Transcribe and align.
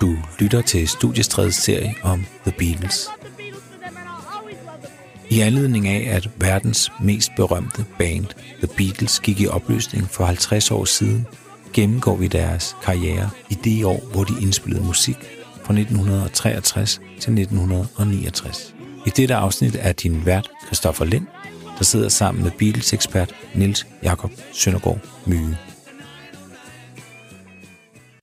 Du 0.00 0.16
lytter 0.38 0.62
til 0.62 0.88
Studiestredets 0.88 1.56
serie 1.56 1.94
om 2.02 2.24
The 2.46 2.52
Beatles. 2.58 3.08
I 5.30 5.40
anledning 5.40 5.88
af, 5.88 6.16
at 6.16 6.28
verdens 6.36 6.92
mest 7.00 7.30
berømte 7.36 7.84
band, 7.98 8.26
The 8.62 8.68
Beatles, 8.76 9.20
gik 9.20 9.40
i 9.40 9.46
opløsning 9.46 10.10
for 10.10 10.24
50 10.24 10.70
år 10.70 10.84
siden, 10.84 11.26
gennemgår 11.72 12.16
vi 12.16 12.26
deres 12.26 12.76
karriere 12.82 13.30
i 13.50 13.54
det 13.54 13.84
år, 13.84 14.00
hvor 14.12 14.24
de 14.24 14.42
indspillede 14.42 14.84
musik 14.84 15.16
fra 15.64 15.74
1963 15.74 17.00
til 17.20 17.38
1969. 17.40 18.74
I 19.06 19.10
dette 19.10 19.34
afsnit 19.34 19.76
er 19.80 19.92
din 19.92 20.26
vært 20.26 20.50
Christoffer 20.66 21.04
Lind, 21.04 21.26
der 21.78 21.84
sidder 21.84 22.08
sammen 22.08 22.44
med 22.44 22.50
Beatles-ekspert 22.50 23.34
Nils 23.54 23.86
Jakob 24.02 24.30
Søndergaard 24.52 24.98
Myge. 25.26 25.58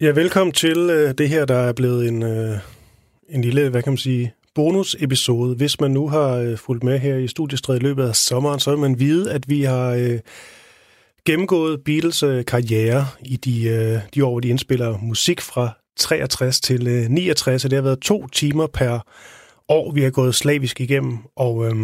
Ja, 0.02 0.12
velkommen 0.12 0.54
til 0.54 0.78
øh, 0.78 1.14
det 1.18 1.30
her, 1.30 1.46
der 1.46 1.56
er 1.56 1.74
blevet 1.74 2.08
en, 2.08 2.24
øh, 2.24 2.58
en 3.30 3.42
lille, 3.42 3.70
hvad 3.70 3.84
kan 3.84 3.92
man 3.92 3.98
sige, 3.98 4.34
bonusepisode. 4.56 5.56
Hvis 5.56 5.80
man 5.80 5.92
nu 5.92 6.08
har 6.08 6.36
øh, 6.36 6.58
fulgt 6.58 6.84
med 6.84 7.00
her 7.00 7.16
i 7.16 7.28
studiestredet 7.28 7.80
i 7.82 7.84
løbet 7.84 8.08
af 8.08 8.16
sommeren, 8.16 8.60
så 8.60 8.72
vil 8.72 8.80
man 8.80 9.00
vide, 9.00 9.32
at 9.32 9.50
vi 9.50 9.62
har 9.62 9.90
øh, 9.90 10.20
gennemgået 11.26 11.84
Beatles 11.86 12.24
øh, 12.24 12.46
karriere 12.46 13.08
i 13.26 13.36
de, 13.36 13.68
øh, 13.68 14.00
de 14.16 14.26
år, 14.26 14.32
hvor 14.32 14.40
de 14.40 14.50
indspiller 14.50 14.98
musik 14.98 15.42
fra 15.42 15.70
63 15.98 16.62
til 16.62 16.88
øh, 16.88 17.10
69, 17.10 17.66
og 17.66 17.72
det 17.72 17.78
har 17.78 17.84
været 17.84 18.00
to 18.00 18.28
timer 18.28 18.68
per 18.68 19.00
år, 19.70 19.92
vi 19.92 20.02
har 20.02 20.10
gået 20.10 20.36
slavisk 20.36 20.82
igennem. 20.82 21.18
Og 21.36 21.66
øh, 21.66 21.76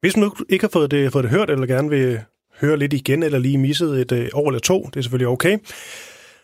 hvis 0.00 0.16
man 0.16 0.24
nu 0.24 0.34
ikke 0.48 0.64
har 0.64 0.70
fået 0.72 0.90
det, 0.90 1.12
fået 1.12 1.22
det 1.22 1.30
hørt, 1.30 1.50
eller 1.50 1.66
gerne 1.66 1.90
vil 1.90 2.20
høre 2.60 2.76
lidt 2.76 2.92
igen, 2.92 3.22
eller 3.22 3.38
lige 3.38 3.58
misset 3.58 4.00
et 4.00 4.12
øh, 4.12 4.28
år 4.32 4.48
eller 4.48 4.60
to, 4.60 4.82
det 4.82 4.96
er 4.96 5.02
selvfølgelig 5.02 5.28
okay, 5.28 5.58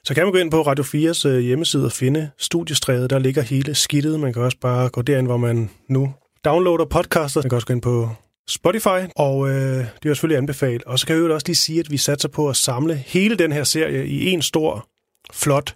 så 0.09 0.15
kan 0.15 0.25
man 0.25 0.33
gå 0.33 0.39
ind 0.39 0.51
på 0.51 0.63
Radio 0.63 0.85
4's 0.85 1.29
øh, 1.29 1.39
hjemmeside 1.39 1.85
og 1.85 1.93
finde 1.93 2.31
studiestrædet. 2.39 3.11
Der 3.11 3.19
ligger 3.19 3.43
hele 3.43 3.75
skidtet. 3.75 4.21
Man 4.21 4.33
kan 4.33 4.43
også 4.43 4.59
bare 4.61 4.89
gå 4.89 5.03
derind, 5.03 5.27
hvor 5.27 5.37
man 5.37 5.71
nu 5.89 6.15
downloader 6.45 6.85
podcaster. 6.85 7.43
Man 7.43 7.51
kan 7.51 7.57
også 7.57 7.67
gå 7.67 7.73
ind 7.73 7.83
på 7.83 8.09
Spotify, 8.49 9.13
og 9.17 9.49
øh, 9.49 9.55
det 9.55 10.11
er 10.11 10.15
selvfølgelig 10.15 10.39
anbefalet. 10.39 10.85
Og 10.85 10.99
så 10.99 11.07
kan 11.07 11.17
jeg 11.17 11.23
jo 11.23 11.35
også 11.35 11.47
lige 11.47 11.57
sige, 11.57 11.81
at 11.81 11.91
vi 11.91 11.97
satser 11.97 12.29
på 12.29 12.49
at 12.49 12.57
samle 12.57 12.95
hele 12.95 13.37
den 13.37 13.53
her 13.53 13.65
serie 13.65 14.07
i 14.07 14.31
en 14.31 14.43
stor, 14.43 14.89
flot 15.33 15.75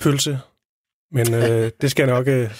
pølse. 0.00 0.38
Men 1.12 1.34
øh, 1.34 1.70
det 1.80 1.90
skal 1.90 2.08
jeg 2.08 2.14
nok 2.14 2.28
øh, 2.28 2.50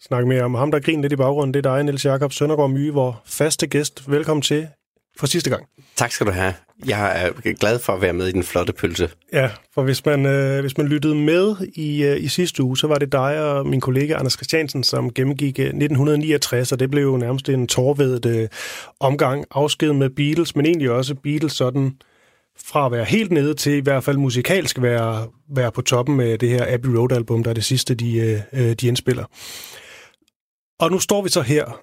snakke 0.00 0.28
mere 0.28 0.42
om. 0.42 0.54
Ham, 0.54 0.70
der 0.70 0.80
griner 0.80 1.02
lidt 1.02 1.12
i 1.12 1.16
baggrunden, 1.16 1.54
det 1.54 1.66
er 1.66 1.74
dig, 1.74 1.84
Niels 1.84 2.04
Jakob 2.04 2.32
Søndergaard 2.32 2.70
Myge, 2.70 2.92
hvor 2.92 3.22
faste 3.26 3.66
gæst. 3.66 4.10
Velkommen 4.10 4.42
til 4.42 4.68
for 5.18 5.26
sidste 5.26 5.50
gang. 5.50 5.66
Tak 5.96 6.12
skal 6.12 6.26
du 6.26 6.32
have. 6.32 6.54
Jeg 6.86 7.22
er 7.24 7.52
glad 7.52 7.78
for 7.78 7.92
at 7.92 8.00
være 8.00 8.12
med 8.12 8.28
i 8.28 8.32
den 8.32 8.42
flotte 8.42 8.72
pølse. 8.72 9.10
Ja, 9.32 9.50
for 9.74 9.82
hvis 9.82 10.04
man, 10.06 10.26
øh, 10.26 10.60
hvis 10.60 10.78
man 10.78 10.86
lyttede 10.86 11.14
med 11.14 11.56
i, 11.74 12.04
øh, 12.04 12.22
i 12.22 12.28
sidste 12.28 12.62
uge, 12.62 12.78
så 12.78 12.86
var 12.86 12.98
det 12.98 13.12
dig 13.12 13.44
og 13.44 13.66
min 13.66 13.80
kollega 13.80 14.14
Anders 14.14 14.32
Christiansen, 14.32 14.84
som 14.84 15.12
gennemgik 15.12 15.58
øh, 15.58 15.64
1969, 15.64 16.72
og 16.72 16.80
det 16.80 16.90
blev 16.90 17.02
jo 17.02 17.16
nærmest 17.16 17.48
en 17.48 17.66
tårvedet 17.66 18.26
øh, 18.26 18.48
omgang 19.00 19.44
afsked 19.50 19.92
med 19.92 20.10
Beatles, 20.10 20.56
men 20.56 20.66
egentlig 20.66 20.90
også 20.90 21.14
Beatles 21.14 21.52
sådan 21.52 21.92
fra 22.58 22.86
at 22.86 22.92
være 22.92 23.04
helt 23.04 23.32
nede 23.32 23.54
til 23.54 23.72
i 23.72 23.80
hvert 23.80 24.04
fald 24.04 24.16
musikalsk 24.16 24.82
være, 24.82 25.26
være 25.48 25.72
på 25.72 25.82
toppen 25.82 26.16
med 26.16 26.38
det 26.38 26.48
her 26.48 26.74
Abbey 26.74 26.90
Road-album, 26.90 27.42
der 27.42 27.50
er 27.50 27.54
det 27.54 27.64
sidste, 27.64 27.94
de, 27.94 28.40
øh, 28.52 28.72
de 28.72 28.86
indspiller. 28.86 29.24
Og 30.80 30.90
nu 30.90 30.98
står 30.98 31.22
vi 31.22 31.28
så 31.28 31.40
her 31.40 31.80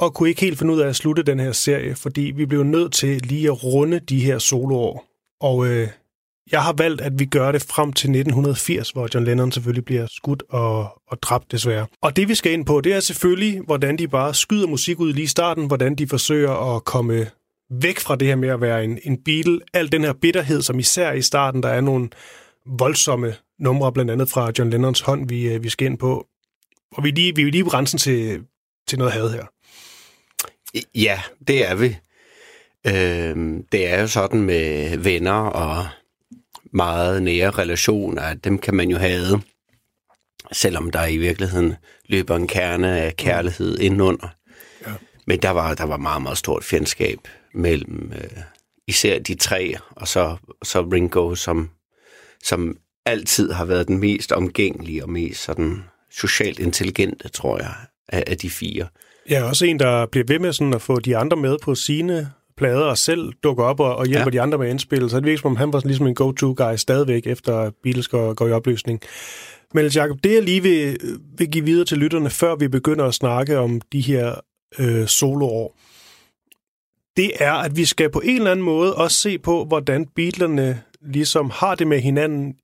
og 0.00 0.14
kunne 0.14 0.28
ikke 0.28 0.40
helt 0.40 0.58
finde 0.58 0.74
ud 0.74 0.80
af 0.80 0.88
at 0.88 0.96
slutte 0.96 1.22
den 1.22 1.40
her 1.40 1.52
serie, 1.52 1.94
fordi 1.94 2.32
vi 2.36 2.46
blev 2.46 2.62
nødt 2.62 2.92
til 2.92 3.20
lige 3.22 3.46
at 3.46 3.64
runde 3.64 3.98
de 3.98 4.20
her 4.20 4.38
soloår. 4.38 5.04
Og 5.40 5.66
øh, 5.66 5.88
jeg 6.52 6.62
har 6.62 6.72
valgt, 6.72 7.00
at 7.00 7.18
vi 7.18 7.24
gør 7.24 7.52
det 7.52 7.62
frem 7.62 7.92
til 7.92 8.08
1980, 8.10 8.90
hvor 8.90 9.08
John 9.14 9.26
Lennon 9.26 9.52
selvfølgelig 9.52 9.84
bliver 9.84 10.06
skudt 10.10 10.42
og, 10.48 11.02
og 11.06 11.22
dræbt 11.22 11.52
desværre. 11.52 11.86
Og 12.02 12.16
det 12.16 12.28
vi 12.28 12.34
skal 12.34 12.52
ind 12.52 12.66
på, 12.66 12.80
det 12.80 12.92
er 12.92 13.00
selvfølgelig, 13.00 13.60
hvordan 13.60 13.98
de 13.98 14.08
bare 14.08 14.34
skyder 14.34 14.66
musik 14.66 15.00
ud 15.00 15.12
lige 15.12 15.24
i 15.24 15.26
starten, 15.26 15.66
hvordan 15.66 15.94
de 15.94 16.08
forsøger 16.08 16.76
at 16.76 16.84
komme 16.84 17.30
væk 17.70 17.98
fra 17.98 18.16
det 18.16 18.28
her 18.28 18.36
med 18.36 18.48
at 18.48 18.60
være 18.60 18.84
en, 18.84 18.98
en 19.02 19.22
Beatle. 19.24 19.60
Al 19.74 19.92
den 19.92 20.04
her 20.04 20.12
bitterhed, 20.12 20.62
som 20.62 20.78
især 20.78 21.12
i 21.12 21.22
starten, 21.22 21.62
der 21.62 21.68
er 21.68 21.80
nogle 21.80 22.08
voldsomme 22.78 23.34
numre, 23.58 23.92
blandt 23.92 24.10
andet 24.10 24.30
fra 24.30 24.52
John 24.58 24.70
Lennons 24.70 25.00
hånd, 25.00 25.28
vi, 25.28 25.48
øh, 25.48 25.62
vi 25.62 25.68
skal 25.68 25.86
ind 25.86 25.98
på. 25.98 26.26
Og 26.92 27.04
vi 27.04 27.08
er 27.08 27.12
lige, 27.12 27.36
vi 27.36 27.42
er 27.42 27.50
lige 27.50 27.64
på 27.64 27.70
grænsen 27.70 27.98
til, 27.98 28.42
til 28.88 28.98
noget 28.98 29.12
had 29.12 29.30
her. 29.30 29.44
Ja, 30.94 31.20
det 31.48 31.68
er 31.68 31.74
vi. 31.74 31.96
Øh, 32.86 33.62
det 33.72 33.86
er 33.86 34.00
jo 34.00 34.06
sådan 34.06 34.40
med 34.40 34.96
venner 34.96 35.32
og 35.32 35.88
meget 36.72 37.22
nære 37.22 37.50
relationer, 37.50 38.22
at 38.22 38.44
dem 38.44 38.58
kan 38.58 38.74
man 38.74 38.90
jo 38.90 38.98
have, 38.98 39.42
selvom 40.52 40.90
der 40.90 41.06
i 41.06 41.16
virkeligheden 41.16 41.74
løber 42.06 42.36
en 42.36 42.46
kerne 42.46 43.00
af 43.00 43.16
kærlighed 43.16 43.78
indenunder. 43.78 44.28
Ja. 44.86 44.92
Men 45.26 45.42
der 45.42 45.50
var, 45.50 45.74
der 45.74 45.84
var 45.84 45.96
meget, 45.96 46.22
meget 46.22 46.38
stort 46.38 46.64
fjendskab 46.64 47.18
mellem 47.54 48.12
øh, 48.14 48.42
især 48.86 49.18
de 49.18 49.34
tre, 49.34 49.74
og 49.90 50.08
så, 50.08 50.36
så 50.62 50.80
Ringo, 50.80 51.34
som, 51.34 51.70
som 52.44 52.76
altid 53.06 53.52
har 53.52 53.64
været 53.64 53.88
den 53.88 53.98
mest 53.98 54.32
omgængelige 54.32 55.02
og 55.04 55.10
mest 55.10 55.42
sådan 55.42 55.84
socialt 56.10 56.58
intelligente, 56.58 57.28
tror 57.28 57.58
jeg, 57.58 57.74
af, 58.08 58.24
af 58.26 58.38
de 58.38 58.50
fire. 58.50 58.86
Ja, 59.30 59.42
også 59.42 59.66
en, 59.66 59.78
der 59.78 60.06
bliver 60.06 60.24
ved 60.28 60.38
med 60.38 60.52
sådan 60.52 60.74
at 60.74 60.82
få 60.82 61.00
de 61.00 61.16
andre 61.16 61.36
med 61.36 61.56
på 61.62 61.74
sine 61.74 62.30
plader 62.56 62.84
og 62.84 62.98
selv 62.98 63.32
dukker 63.42 63.64
op 63.64 63.80
og, 63.80 63.96
og 63.96 64.06
hjælper 64.06 64.24
ja. 64.24 64.30
de 64.30 64.40
andre 64.40 64.58
med 64.58 64.70
indspil. 64.70 65.10
Så 65.10 65.16
det 65.16 65.24
virker 65.24 65.40
som 65.40 65.50
om, 65.50 65.56
han 65.56 65.72
var 65.72 65.82
ligesom 65.84 66.06
en 66.06 66.14
go-to-guy 66.14 66.76
stadigvæk, 66.76 67.26
efter 67.26 67.70
Beatles 67.82 68.08
går, 68.08 68.34
går 68.34 68.48
i 68.48 68.52
opløsning. 68.52 69.00
Men 69.74 69.86
Jacob, 69.86 70.18
det 70.24 70.34
jeg 70.34 70.42
lige 70.42 70.62
vil, 70.62 70.98
vil 71.38 71.50
give 71.50 71.64
videre 71.64 71.84
til 71.84 71.98
lytterne, 71.98 72.30
før 72.30 72.56
vi 72.56 72.68
begynder 72.68 73.04
at 73.04 73.14
snakke 73.14 73.58
om 73.58 73.80
de 73.92 74.00
her 74.00 74.34
øh, 74.78 75.06
soloår, 75.06 75.78
det 77.16 77.30
er, 77.40 77.52
at 77.52 77.76
vi 77.76 77.84
skal 77.84 78.10
på 78.10 78.20
en 78.24 78.36
eller 78.36 78.50
anden 78.50 78.64
måde 78.64 78.94
også 78.94 79.16
se 79.16 79.38
på, 79.38 79.64
hvordan 79.64 80.06
Beatlerne 80.06 80.82
ligesom 81.02 81.50
har 81.54 81.74
det 81.74 81.86
med 81.86 82.00
hinanden 82.00 82.54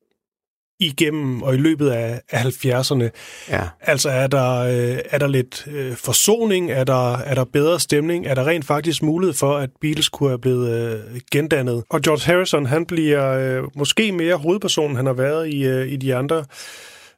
igennem 0.86 1.42
og 1.42 1.54
i 1.54 1.56
løbet 1.56 1.90
af, 1.90 2.20
af 2.30 2.44
70'erne. 2.44 3.10
Ja. 3.50 3.62
Altså 3.80 4.10
er 4.10 4.26
der, 4.26 4.58
øh, 4.58 4.98
er 5.10 5.18
der 5.18 5.26
lidt 5.26 5.66
øh, 5.70 5.96
forsoning? 5.96 6.70
Er 6.70 6.84
der, 6.84 7.16
er 7.16 7.34
der 7.34 7.44
bedre 7.44 7.80
stemning? 7.80 8.26
Er 8.26 8.34
der 8.34 8.46
rent 8.46 8.64
faktisk 8.64 9.02
mulighed 9.02 9.34
for, 9.34 9.56
at 9.56 9.70
Beatles 9.80 10.08
kunne 10.08 10.28
have 10.28 10.38
blevet 10.38 10.70
øh, 10.70 11.20
gendannet? 11.32 11.84
Og 11.90 12.00
George 12.00 12.32
Harrison, 12.32 12.66
han 12.66 12.86
bliver 12.86 13.30
øh, 13.30 13.62
måske 13.74 14.12
mere 14.12 14.36
hovedpersonen, 14.36 14.96
han 14.96 15.06
har 15.06 15.12
været 15.12 15.48
i, 15.48 15.64
øh, 15.64 15.92
i 15.92 15.96
de 15.96 16.14
andre 16.14 16.44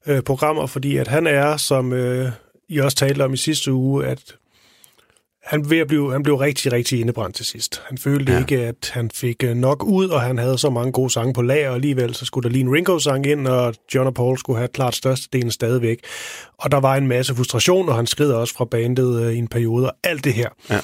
øh, 0.07 0.23
programmer, 0.23 0.67
fordi 0.67 0.97
at 0.97 1.09
han 1.09 1.27
er, 1.27 1.57
som 1.57 1.93
øh, 1.93 2.31
I 2.69 2.79
også 2.79 2.97
talte 2.97 3.25
om 3.25 3.33
i 3.33 3.37
sidste 3.37 3.73
uge, 3.73 4.07
at 4.07 4.21
han, 5.47 5.71
ved 5.71 5.79
at 5.79 5.87
blive, 5.87 6.13
han 6.13 6.23
blev 6.23 6.35
rigtig, 6.35 6.73
rigtig 6.73 7.01
indebrændt 7.01 7.37
til 7.37 7.47
sidst. 7.47 7.83
Han 7.89 7.99
følte 7.99 8.33
ja. 8.33 8.39
ikke, 8.39 8.61
at 8.61 8.91
han 8.93 9.11
fik 9.11 9.45
øh, 9.45 9.55
nok 9.55 9.85
ud, 9.85 10.09
og 10.09 10.21
han 10.21 10.39
havde 10.39 10.59
så 10.59 10.71
mange 10.71 10.93
gode 10.93 11.11
sange 11.11 11.33
på 11.33 11.43
lager, 11.43 11.69
og 11.69 11.75
alligevel 11.75 12.15
så 12.15 12.25
skulle 12.25 12.49
der 12.49 12.53
lige 12.53 12.63
en 12.63 12.75
Ringo-sang 12.75 13.27
ind, 13.27 13.47
og 13.47 13.75
John 13.95 14.07
og 14.07 14.15
Paul 14.15 14.39
skulle 14.39 14.59
have 14.59 14.69
klart 14.69 14.95
størstedelen 14.95 15.51
stadigvæk. 15.51 15.99
Og 16.59 16.71
der 16.71 16.81
var 16.81 16.97
en 16.97 17.07
masse 17.07 17.35
frustration, 17.35 17.89
og 17.89 17.97
han 17.97 18.07
skrider 18.07 18.37
også 18.37 18.55
fra 18.55 18.65
bandet 18.65 19.23
øh, 19.23 19.33
i 19.33 19.37
en 19.37 19.49
periode, 19.49 19.87
og 19.87 19.97
alt 20.05 20.25
det 20.25 20.35
her. 20.35 20.49
Ja. 20.71 20.81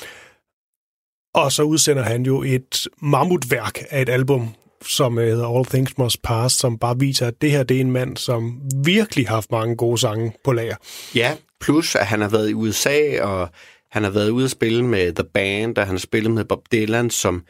Og 1.34 1.52
så 1.52 1.62
udsender 1.62 2.02
han 2.02 2.22
jo 2.22 2.42
et 2.42 2.88
mammutværk 3.00 3.82
af 3.90 4.02
et 4.02 4.08
album, 4.08 4.48
som 4.86 5.18
øh, 5.18 5.26
hedder 5.26 5.56
All 5.56 5.66
Things 5.66 5.98
Must 5.98 6.22
Pass, 6.22 6.54
som 6.54 6.78
bare 6.78 6.98
viser, 6.98 7.26
at 7.26 7.34
det 7.40 7.50
her 7.50 7.62
det 7.62 7.76
er 7.76 7.80
en 7.80 7.90
mand, 7.90 8.16
som 8.16 8.60
virkelig 8.84 9.28
har 9.28 9.34
haft 9.34 9.50
mange 9.50 9.76
gode 9.76 9.98
sange 9.98 10.32
på 10.44 10.52
lager. 10.52 10.76
Ja, 11.14 11.34
plus 11.60 11.94
at 11.94 12.06
han 12.06 12.20
har 12.20 12.28
været 12.28 12.50
i 12.50 12.54
USA, 12.54 13.22
og 13.22 13.48
han 13.92 14.04
har 14.04 14.10
været 14.10 14.30
ude 14.30 14.44
at 14.44 14.50
spille 14.50 14.84
med 14.84 15.12
The 15.12 15.24
Band, 15.24 15.78
og 15.78 15.86
han 15.86 15.94
har 15.94 16.00
spillet 16.00 16.32
med 16.32 16.44
Bob 16.44 16.72
Dylan, 16.72 17.10
som 17.10 17.44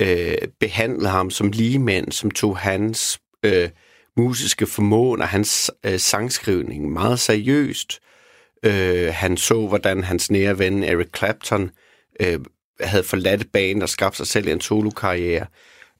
øh, 0.00 0.36
behandlede 0.60 1.08
ham 1.08 1.30
som 1.30 1.50
ligemænd, 1.50 2.12
som 2.12 2.30
tog 2.30 2.58
hans 2.58 3.20
øh, 3.42 3.68
musiske 4.16 4.66
formåen 4.66 5.22
og 5.22 5.28
hans 5.28 5.70
øh, 5.84 5.98
sangskrivning 5.98 6.92
meget 6.92 7.20
seriøst. 7.20 8.00
Øh, 8.62 9.14
han 9.14 9.36
så, 9.36 9.66
hvordan 9.66 10.04
hans 10.04 10.30
nære 10.30 10.58
ven 10.58 10.84
Eric 10.84 11.08
Clapton 11.16 11.70
øh, 12.20 12.38
havde 12.80 13.04
forladt 13.04 13.52
banen 13.52 13.82
og 13.82 13.88
skabt 13.88 14.16
sig 14.16 14.26
selv 14.26 14.48
en 14.48 14.60
solokarriere. 14.60 15.46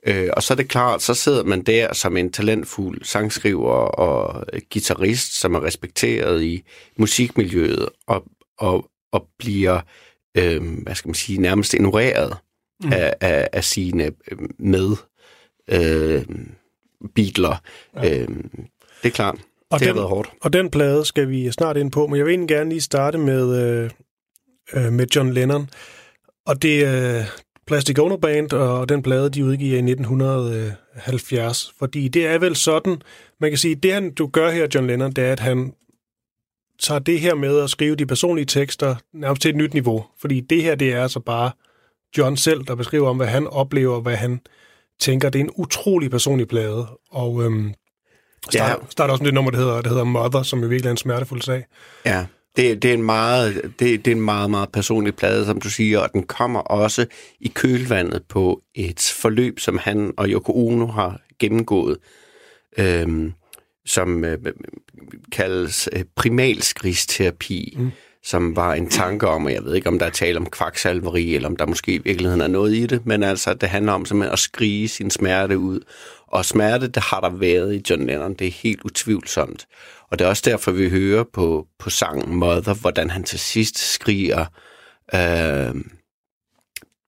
Øh, 0.06 0.28
og 0.36 0.42
så 0.42 0.54
er 0.54 0.56
det 0.56 0.68
klart, 0.68 1.02
så 1.02 1.14
sidder 1.14 1.44
man 1.44 1.62
der 1.62 1.94
som 1.94 2.16
en 2.16 2.32
talentfuld 2.32 3.04
sangskriver 3.04 3.72
og 3.72 4.44
øh, 4.52 4.60
guitarist, 4.72 5.40
som 5.40 5.54
er 5.54 5.64
respekteret 5.64 6.42
i 6.42 6.62
musikmiljøet, 6.96 7.88
og, 8.06 8.24
og 8.58 8.90
og 9.12 9.28
bliver, 9.38 9.80
øh, 10.36 10.62
hvad 10.82 10.94
skal 10.94 11.08
man 11.08 11.14
sige, 11.14 11.40
nærmest 11.40 11.74
ignoreret 11.74 12.36
mm. 12.84 12.92
af, 12.92 13.14
af, 13.20 13.48
af 13.52 13.64
sine 13.64 14.04
øh, 14.04 14.38
med 14.58 14.96
øh, 15.70 16.24
beatler. 17.14 17.62
Ja. 17.96 18.20
Øh, 18.20 18.28
det 19.02 19.08
er 19.08 19.10
klart. 19.10 19.38
Og 19.70 19.78
det 19.78 19.80
den, 19.80 19.88
har 19.88 19.94
været 19.94 20.08
hårdt. 20.08 20.30
Og 20.40 20.52
den 20.52 20.70
plade 20.70 21.04
skal 21.04 21.28
vi 21.28 21.50
snart 21.50 21.76
ind 21.76 21.90
på, 21.90 22.06
men 22.06 22.16
jeg 22.16 22.24
vil 22.24 22.32
egentlig 22.32 22.56
gerne 22.56 22.70
lige 22.70 22.80
starte 22.80 23.18
med, 23.18 23.62
øh, 23.62 23.90
øh 24.74 24.92
med 24.92 25.06
John 25.16 25.32
Lennon. 25.32 25.70
Og 26.46 26.62
det 26.62 26.84
er 26.84 27.18
øh, 27.18 27.24
Plastic 27.66 27.98
Ono 27.98 28.16
Band 28.16 28.52
og 28.52 28.88
den 28.88 29.02
plade, 29.02 29.30
de 29.30 29.44
udgiver 29.44 29.74
i 29.74 29.90
1970. 29.90 31.74
Fordi 31.78 32.08
det 32.08 32.26
er 32.26 32.38
vel 32.38 32.56
sådan, 32.56 33.02
man 33.40 33.50
kan 33.50 33.58
sige, 33.58 33.74
det 33.74 33.92
han, 33.92 34.14
du 34.14 34.26
gør 34.26 34.50
her, 34.50 34.66
John 34.74 34.86
Lennon, 34.86 35.12
det 35.12 35.24
er, 35.24 35.32
at 35.32 35.40
han 35.40 35.72
tager 36.78 36.98
det 36.98 37.20
her 37.20 37.34
med 37.34 37.60
at 37.60 37.70
skrive 37.70 37.96
de 37.96 38.06
personlige 38.06 38.44
tekster 38.44 38.96
nærmest 39.12 39.42
til 39.42 39.48
et 39.48 39.56
nyt 39.56 39.74
niveau. 39.74 40.04
Fordi 40.20 40.40
det 40.40 40.62
her, 40.62 40.74
det 40.74 40.92
er 40.92 41.02
altså 41.02 41.20
bare 41.20 41.50
John 42.18 42.36
selv, 42.36 42.64
der 42.64 42.74
beskriver 42.74 43.08
om, 43.08 43.16
hvad 43.16 43.26
han 43.26 43.46
oplever, 43.46 44.00
hvad 44.00 44.16
han 44.16 44.40
tænker. 45.00 45.30
Det 45.30 45.38
er 45.38 45.44
en 45.44 45.50
utrolig 45.56 46.10
personlig 46.10 46.48
plade. 46.48 46.86
Og 47.10 47.44
øhm, 47.44 47.74
start, 48.50 48.70
ja. 48.70 48.86
starter 48.90 49.12
også 49.12 49.22
med 49.22 49.28
det 49.28 49.34
nummer, 49.34 49.50
der 49.50 49.58
hedder, 49.58 49.82
der 49.82 49.88
hedder 49.88 50.04
Mother, 50.04 50.42
som 50.42 50.62
er 50.62 50.66
virkelig 50.66 50.90
en 50.90 50.96
smertefuld 50.96 51.42
sag. 51.42 51.64
Ja, 52.06 52.26
det, 52.56 52.82
det, 52.82 52.90
er 52.90 52.94
en 52.94 53.02
meget, 53.02 53.62
det, 53.62 54.04
det 54.04 54.10
er 54.10 54.14
en 54.14 54.20
meget, 54.20 54.50
meget 54.50 54.68
personlig 54.72 55.16
plade, 55.16 55.46
som 55.46 55.60
du 55.60 55.70
siger, 55.70 55.98
og 55.98 56.12
den 56.12 56.22
kommer 56.22 56.60
også 56.60 57.06
i 57.40 57.48
kølvandet 57.48 58.22
på 58.28 58.60
et 58.74 59.14
forløb, 59.20 59.60
som 59.60 59.78
han 59.78 60.12
og 60.16 60.28
Yoko 60.28 60.52
Ono 60.52 60.86
har 60.86 61.20
gennemgået, 61.38 61.96
øhm, 62.78 63.32
som 63.86 64.24
øh, 64.24 64.38
kaldes 65.32 65.88
øh, 65.92 66.04
primalskrigsterapi, 66.16 67.76
mm. 67.78 67.90
som 68.22 68.56
var 68.56 68.74
en 68.74 68.90
tanke 68.90 69.28
om, 69.28 69.44
og 69.44 69.52
jeg 69.52 69.64
ved 69.64 69.74
ikke, 69.74 69.88
om 69.88 69.98
der 69.98 70.06
er 70.06 70.10
tale 70.10 70.38
om 70.38 70.46
kvaksalveri, 70.46 71.34
eller 71.34 71.48
om 71.48 71.56
der 71.56 71.66
måske 71.66 71.94
i 71.94 71.98
virkeligheden 71.98 72.40
er 72.40 72.46
noget 72.46 72.74
i 72.74 72.86
det, 72.86 73.06
men 73.06 73.22
altså, 73.22 73.54
det 73.54 73.68
handler 73.68 73.92
om 73.92 74.06
simpelthen 74.06 74.32
at 74.32 74.38
skrige 74.38 74.88
sin 74.88 75.10
smerte 75.10 75.58
ud. 75.58 75.80
Og 76.26 76.44
smerte, 76.44 76.88
det 76.88 77.02
har 77.02 77.20
der 77.20 77.30
været 77.30 77.74
i 77.74 77.82
John 77.90 78.06
Lennon, 78.06 78.34
det 78.34 78.46
er 78.46 78.50
helt 78.50 78.80
utvivlsomt. 78.84 79.66
Og 80.10 80.18
det 80.18 80.24
er 80.24 80.28
også 80.28 80.42
derfor, 80.46 80.70
vi 80.72 80.90
hører 80.90 81.24
på, 81.32 81.66
på 81.78 81.90
sangen 81.90 82.36
Mother, 82.36 82.74
hvordan 82.74 83.10
han 83.10 83.24
til 83.24 83.38
sidst 83.38 83.78
skriger, 83.78 84.44
øh, 85.14 85.74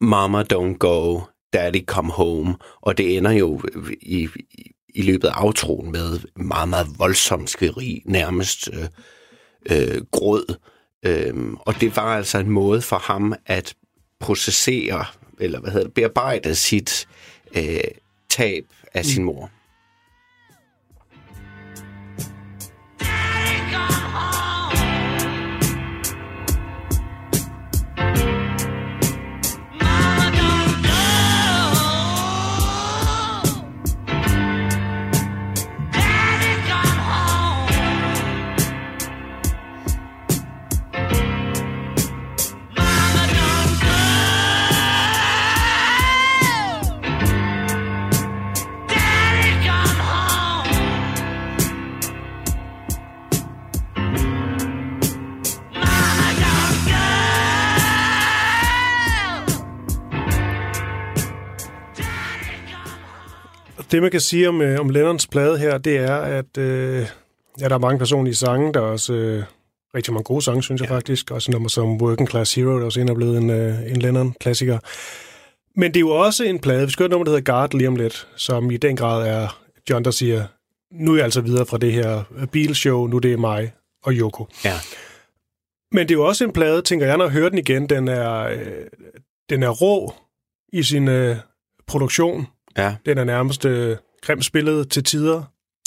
Mama 0.01 0.43
don't 0.53 0.77
go, 0.79 1.21
Daddy 1.53 1.87
come 1.87 2.13
home. 2.13 2.57
Og 2.81 2.99
det 2.99 3.17
ender 3.17 3.31
jo 3.31 3.63
i, 4.03 4.29
i, 4.51 4.73
i 4.95 5.03
løbet 5.03 5.29
af 5.29 5.33
aftroen 5.33 5.93
med 5.93 6.19
meget, 6.37 6.69
meget 6.69 6.87
voldsom 6.99 7.47
skrig, 7.47 8.03
nærmest 8.05 8.69
øh, 8.73 8.89
øh, 9.71 10.03
gråd. 10.11 10.57
Øh, 11.03 11.35
og 11.61 11.81
det 11.81 11.97
var 11.97 12.17
altså 12.17 12.39
en 12.39 12.51
måde 12.51 12.83
for 12.83 12.99
ham 12.99 13.35
at 13.47 13.75
processere, 14.21 15.05
eller 15.41 15.61
hvad 15.61 15.71
hedder 15.71 15.87
det, 15.87 15.95
bearbejde 15.95 16.55
sit 16.55 17.09
øh, 17.57 17.81
tab 18.29 18.65
af 18.95 19.05
sin 19.05 19.25
mor. 19.25 19.51
Det, 63.91 64.03
man 64.03 64.11
kan 64.11 64.21
sige 64.21 64.49
om, 64.49 64.61
øh, 64.61 64.81
om 64.81 64.89
Lennons 64.89 65.27
plade 65.27 65.59
her, 65.59 65.79
det 65.79 65.97
er, 65.97 66.17
at 66.17 66.59
øh, 66.59 67.07
ja, 67.61 67.69
der 67.69 67.75
er 67.75 67.79
mange 67.79 67.99
personlige 67.99 68.35
sange. 68.35 68.73
Der 68.75 68.81
er 68.81 68.85
også 68.85 69.13
øh, 69.13 69.45
rigtig 69.95 70.13
mange 70.13 70.25
gode 70.25 70.43
sange, 70.43 70.63
synes 70.63 70.81
jeg 70.81 70.91
ja. 70.91 70.97
faktisk. 70.97 71.31
Også 71.31 71.51
nummer 71.51 71.69
som 71.69 72.03
Working 72.03 72.29
Class 72.29 72.55
Hero, 72.55 72.79
der 72.79 72.85
også 72.85 73.01
er 73.01 73.15
blevet 73.15 73.39
en, 73.39 73.51
øh, 73.51 73.91
en 73.91 73.97
Lennon-klassiker. 73.97 74.79
Men 75.77 75.95
det 75.95 75.97
er 75.97 76.01
jo 76.01 76.11
også 76.11 76.45
en 76.45 76.59
plade, 76.59 76.87
vi 76.87 76.93
skal 76.93 77.03
høre 77.03 77.11
nummer, 77.11 77.25
der 77.25 77.31
hedder 77.31 77.53
Guard 77.53 77.75
lige 77.75 77.89
om 77.89 77.97
lidt, 77.97 78.29
som 78.37 78.71
i 78.71 78.77
den 78.77 78.97
grad 78.97 79.29
er 79.29 79.61
John, 79.91 80.05
der 80.05 80.11
siger, 80.11 80.45
nu 80.93 81.13
er 81.13 81.17
jeg 81.17 81.25
altså 81.25 81.41
videre 81.41 81.67
fra 81.67 81.79
det 81.79 81.93
her 81.93 82.23
Beatles-show, 82.53 83.07
nu 83.07 83.19
det 83.19 83.33
er 83.33 83.37
mig 83.37 83.73
og 84.05 84.13
Yoko. 84.13 84.47
Ja. 84.65 84.75
Men 85.93 86.09
det 86.09 86.11
er 86.15 86.19
jo 86.19 86.27
også 86.27 86.45
en 86.45 86.53
plade, 86.53 86.83
tænker 86.83 87.07
jeg, 87.07 87.17
når 87.17 87.25
jeg 87.25 87.33
hører 87.33 87.49
den 87.49 87.59
igen, 87.59 87.89
den 87.89 88.09
er, 88.09 88.39
øh, 88.41 88.87
den 89.51 89.63
er 89.63 89.69
rå 89.69 90.15
i 90.73 90.83
sin 90.83 91.09
øh, 91.09 91.37
produktion. 91.87 92.47
Ja. 92.79 92.97
Den 93.07 93.19
er 93.19 93.25
nærmest 93.25 93.65
øh, 93.65 93.97
grimt 94.23 94.45
spillet 94.45 94.91
til 94.91 95.05
tider. 95.05 95.43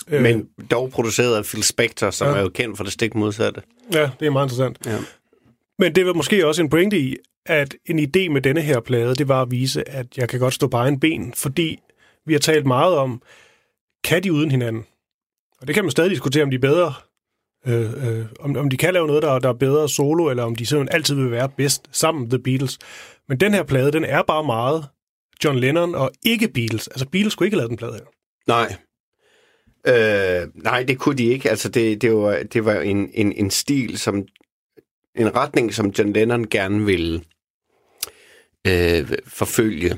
Øh, 0.07 0.21
Men 0.21 0.47
dog 0.71 0.89
produceret 0.91 1.35
af 1.35 1.43
Phil 1.43 1.63
Spector, 1.63 2.09
som 2.09 2.27
ja. 2.27 2.35
er 2.35 2.41
jo 2.41 2.49
kendt 2.49 2.77
for 2.77 2.83
det 2.83 2.93
stik 2.93 3.15
modsatte. 3.15 3.61
Ja, 3.93 4.09
det 4.19 4.25
er 4.25 4.29
meget 4.29 4.45
interessant. 4.45 4.77
Ja. 4.85 4.97
Men 5.79 5.95
det 5.95 6.05
var 6.05 6.13
måske 6.13 6.47
også 6.47 6.61
en 6.61 6.69
pointe 6.69 6.99
i, 6.99 7.15
at 7.45 7.75
en 7.85 7.99
idé 7.99 8.29
med 8.29 8.41
denne 8.41 8.61
her 8.61 8.79
plade, 8.79 9.15
det 9.15 9.27
var 9.27 9.41
at 9.41 9.51
vise, 9.51 9.89
at 9.89 10.17
jeg 10.17 10.29
kan 10.29 10.39
godt 10.39 10.53
stå 10.53 10.67
på 10.67 10.77
egen 10.77 10.99
ben, 10.99 11.33
fordi 11.33 11.79
vi 12.25 12.33
har 12.33 12.39
talt 12.39 12.65
meget 12.65 12.95
om, 12.95 13.21
kan 14.03 14.23
de 14.23 14.33
uden 14.33 14.51
hinanden? 14.51 14.85
Og 15.61 15.67
det 15.67 15.75
kan 15.75 15.83
man 15.83 15.91
stadig 15.91 16.11
diskutere, 16.11 16.43
om 16.43 16.49
de 16.49 16.55
er 16.55 16.59
bedre, 16.59 16.93
øh, 17.67 18.19
øh, 18.19 18.25
om, 18.39 18.57
om 18.57 18.69
de 18.69 18.77
kan 18.77 18.93
lave 18.93 19.07
noget, 19.07 19.23
der, 19.23 19.39
der 19.39 19.49
er 19.49 19.53
bedre 19.53 19.89
solo, 19.89 20.29
eller 20.29 20.43
om 20.43 20.55
de 20.55 20.65
simpelthen 20.65 20.95
altid 20.95 21.15
vil 21.15 21.31
være 21.31 21.49
bedst 21.49 21.89
sammen, 21.91 22.29
The 22.29 22.39
Beatles. 22.39 22.77
Men 23.29 23.39
den 23.39 23.53
her 23.53 23.63
plade, 23.63 23.91
den 23.91 24.03
er 24.03 24.21
bare 24.21 24.43
meget 24.43 24.85
John 25.43 25.59
Lennon 25.59 25.95
og 25.95 26.11
ikke 26.23 26.47
Beatles. 26.47 26.87
Altså 26.87 27.05
Beatles 27.05 27.33
skulle 27.33 27.47
ikke 27.47 27.55
have 27.55 27.59
lavet 27.59 27.69
den 27.69 27.77
plade 27.77 27.93
her. 27.93 28.05
Nej. 28.47 28.75
Øh, 29.87 30.63
nej, 30.63 30.83
det 30.83 30.99
kunne 30.99 31.17
de 31.17 31.25
ikke. 31.25 31.49
Altså 31.49 31.69
det, 31.69 32.01
det 32.01 32.13
var, 32.13 32.43
det 32.53 32.65
var 32.65 32.79
en, 32.79 33.09
en, 33.13 33.31
en 33.31 33.51
stil, 33.51 33.97
som 33.97 34.27
en 35.15 35.35
retning, 35.35 35.73
som 35.73 35.93
John 35.99 36.13
Lennon 36.13 36.47
gerne 36.47 36.85
ville 36.85 37.21
øh, 38.67 39.11
forfølge 39.27 39.97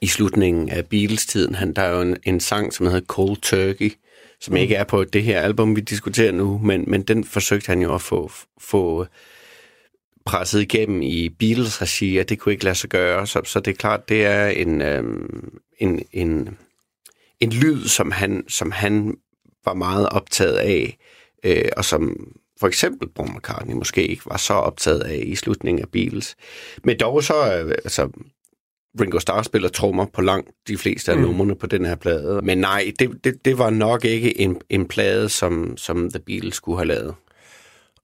i 0.00 0.06
slutningen 0.06 0.68
af 0.68 0.86
Beatles-tiden. 0.86 1.54
Han, 1.54 1.72
der 1.72 1.82
er 1.82 1.94
jo 1.94 2.00
en, 2.00 2.16
en 2.24 2.40
sang, 2.40 2.72
som 2.72 2.86
hedder 2.86 3.06
Cold 3.06 3.36
Turkey, 3.36 3.92
som 4.40 4.52
mm. 4.52 4.56
ikke 4.56 4.74
er 4.74 4.84
på 4.84 5.04
det 5.04 5.22
her 5.22 5.40
album, 5.40 5.76
vi 5.76 5.80
diskuterer 5.80 6.32
nu, 6.32 6.58
men, 6.58 6.84
men 6.86 7.02
den 7.02 7.24
forsøgte 7.24 7.66
han 7.66 7.82
jo 7.82 7.94
at 7.94 8.02
få, 8.02 8.30
få 8.60 9.06
presset 10.28 10.60
igennem 10.60 11.02
i 11.02 11.28
Beatles-regi, 11.28 12.18
at 12.18 12.28
det 12.28 12.38
kunne 12.38 12.52
ikke 12.52 12.64
lade 12.64 12.74
sig 12.74 12.90
gøre. 12.90 13.26
Så, 13.26 13.40
så 13.44 13.60
det 13.60 13.70
er 13.70 13.76
klart, 13.76 14.08
det 14.08 14.26
er 14.26 14.46
en, 14.46 14.82
øhm, 14.82 15.58
en, 15.78 16.02
en, 16.12 16.56
en 17.40 17.50
lyd, 17.52 17.84
som 17.84 18.10
han, 18.10 18.44
som 18.48 18.70
han 18.70 19.16
var 19.64 19.74
meget 19.74 20.08
optaget 20.08 20.56
af, 20.56 20.98
øh, 21.44 21.68
og 21.76 21.84
som 21.84 22.16
for 22.60 22.66
eksempel 22.66 23.08
Paul 23.08 23.28
McCartney 23.28 23.74
måske 23.74 24.06
ikke 24.06 24.22
var 24.26 24.36
så 24.36 24.52
optaget 24.52 25.00
af 25.00 25.22
i 25.26 25.34
slutningen 25.34 25.82
af 25.82 25.88
Beatles. 25.92 26.36
Men 26.84 27.00
dog 27.00 27.24
så, 27.24 27.62
øh, 27.62 27.70
altså, 27.70 28.10
Ringo 29.00 29.18
Starr 29.18 29.42
spiller 29.42 29.68
trommer 29.68 30.06
på 30.06 30.20
langt 30.20 30.50
de 30.68 30.78
fleste 30.78 31.12
af 31.12 31.18
mm. 31.18 31.24
numrene 31.24 31.56
på 31.56 31.66
den 31.66 31.84
her 31.84 31.94
plade. 31.94 32.40
Men 32.42 32.58
nej, 32.58 32.92
det, 32.98 33.24
det, 33.24 33.44
det 33.44 33.58
var 33.58 33.70
nok 33.70 34.04
ikke 34.04 34.40
en, 34.40 34.60
en 34.70 34.88
plade, 34.88 35.28
som, 35.28 35.76
som 35.76 36.10
The 36.10 36.20
Beatles 36.26 36.54
skulle 36.54 36.78
have 36.78 36.88
lavet. 36.88 37.14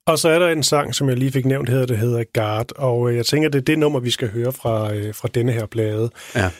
Og 0.06 0.18
så 0.18 0.28
er 0.28 0.38
der 0.38 0.48
en 0.48 0.62
sang, 0.62 0.94
som 0.94 1.08
jeg 1.08 1.16
lige 1.16 1.32
fik 1.32 1.46
nævnt, 1.46 1.68
hedder, 1.68 1.86
det 1.86 1.98
hedder 1.98 2.24
Guard, 2.34 2.72
og 2.76 3.10
øh, 3.10 3.16
jeg 3.16 3.26
tænker, 3.26 3.48
det 3.48 3.58
er 3.58 3.62
det 3.64 3.78
nummer, 3.78 4.00
vi 4.00 4.10
skal 4.10 4.30
høre 4.30 4.52
fra, 4.52 4.94
øh, 4.94 5.14
fra 5.14 5.28
denne 5.28 5.52
her 5.52 5.66
plade. 5.66 6.10
Ja. 6.34 6.50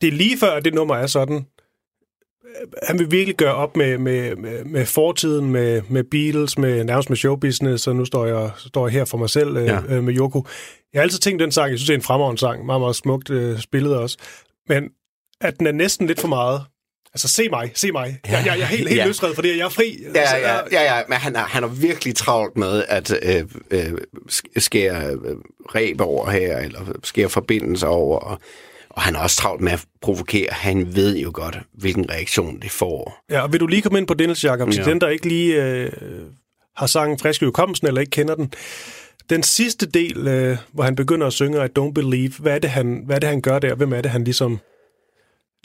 Det 0.00 0.08
er 0.08 0.12
lige 0.12 0.38
før, 0.38 0.52
at 0.52 0.64
det 0.64 0.74
nummer 0.74 0.96
er 0.96 1.06
sådan, 1.06 1.36
øh, 1.36 2.68
han 2.82 2.98
vil 2.98 3.10
virkelig 3.10 3.36
gøre 3.36 3.54
op 3.54 3.76
med, 3.76 3.98
med, 3.98 4.36
med, 4.36 4.64
med 4.64 4.86
fortiden, 4.86 5.52
med, 5.52 5.82
med 5.88 6.04
Beatles, 6.04 6.58
med 6.58 6.84
nærmest 6.84 7.10
med 7.10 7.16
showbusiness, 7.16 7.86
og 7.86 7.96
nu 7.96 8.04
står 8.04 8.26
jeg, 8.26 8.50
står 8.56 8.88
jeg 8.88 8.92
her 8.92 9.04
for 9.04 9.18
mig 9.18 9.30
selv 9.30 9.58
ja. 9.58 9.80
øh, 9.88 10.04
med 10.04 10.16
Yoko. 10.16 10.46
Jeg 10.92 10.98
har 10.98 11.02
altid 11.02 11.18
tænkt 11.18 11.40
den 11.40 11.52
sang, 11.52 11.70
jeg 11.70 11.78
synes, 11.78 11.86
det 11.86 11.94
er 11.94 11.98
en 11.98 12.02
fremragende 12.02 12.40
sang, 12.40 12.66
meget, 12.66 12.80
meget 12.80 12.96
smukt 12.96 13.30
øh, 13.30 13.58
spillet 13.58 13.96
også, 13.96 14.18
men 14.68 14.90
at 15.40 15.58
den 15.58 15.66
er 15.66 15.72
næsten 15.72 16.06
lidt 16.06 16.20
for 16.20 16.28
meget 16.28 16.62
Altså, 17.16 17.28
se 17.28 17.48
mig, 17.48 17.70
se 17.74 17.92
mig. 17.92 18.18
Jeg, 18.26 18.32
jeg, 18.32 18.44
jeg 18.46 18.62
er 18.62 18.66
helt, 18.66 18.88
helt 18.88 19.00
ja. 19.00 19.06
løsredet, 19.06 19.34
fordi 19.34 19.58
jeg 19.58 19.64
er 19.64 19.68
fri. 19.68 19.98
Ja, 20.14 20.20
altså, 20.20 20.36
ja, 20.36 20.58
ja, 20.72 20.96
ja, 20.96 21.02
men 21.08 21.18
han 21.18 21.36
er, 21.36 21.40
han 21.40 21.64
er 21.64 21.68
virkelig 21.68 22.16
travlt 22.16 22.56
med 22.56 22.84
at 22.88 23.18
øh, 23.22 23.44
øh, 23.70 23.92
skære 24.56 25.10
øh, 25.10 25.36
ræb 25.74 26.00
over 26.00 26.30
her, 26.30 26.58
eller 26.58 26.80
skære 27.04 27.28
forbindelser 27.28 27.86
over, 27.86 28.18
og, 28.18 28.38
og 28.90 29.02
han 29.02 29.14
er 29.14 29.20
også 29.20 29.36
travlt 29.36 29.62
med 29.62 29.72
at 29.72 29.84
provokere. 30.02 30.48
Han 30.50 30.96
ved 30.96 31.16
jo 31.16 31.30
godt, 31.34 31.58
hvilken 31.72 32.10
reaktion 32.10 32.60
det 32.60 32.70
får. 32.70 33.24
Ja, 33.30 33.40
og 33.40 33.52
vil 33.52 33.60
du 33.60 33.66
lige 33.66 33.82
komme 33.82 33.98
ind 33.98 34.06
på 34.06 34.14
Dennis 34.14 34.44
Jacob, 34.44 34.70
til 34.70 34.82
ja. 34.84 34.90
den, 34.90 35.00
der 35.00 35.08
ikke 35.08 35.28
lige 35.28 35.64
øh, 35.64 35.92
har 36.76 36.86
sangen 36.86 37.18
frisk 37.18 37.42
i 37.42 37.44
hukommelsen, 37.44 37.86
eller 37.86 38.00
ikke 38.00 38.10
kender 38.10 38.34
den. 38.34 38.52
Den 39.30 39.42
sidste 39.42 39.86
del, 39.86 40.28
øh, 40.28 40.56
hvor 40.72 40.84
han 40.84 40.96
begynder 40.96 41.26
at 41.26 41.32
synge 41.32 41.64
I 41.64 41.68
Don't 41.78 41.92
Believe, 41.92 42.32
hvad 42.38 42.54
er, 42.54 42.58
det, 42.58 42.70
han, 42.70 43.02
hvad 43.06 43.16
er 43.16 43.20
det, 43.20 43.28
han 43.28 43.40
gør 43.40 43.58
der? 43.58 43.74
Hvem 43.74 43.92
er 43.92 44.00
det, 44.00 44.10
han 44.10 44.24
ligesom 44.24 44.58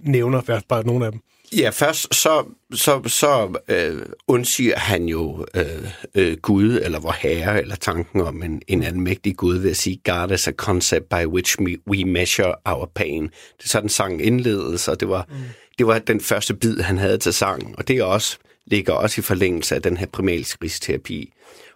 nævner, 0.03 0.61
bare 0.69 0.85
nogle 0.85 1.05
af 1.05 1.11
dem? 1.11 1.21
Ja, 1.57 1.69
først 1.69 2.15
så, 2.15 2.45
så, 2.73 3.01
så 3.07 3.59
øh, 3.67 4.01
undsiger 4.27 4.79
han 4.79 5.05
jo 5.05 5.45
øh, 5.55 5.91
øh, 6.15 6.37
Gud, 6.37 6.79
eller 6.83 6.99
vor 6.99 7.15
herre, 7.19 7.61
eller 7.61 7.75
tanken 7.75 8.21
om 8.21 8.43
en, 8.43 8.61
en 8.67 8.83
almægtig 8.83 9.35
Gud 9.35 9.57
ved 9.57 9.69
at 9.69 9.77
sige, 9.77 10.01
God 10.05 10.31
is 10.31 10.47
a 10.47 10.51
concept 10.51 11.09
by 11.09 11.25
which 11.25 11.57
we, 11.87 12.03
measure 12.03 12.55
our 12.65 12.91
pain. 12.95 13.23
Det 13.23 13.63
er 13.63 13.67
sådan 13.67 13.89
sang 13.89 14.25
indledes, 14.25 14.87
og 14.87 14.99
det 14.99 15.09
var, 15.09 15.25
mm. 15.29 15.35
det 15.77 15.87
var 15.87 15.99
den 15.99 16.21
første 16.21 16.53
bid, 16.53 16.79
han 16.79 16.97
havde 16.97 17.17
til 17.17 17.33
sangen. 17.33 17.75
Og 17.77 17.87
det 17.87 17.97
er 17.97 18.03
også 18.03 18.37
ligger 18.65 18.93
også 18.93 19.21
i 19.21 19.23
forlængelse 19.23 19.75
af 19.75 19.81
den 19.81 19.97
her 19.97 20.05
primalskridsterapi. 20.05 21.33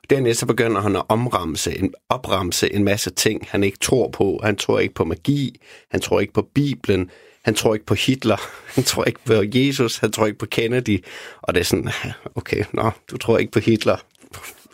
Dernæst 0.10 0.40
så 0.40 0.46
begynder 0.46 0.82
han 0.82 0.96
at 0.96 1.04
omramse 1.10 1.80
en, 1.80 1.94
opramse 2.10 2.74
en 2.74 2.84
masse 2.84 3.10
ting, 3.10 3.48
han 3.50 3.64
ikke 3.64 3.78
tror 3.78 4.10
på. 4.10 4.40
Han 4.44 4.56
tror 4.56 4.80
ikke 4.80 4.94
på 4.94 5.04
magi, 5.04 5.60
han 5.92 6.02
tror 6.02 6.20
ikke 6.20 6.34
på 6.34 6.48
Bibelen, 6.56 7.10
han 7.46 7.56
tror 7.56 7.74
ikke 7.74 7.86
på 7.86 7.94
Hitler, 7.94 8.38
han 8.76 8.84
tror 8.84 9.04
ikke 9.04 9.20
på 9.26 9.34
Jesus, 9.54 9.98
han 9.98 10.12
tror 10.12 10.26
ikke 10.26 10.40
på 10.40 10.46
Kennedy. 10.46 11.04
Og 11.42 11.54
det 11.54 11.60
er 11.60 11.64
sådan, 11.64 11.90
okay, 12.36 12.64
nå, 12.74 12.92
du 13.12 13.18
tror 13.18 13.38
ikke 13.38 13.52
på 13.52 13.60
Hitler. 13.60 13.98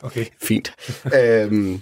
Okay. 0.03 0.25
Fint. 0.43 0.73
øhm, 1.19 1.81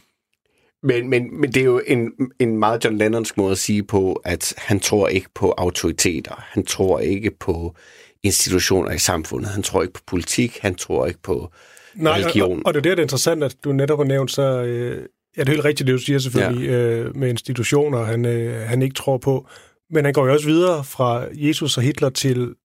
men, 0.83 1.09
men, 1.09 1.41
men 1.41 1.51
det 1.51 1.61
er 1.61 1.65
jo 1.65 1.81
en, 1.87 2.11
en 2.39 2.57
meget 2.57 2.85
John 2.85 2.97
Lennonsk 2.97 3.37
måde 3.37 3.51
at 3.51 3.57
sige 3.57 3.83
på, 3.83 4.13
at 4.13 4.53
han 4.57 4.79
tror 4.79 5.07
ikke 5.07 5.29
på 5.35 5.53
autoriteter. 5.57 6.45
Han 6.47 6.65
tror 6.65 6.99
ikke 6.99 7.31
på 7.31 7.75
institutioner 8.23 8.91
i 8.91 8.97
samfundet. 8.97 9.49
Han 9.49 9.63
tror 9.63 9.81
ikke 9.81 9.93
på 9.93 10.01
politik. 10.07 10.59
Han 10.61 10.75
tror 10.75 11.07
ikke 11.07 11.21
på 11.21 11.51
Nej, 11.95 12.13
religion. 12.13 12.57
Og, 12.57 12.65
og 12.65 12.73
det 12.73 12.79
er 12.79 12.81
det, 12.81 12.97
der 12.97 13.01
er 13.01 13.05
interessant, 13.05 13.43
at 13.43 13.55
du 13.63 13.71
netop 13.71 13.99
har 13.99 14.05
nævnt, 14.05 14.31
så 14.31 14.41
øh, 14.41 15.05
ja, 15.37 15.41
det 15.41 15.49
er 15.49 15.53
helt 15.53 15.65
rigtigt, 15.65 15.87
det 15.87 15.93
du 15.93 15.99
siger 15.99 16.19
selvfølgelig, 16.19 16.67
ja. 16.67 16.73
øh, 16.73 17.15
med 17.15 17.29
institutioner, 17.29 18.03
han, 18.03 18.25
øh, 18.25 18.67
han 18.67 18.81
ikke 18.81 18.95
tror 18.95 19.17
på. 19.17 19.47
Men 19.89 20.05
han 20.05 20.13
går 20.13 20.25
jo 20.25 20.33
også 20.33 20.45
videre 20.45 20.83
fra 20.83 21.25
Jesus 21.33 21.77
og 21.77 21.83
Hitler 21.83 22.09
til, 22.09 22.55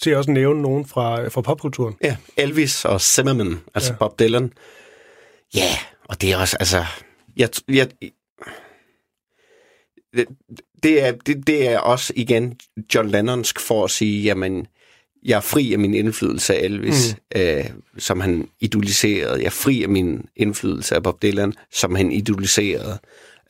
til 0.00 0.16
også 0.16 0.30
nævne 0.30 0.62
nogen 0.62 0.86
fra, 0.86 1.28
fra 1.28 1.40
popkulturen. 1.40 1.96
Ja, 2.04 2.16
Elvis 2.36 2.84
og 2.84 3.00
Zimmerman, 3.00 3.60
altså 3.74 3.92
ja. 3.92 3.96
Bob 3.96 4.18
Dylan. 4.18 4.52
Ja, 5.54 5.76
og 6.04 6.20
det 6.20 6.32
er 6.32 6.36
også, 6.36 6.56
altså... 6.60 6.84
Jeg, 7.36 7.48
jeg, 7.68 7.88
det, 10.16 10.26
det, 10.82 11.02
er, 11.02 11.12
det, 11.26 11.46
det 11.46 11.68
er 11.68 11.78
også 11.78 12.12
igen 12.16 12.58
John 12.94 13.10
Lennonsk 13.10 13.60
for 13.60 13.84
at 13.84 13.90
sige, 13.90 14.22
jamen, 14.22 14.66
jeg 15.24 15.36
er 15.36 15.40
fri 15.40 15.72
af 15.72 15.78
min 15.78 15.94
indflydelse 15.94 16.54
af 16.54 16.64
Elvis, 16.64 17.16
mm. 17.34 17.40
øh, 17.40 17.64
som 17.98 18.20
han 18.20 18.48
idoliserede. 18.60 19.38
Jeg 19.38 19.46
er 19.46 19.50
fri 19.50 19.82
af 19.82 19.88
min 19.88 20.28
indflydelse 20.36 20.94
af 20.94 21.02
Bob 21.02 21.22
Dylan, 21.22 21.54
som 21.72 21.94
han 21.94 22.12
idoliserede. 22.12 22.98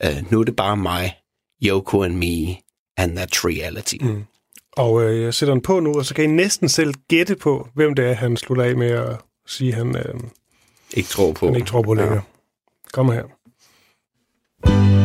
Øh, 0.03 0.31
nu 0.31 0.39
er 0.39 0.43
det 0.43 0.55
bare 0.55 0.77
mig, 0.77 1.17
Yoko 1.63 2.03
and 2.03 2.15
me, 2.15 2.55
and 2.97 3.17
that's 3.19 3.45
reality. 3.45 3.97
Mm. 4.01 4.23
Og 4.71 5.03
øh, 5.03 5.21
jeg 5.21 5.33
sætter 5.33 5.53
den 5.53 5.61
på 5.61 5.79
nu, 5.79 5.93
og 5.93 6.05
så 6.05 6.15
kan 6.15 6.23
I 6.23 6.27
næsten 6.27 6.69
selv 6.69 6.93
gætte 7.09 7.35
på, 7.35 7.69
hvem 7.73 7.95
det 7.95 8.05
er, 8.05 8.13
han 8.13 8.37
slutter 8.37 8.63
af 8.63 8.75
med 8.75 8.91
at 8.91 9.17
sige, 9.47 9.73
han, 9.73 9.95
øh, 9.95 10.19
ikke 10.93 11.09
tror 11.09 11.33
på. 11.33 11.45
han 11.45 11.55
ikke 11.55 11.67
tror 11.67 11.81
på 11.81 11.93
længere. 11.93 12.15
Ja. 12.15 12.21
Kom 12.93 13.11
her. 13.11 13.23
God 14.61 15.04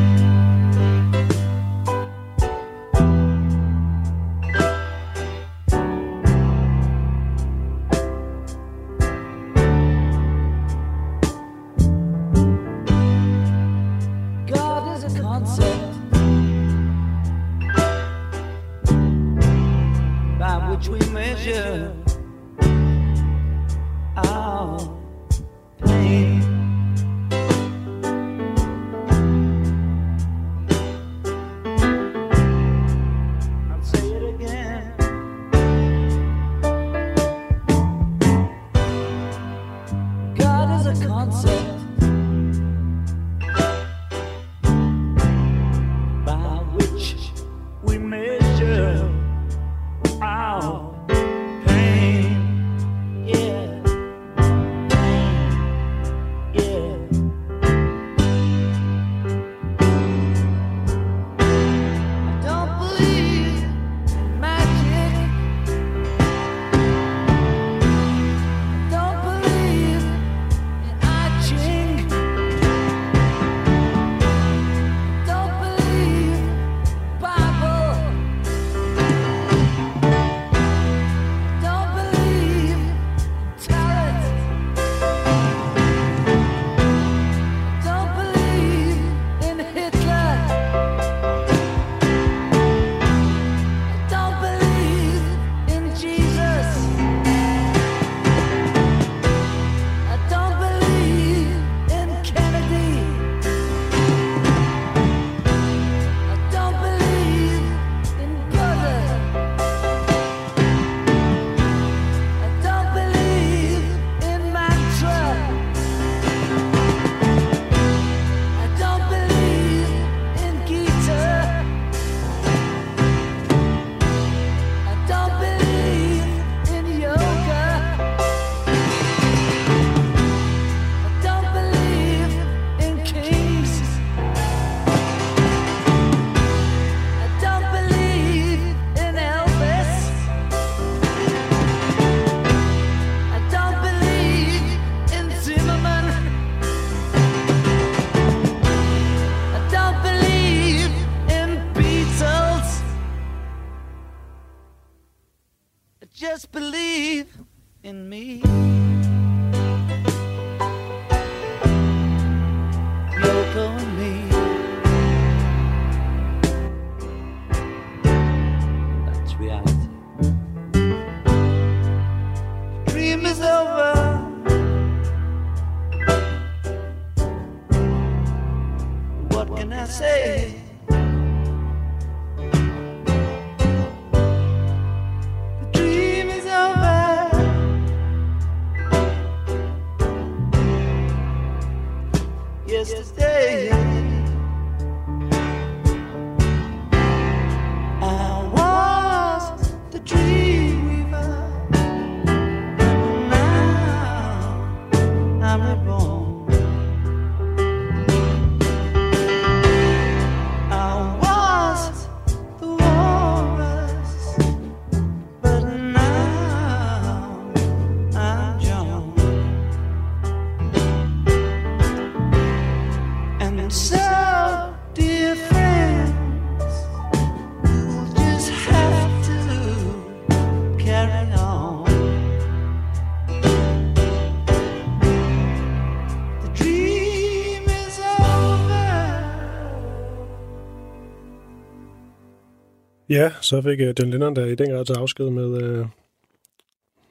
Ja, 243.11 243.31
så 243.41 243.63
fik 243.63 243.81
uh, 243.81 243.87
John 243.99 244.11
Lennon 244.11 244.37
der 244.37 244.45
i 244.45 244.55
den 244.55 244.71
grad 244.71 244.85
til 244.85 244.93
afsked 244.93 245.31
med, 245.31 245.79
uh, 245.81 245.87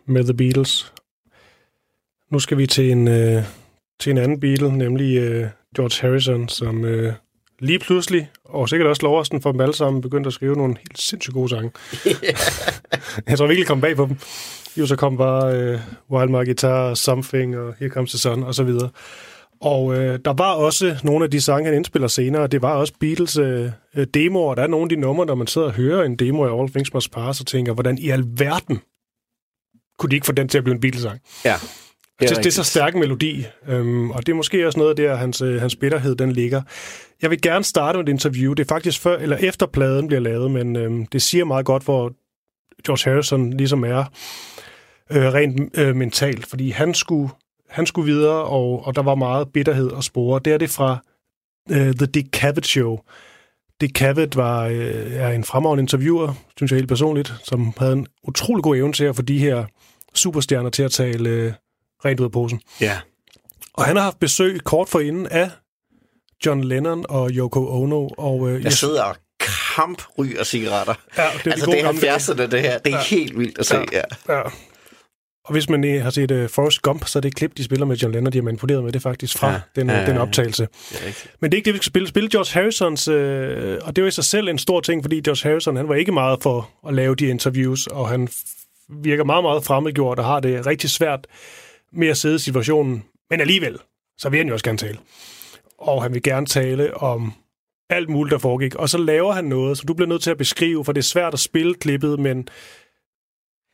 med 0.06 0.24
The 0.24 0.34
Beatles. 0.34 0.94
Nu 2.32 2.40
skal 2.40 2.58
vi 2.58 2.68
til 2.68 2.92
en, 2.92 3.08
uh, 3.08 3.44
til 4.00 4.12
en 4.12 4.18
anden 4.18 4.40
Beatle, 4.40 4.78
nemlig 4.78 5.22
uh, 5.22 5.48
George 5.76 6.08
Harrison, 6.08 6.50
som 6.50 6.84
uh, 6.84 7.14
lige 7.60 7.80
pludselig, 7.80 8.30
og 8.46 8.70
sikkert 8.70 8.90
også 8.90 9.02
loversten 9.04 9.42
for 9.42 9.52
dem 9.52 9.62
alle 9.62 9.74
sammen, 9.74 10.02
begyndte 10.02 10.28
at 10.28 10.34
skrive 10.34 10.56
nogle 10.56 10.78
helt 10.78 11.00
sindssygt 11.00 11.34
gode 11.34 11.50
sange. 11.50 11.72
Jeg 13.28 13.38
tror 13.38 13.48
virkelig 13.48 13.68
kom 13.68 13.82
bag 13.82 13.96
på 13.96 14.06
dem. 14.06 14.18
Jo, 14.78 14.86
så 14.86 14.96
kom 14.96 15.18
bare 15.18 15.74
uh, 15.74 16.18
Wild 16.18 16.30
My 16.30 16.46
Guitar, 16.46 16.94
Something, 16.94 17.58
og 17.58 17.76
Here 17.80 17.90
Comes 17.90 18.12
the 18.12 18.20
Sun, 18.20 18.44
og 18.44 18.56
så 18.56 18.64
videre. 18.64 18.90
Og 19.62 19.96
øh, 19.98 20.20
der 20.26 20.34
var 20.34 20.54
også 20.54 20.96
nogle 21.04 21.26
af 21.26 21.32
de 21.32 21.42
sange, 21.42 21.66
han 21.66 21.76
indspiller 21.76 22.08
senere. 22.08 22.48
Det 22.48 22.62
var 22.62 22.74
også 22.76 22.94
Beatles 23.00 23.38
øh, 23.38 23.72
øh, 23.96 24.08
demoer. 24.14 24.56
Der 24.56 24.64
er 24.64 24.68
nogle 24.68 24.84
af 24.84 24.90
de 24.90 24.96
numre, 24.96 25.26
når 25.26 25.36
man 25.36 25.48
sidder 25.48 25.68
og 25.68 25.74
hører 25.74 26.04
en 26.04 26.16
demo 26.16 26.44
af 26.44 26.60
All 26.60 26.70
Things 26.70 26.94
Must 26.94 27.12
Pass, 27.12 27.40
og 27.40 27.48
tænker, 27.48 27.74
hvordan 27.74 27.98
i 27.98 28.10
alverden 28.10 28.80
kunne 30.00 30.10
de 30.10 30.16
ikke 30.16 30.26
få 30.26 30.32
den 30.32 30.48
til 30.48 30.58
at 30.58 30.64
blive 30.64 30.76
en 30.76 30.82
Beatles-sang? 30.82 31.20
Ja. 31.46 31.56
Det, 32.20 32.30
det, 32.30 32.38
det 32.38 32.46
er 32.46 32.52
så 32.52 32.64
stærk 32.64 32.94
en 32.94 33.00
melodi, 33.00 33.46
øhm, 33.68 34.12
og 34.12 34.26
det 34.26 34.32
er 34.32 34.36
måske 34.36 34.68
også 34.68 34.80
noget 34.80 34.90
af 34.90 34.96
der, 34.96 35.16
hans, 35.16 35.42
øh, 35.42 35.62
hans 35.62 35.76
bitterhed, 35.76 36.16
den 36.16 36.32
ligger. 36.32 36.62
Jeg 37.22 37.30
vil 37.30 37.42
gerne 37.42 37.64
starte 37.64 37.98
med 37.98 38.08
et 38.08 38.12
interview. 38.12 38.54
Det 38.54 38.64
er 38.64 38.68
faktisk 38.68 39.02
før, 39.02 39.18
eller 39.18 39.38
efter 39.38 39.66
pladen 39.66 40.08
bliver 40.08 40.22
lavet, 40.22 40.52
men 40.52 40.76
øhm, 40.76 41.06
det 41.06 41.22
siger 41.22 41.46
meget 41.46 41.66
godt, 41.66 41.84
hvor 41.84 42.14
George 42.86 43.12
Harrison 43.12 43.54
ligesom 43.54 43.84
er 43.84 44.04
øh, 45.12 45.34
rent 45.34 45.78
øh, 45.78 45.96
mentalt, 45.96 46.46
fordi 46.46 46.70
han 46.70 46.94
skulle, 46.94 47.30
han 47.70 47.86
skulle 47.86 48.14
videre, 48.14 48.44
og, 48.44 48.86
og 48.86 48.96
der 48.96 49.02
var 49.02 49.16
meget 49.16 49.48
bitterhed 49.54 49.92
at 49.98 50.04
spore. 50.04 50.42
Det 50.46 50.54
er 50.54 50.58
det 50.58 50.70
fra 50.70 50.98
øh, 51.72 51.94
The 51.94 52.06
Dick 52.06 52.28
Cavett 52.34 52.68
Show. 52.68 52.98
Dick 53.82 53.98
Cavett 53.98 54.36
var 54.36 54.64
øh, 54.66 55.14
er 55.14 55.30
en 55.30 55.44
fremragende 55.44 55.82
interviewer, 55.82 56.34
synes 56.58 56.72
jeg 56.72 56.78
helt 56.78 56.88
personligt, 56.90 57.34
som 57.44 57.74
havde 57.78 57.94
en 57.94 58.08
utrolig 58.24 58.64
god 58.64 58.76
evne 58.78 58.94
til 58.94 59.04
at 59.06 59.16
få 59.16 59.22
de 59.22 59.40
her 59.40 59.66
superstjerner 60.16 60.70
til 60.70 60.84
at 60.84 60.92
tale 60.92 61.30
øh, 61.30 61.54
rent 62.06 62.20
ud 62.20 62.26
af 62.26 62.32
posen. 62.32 62.62
Ja. 62.82 63.00
Og 63.74 63.86
han 63.86 63.96
har 63.96 64.04
haft 64.04 64.20
besøg 64.20 64.64
kort 64.64 64.90
forinden 64.90 65.28
af 65.28 65.50
John 66.46 66.64
Lennon 66.64 67.06
og 67.10 67.30
Yoko 67.30 67.68
Ono. 67.82 68.08
Og, 68.18 68.50
øh, 68.50 68.64
Jeg 68.64 68.74
sidder 68.74 69.04
og 69.04 69.16
kampryger 69.76 70.44
cigaretter. 70.44 70.94
Ja, 71.18 71.24
det 71.24 71.30
er 71.40 71.44
de 71.44 71.52
altså, 71.52 71.66
gode 71.66 71.76
det 71.78 71.82
er 71.84 71.86
gamle 71.86 72.02
dage. 72.02 72.16
70'erne, 72.16 72.52
det 72.52 72.62
her. 72.62 72.78
Det 72.78 72.94
er 72.94 72.98
Ja. 72.98 73.04
helt 73.04 73.40
vildt 73.40 73.58
at 73.60 73.66
se, 73.66 73.76
ja. 73.92 74.02
Ja. 74.30 74.42
Og 75.50 75.54
hvis 75.54 75.70
man 75.70 75.84
øh, 75.86 76.04
har 76.04 76.10
set 76.10 76.32
uh, 76.32 76.50
Forrest 76.50 76.82
Gump, 76.82 77.06
så 77.08 77.20
er 77.20 77.22
det 77.22 77.36
klip, 77.36 77.58
de 77.58 77.64
spiller 77.64 77.86
med 77.86 77.96
John 77.96 78.14
Lennon, 78.14 78.34
de 78.34 78.38
har 78.38 78.44
manipuleret 78.44 78.84
med 78.84 78.92
det 78.92 79.02
faktisk 79.02 79.38
fra 79.38 79.48
Ja. 79.48 79.54
ja. 79.54 79.60
den, 79.76 79.88
Ja, 79.88 79.94
ja, 79.94 80.00
ja, 80.02 80.08
den 80.08 80.16
ja. 80.16 80.22
optagelse. 80.22 80.64
Er 80.64 80.68
rigtigt. 81.08 81.36
Men 81.40 81.52
det 81.52 81.56
er 81.56 81.58
ikke 81.58 81.66
det, 81.66 81.74
vi 81.74 81.78
skal 81.78 81.86
spille. 81.86 82.08
Spille 82.08 82.30
George 82.30 82.60
Harrisons, 82.60 83.08
øh, 83.08 83.78
og 83.82 83.96
det 83.96 84.04
var 84.04 84.08
i 84.08 84.12
sig 84.12 84.24
selv 84.24 84.48
en 84.48 84.58
stor 84.58 84.80
ting, 84.80 85.04
fordi 85.04 85.22
George 85.22 85.50
Harrison, 85.50 85.76
han 85.76 85.88
var 85.90 85.96
ikke 85.96 86.12
meget 86.12 86.44
for 86.44 86.70
at 86.88 86.94
lave 86.94 87.16
de 87.16 87.28
interviews, 87.28 87.88
og 87.88 88.10
han 88.10 88.28
virker 89.04 89.24
meget, 89.24 89.44
meget 89.44 89.64
fremmedgjort 89.64 90.20
og 90.20 90.26
har 90.26 90.40
det 90.40 90.66
rigtig 90.66 90.90
svært 90.90 91.28
med 91.94 92.08
at 92.08 92.18
sidde 92.18 92.36
i 92.36 92.40
situationen. 92.40 93.04
Men 93.30 93.42
alligevel, 93.42 93.78
så 94.18 94.30
vil 94.30 94.38
han 94.38 94.48
jo 94.48 94.54
også 94.54 94.66
gerne 94.66 94.78
tale. 94.78 94.98
Og 95.78 96.04
han 96.04 96.14
vil 96.14 96.24
gerne 96.24 96.46
tale 96.46 96.98
om 96.98 97.34
alt 97.90 98.10
muligt, 98.10 98.32
der 98.32 98.38
foregik. 98.38 98.76
Og 98.76 98.90
så 98.90 98.98
laver 98.98 99.32
han 99.34 99.46
noget, 99.46 99.78
som 99.78 99.88
du 99.88 99.94
bliver 99.94 100.10
nødt 100.10 100.22
til 100.22 100.32
at 100.32 100.38
beskrive, 100.38 100.86
for 100.86 100.92
det 100.92 101.00
er 101.02 101.04
svært 101.04 101.34
at 101.34 101.40
spille 101.40 101.74
klippet, 101.74 102.20
men 102.20 102.48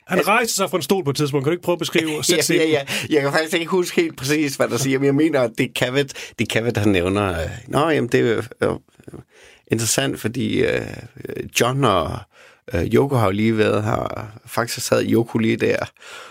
han 0.06 0.28
rejser 0.28 0.54
sig 0.54 0.70
fra 0.70 0.76
en 0.76 0.82
stol 0.82 1.04
på 1.04 1.10
et 1.10 1.16
tidspunkt. 1.16 1.44
Kan 1.44 1.50
du 1.50 1.52
ikke 1.52 1.62
prøve 1.62 1.74
at 1.74 1.78
beskrive? 1.78 2.10
Ja, 2.28 2.42
Sæt 2.42 2.56
ja, 2.56 2.64
ja. 2.64 2.86
Jeg 3.10 3.22
kan 3.22 3.32
faktisk 3.32 3.54
ikke 3.54 3.66
huske 3.66 4.00
helt 4.00 4.16
præcis, 4.16 4.56
hvad 4.56 4.68
der 4.68 4.76
siger, 4.76 4.98
men 4.98 5.06
jeg 5.06 5.14
mener, 5.14 5.40
at 5.40 5.50
det 5.58 5.74
kan 5.74 6.08
det 6.38 6.48
kan 6.48 6.72
han 6.76 6.88
nævner. 6.88 7.30
øh, 7.42 7.50
Nå, 7.68 7.88
jamen, 7.88 8.08
det 8.12 8.20
er 8.20 8.42
øh, 8.62 8.74
interessant, 9.66 10.20
fordi 10.20 10.64
øh, 10.64 10.86
John 11.60 11.84
og 11.84 12.18
øh, 12.74 12.84
Yoko 12.84 13.16
har 13.16 13.24
jo 13.26 13.32
lige 13.32 13.58
været 13.58 13.84
her. 13.84 14.26
Faktisk 14.46 14.86
sad 14.86 15.04
Yoko 15.06 15.38
lige 15.38 15.56
der. 15.56 15.76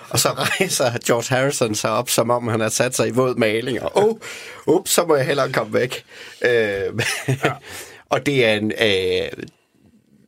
Og 0.10 0.20
så 0.20 0.30
rejser 0.60 0.92
George 1.06 1.36
Harrison 1.36 1.76
sig 1.76 1.92
op, 1.92 2.10
som 2.10 2.30
om 2.30 2.48
han 2.48 2.60
har 2.60 2.70
sat 2.70 2.96
sig 2.96 3.08
i 3.08 3.12
våd 3.12 3.36
maling. 3.36 3.84
Og 3.84 3.98
oh, 3.98 4.16
ups, 4.68 4.92
så 4.92 5.06
må 5.06 5.16
jeg 5.16 5.26
hellere 5.26 5.52
komme 5.52 5.74
væk. 5.74 6.04
Øh, 6.42 6.52
ja. 7.44 7.52
og 8.10 8.26
det 8.26 8.46
er 8.46 8.54
en... 8.54 8.72
Øh, 8.82 9.44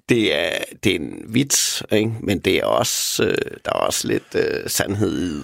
det 0.09 0.35
er, 0.35 0.49
det 0.83 0.91
er 0.91 0.99
en 0.99 1.23
vits, 1.27 1.83
ikke? 1.91 2.11
men 2.19 2.39
det 2.39 2.55
er 2.57 2.65
også, 2.65 3.23
øh, 3.23 3.35
der 3.65 3.71
er 3.71 3.79
også 3.79 4.07
lidt 4.07 4.35
øh, 4.35 4.69
sandhed 4.69 5.41
i. 5.41 5.43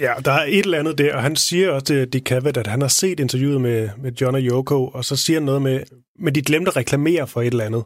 Ja, 0.00 0.12
der 0.24 0.32
er 0.32 0.44
et 0.48 0.64
eller 0.64 0.78
andet 0.78 0.98
der, 0.98 1.14
og 1.14 1.22
han 1.22 1.36
siger 1.36 1.70
også 1.70 1.86
til 1.86 2.08
Dick 2.08 2.28
Cavett, 2.28 2.56
at 2.56 2.66
han 2.66 2.80
har 2.80 2.88
set 2.88 3.20
interviewet 3.20 3.60
med, 3.60 3.88
med 4.02 4.12
John 4.12 4.34
og 4.34 4.40
Yoko, 4.40 4.86
og 4.86 5.04
så 5.04 5.16
siger 5.16 5.36
han 5.36 5.46
noget 5.46 5.62
med, 5.62 5.80
men 6.18 6.34
de 6.34 6.42
glemte 6.42 6.68
at 6.68 6.76
reklamere 6.76 7.26
for 7.26 7.42
et 7.42 7.46
eller 7.46 7.64
andet. 7.64 7.84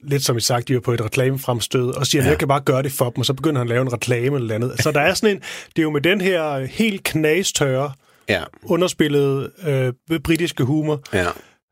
Lidt 0.00 0.24
som 0.24 0.36
I 0.36 0.40
sagt, 0.40 0.68
de 0.68 0.74
var 0.74 0.80
på 0.80 0.92
et 0.92 1.04
reklamefremstød, 1.04 1.90
og 1.90 2.06
siger, 2.06 2.22
ja. 2.22 2.28
jeg 2.28 2.38
kan 2.38 2.48
bare 2.48 2.60
gøre 2.60 2.82
det 2.82 2.92
for 2.92 3.10
dem, 3.10 3.18
og 3.18 3.26
så 3.26 3.34
begynder 3.34 3.58
han 3.58 3.66
at 3.66 3.68
lave 3.68 3.82
en 3.82 3.92
reklame 3.92 4.36
eller 4.36 4.54
andet. 4.54 4.72
Så 4.82 4.90
der 4.92 5.00
er 5.00 5.14
sådan 5.14 5.36
en, 5.36 5.42
det 5.68 5.78
er 5.78 5.82
jo 5.82 5.90
med 5.90 6.00
den 6.00 6.20
her 6.20 6.66
helt 6.66 7.04
knastørre, 7.04 7.92
Ja, 8.28 8.42
underspillede 8.64 9.50
øh, 10.10 10.20
britiske 10.20 10.64
humor, 10.64 11.00
ja. 11.12 11.26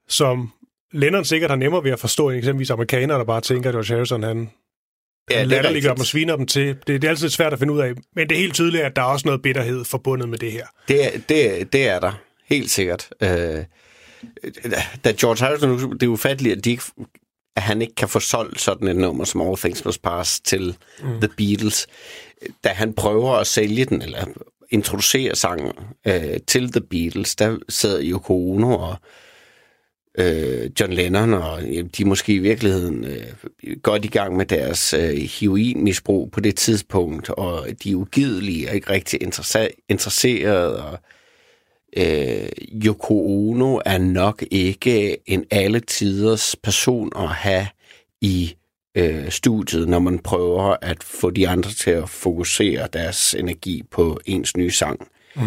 som 0.09 0.53
Lennon 0.95 1.25
sikkert 1.25 1.51
har 1.51 1.57
nemmere 1.57 1.85
ved 1.85 1.91
at 1.91 1.99
forstå, 2.01 2.29
end 2.29 2.39
eksempelvis 2.39 2.71
amerikanere, 2.71 3.19
der 3.19 3.25
bare 3.25 3.41
tænker, 3.41 3.69
at 3.71 3.75
George 3.75 3.95
Harrison, 3.95 4.23
han, 4.23 4.51
ja 5.31 5.37
han 5.37 5.45
er 5.45 5.49
latterliggør 5.49 5.93
dem 5.95 6.01
og 6.01 6.07
sviner 6.07 6.37
dem 6.37 6.47
til. 6.47 6.67
Det, 6.67 6.87
det 6.87 7.05
er 7.05 7.09
altid 7.09 7.29
svært 7.29 7.53
at 7.53 7.59
finde 7.59 7.73
ud 7.73 7.81
af, 7.81 7.93
men 8.17 8.29
det 8.29 8.35
er 8.37 8.41
helt 8.41 8.55
tydeligt, 8.55 8.85
at 8.85 8.97
der 8.97 9.03
er 9.03 9.07
også 9.07 9.29
noget 9.29 9.43
bitterhed 9.43 9.85
forbundet 9.85 10.29
med 10.29 10.39
det 10.39 10.53
her. 10.53 10.67
Det, 10.89 11.05
er- 11.07 11.19
det, 11.29 11.73
det 11.73 11.89
er 11.89 12.01
der, 12.01 12.13
helt 12.49 12.71
sikkert. 12.71 13.09
Øh, 13.23 13.65
da 15.05 15.13
George 15.21 15.45
Harrison, 15.47 15.93
det 15.93 16.03
er 16.03 16.07
ufatteligt, 16.09 16.57
at, 16.59 16.65
de 16.65 16.71
ikke, 16.71 16.83
at 17.57 17.63
han 17.63 17.83
ikke 17.83 17.95
kan 17.95 18.09
få 18.09 18.21
solgt 18.21 18.61
sådan 18.61 18.89
et 18.89 18.97
nummer 18.97 19.25
som 19.25 19.41
All 19.41 19.57
Things 19.57 19.85
Must 19.85 20.03
Pass 20.03 20.41
til 20.41 20.77
mm. 21.03 21.21
The 21.21 21.29
Beatles. 21.37 21.87
Da 22.65 22.69
han 22.69 22.93
prøver 22.95 23.33
at 23.33 23.47
sælge 23.47 23.85
den, 23.85 24.03
eller 24.03 24.25
introducere 24.71 25.35
sangen 25.37 25.73
øh, 26.07 26.37
til 26.47 26.73
The 26.73 26.81
Beatles, 26.81 27.37
der 27.37 27.59
sidder 27.69 28.01
Yoko 28.03 28.53
Ono 28.53 28.77
og 28.79 28.97
øh, 30.19 30.71
John 30.81 30.93
Lennon, 30.93 31.35
og 31.35 31.63
de 31.63 32.03
er 32.03 32.05
måske 32.05 32.35
i 32.35 32.39
virkeligheden 32.39 33.05
øh, 33.05 33.77
godt 33.83 34.05
i 34.05 34.09
gang 34.09 34.37
med 34.37 34.47
deres 34.47 34.95
øh, 34.95 35.17
heroinmisbrug 35.17 36.31
på 36.31 36.41
det 36.41 36.57
tidspunkt, 36.57 37.31
og 37.31 37.67
de 37.83 37.91
er 37.91 37.95
ugidelige 37.97 38.69
og 38.69 38.75
ikke 38.75 38.91
rigtig 38.91 39.23
interesse- 39.23 39.85
interesserede, 39.89 40.85
og 40.85 40.99
øh, 41.97 42.49
Yoko 42.85 43.27
Ono 43.27 43.81
er 43.85 43.99
nok 43.99 44.45
ikke 44.51 45.17
en 45.31 45.45
alle 45.51 45.81
tiders 45.81 46.57
person 46.63 47.13
at 47.17 47.29
have 47.29 47.67
i 48.21 48.55
øh, 48.95 49.31
studiet, 49.31 49.89
når 49.89 49.99
man 49.99 50.19
prøver 50.19 50.77
at 50.83 51.03
få 51.03 51.31
de 51.31 51.49
andre 51.49 51.71
til 51.71 51.91
at 51.91 52.09
fokusere 52.09 52.89
deres 52.93 53.35
energi 53.35 53.83
på 53.91 54.21
ens 54.27 54.57
nye 54.57 54.71
sang. 54.71 55.09
Mm. 55.37 55.43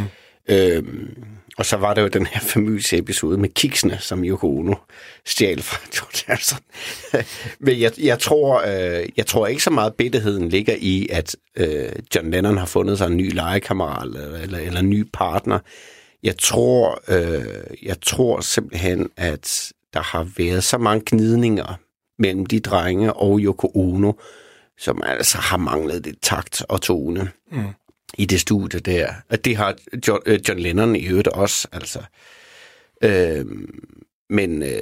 Øhm, 0.50 1.18
og 1.58 1.66
så 1.66 1.78
var 1.78 1.94
der 1.94 2.02
jo 2.02 2.08
den 2.08 2.26
her 2.26 2.40
famøse 2.40 2.98
episode 2.98 3.38
med 3.38 3.50
kiksene, 3.50 3.98
som 4.00 4.24
Yoko 4.24 4.58
Ono 4.58 4.76
stjal 5.26 5.62
fra 5.62 5.78
George 5.94 6.24
Harrison. 6.28 6.60
Men 7.60 7.80
jeg, 7.80 7.92
jeg, 8.00 8.20
tror, 8.20 8.62
øh, 8.62 9.10
jeg 9.18 9.26
tror 9.26 9.48
ikke 9.48 9.64
så 9.64 9.70
meget 9.70 9.94
bitterheden 9.94 10.50
ligger 10.50 10.76
i, 10.80 11.08
at 11.12 11.36
øh, 11.58 11.92
John 12.16 12.32
Lennon 12.32 12.58
har 12.58 12.66
fundet 12.66 12.98
sig 12.98 13.08
en 13.08 13.18
ny 13.18 13.34
legekammerat 13.34 14.08
eller, 14.08 14.38
eller, 14.38 14.60
eller 14.60 14.80
en 14.80 14.90
ny 14.90 15.10
partner. 15.14 15.60
Jeg 16.24 16.38
tror, 16.38 17.02
øh, 17.08 17.78
jeg 17.84 18.02
tror 18.02 18.42
simpelthen, 18.42 19.10
at 19.18 19.72
der 19.94 20.02
har 20.02 20.28
været 20.38 20.64
så 20.64 20.78
mange 20.78 21.04
gnidninger 21.06 21.80
mellem 22.20 22.46
de 22.46 22.60
drenge 22.60 23.14
og 23.14 23.40
Yoko 23.40 23.72
Ono, 23.76 24.14
som 24.78 25.02
altså 25.06 25.38
har 25.38 25.58
manglet 25.58 26.06
lidt 26.06 26.22
takt 26.22 26.64
og 26.70 26.82
tone 26.82 27.32
mm 27.52 27.64
i 28.18 28.26
det 28.26 28.40
studie 28.40 28.80
der. 28.80 29.14
Og 29.30 29.46
det 29.46 29.58
har 29.58 29.76
John, 30.08 30.22
øh, 30.26 30.40
John 30.48 30.60
Lennon 30.60 30.96
i 30.96 31.08
øvrigt 31.08 31.28
også, 31.28 31.68
altså. 31.72 32.00
Øh, 33.04 33.46
men 34.30 34.64
øh, 34.64 34.82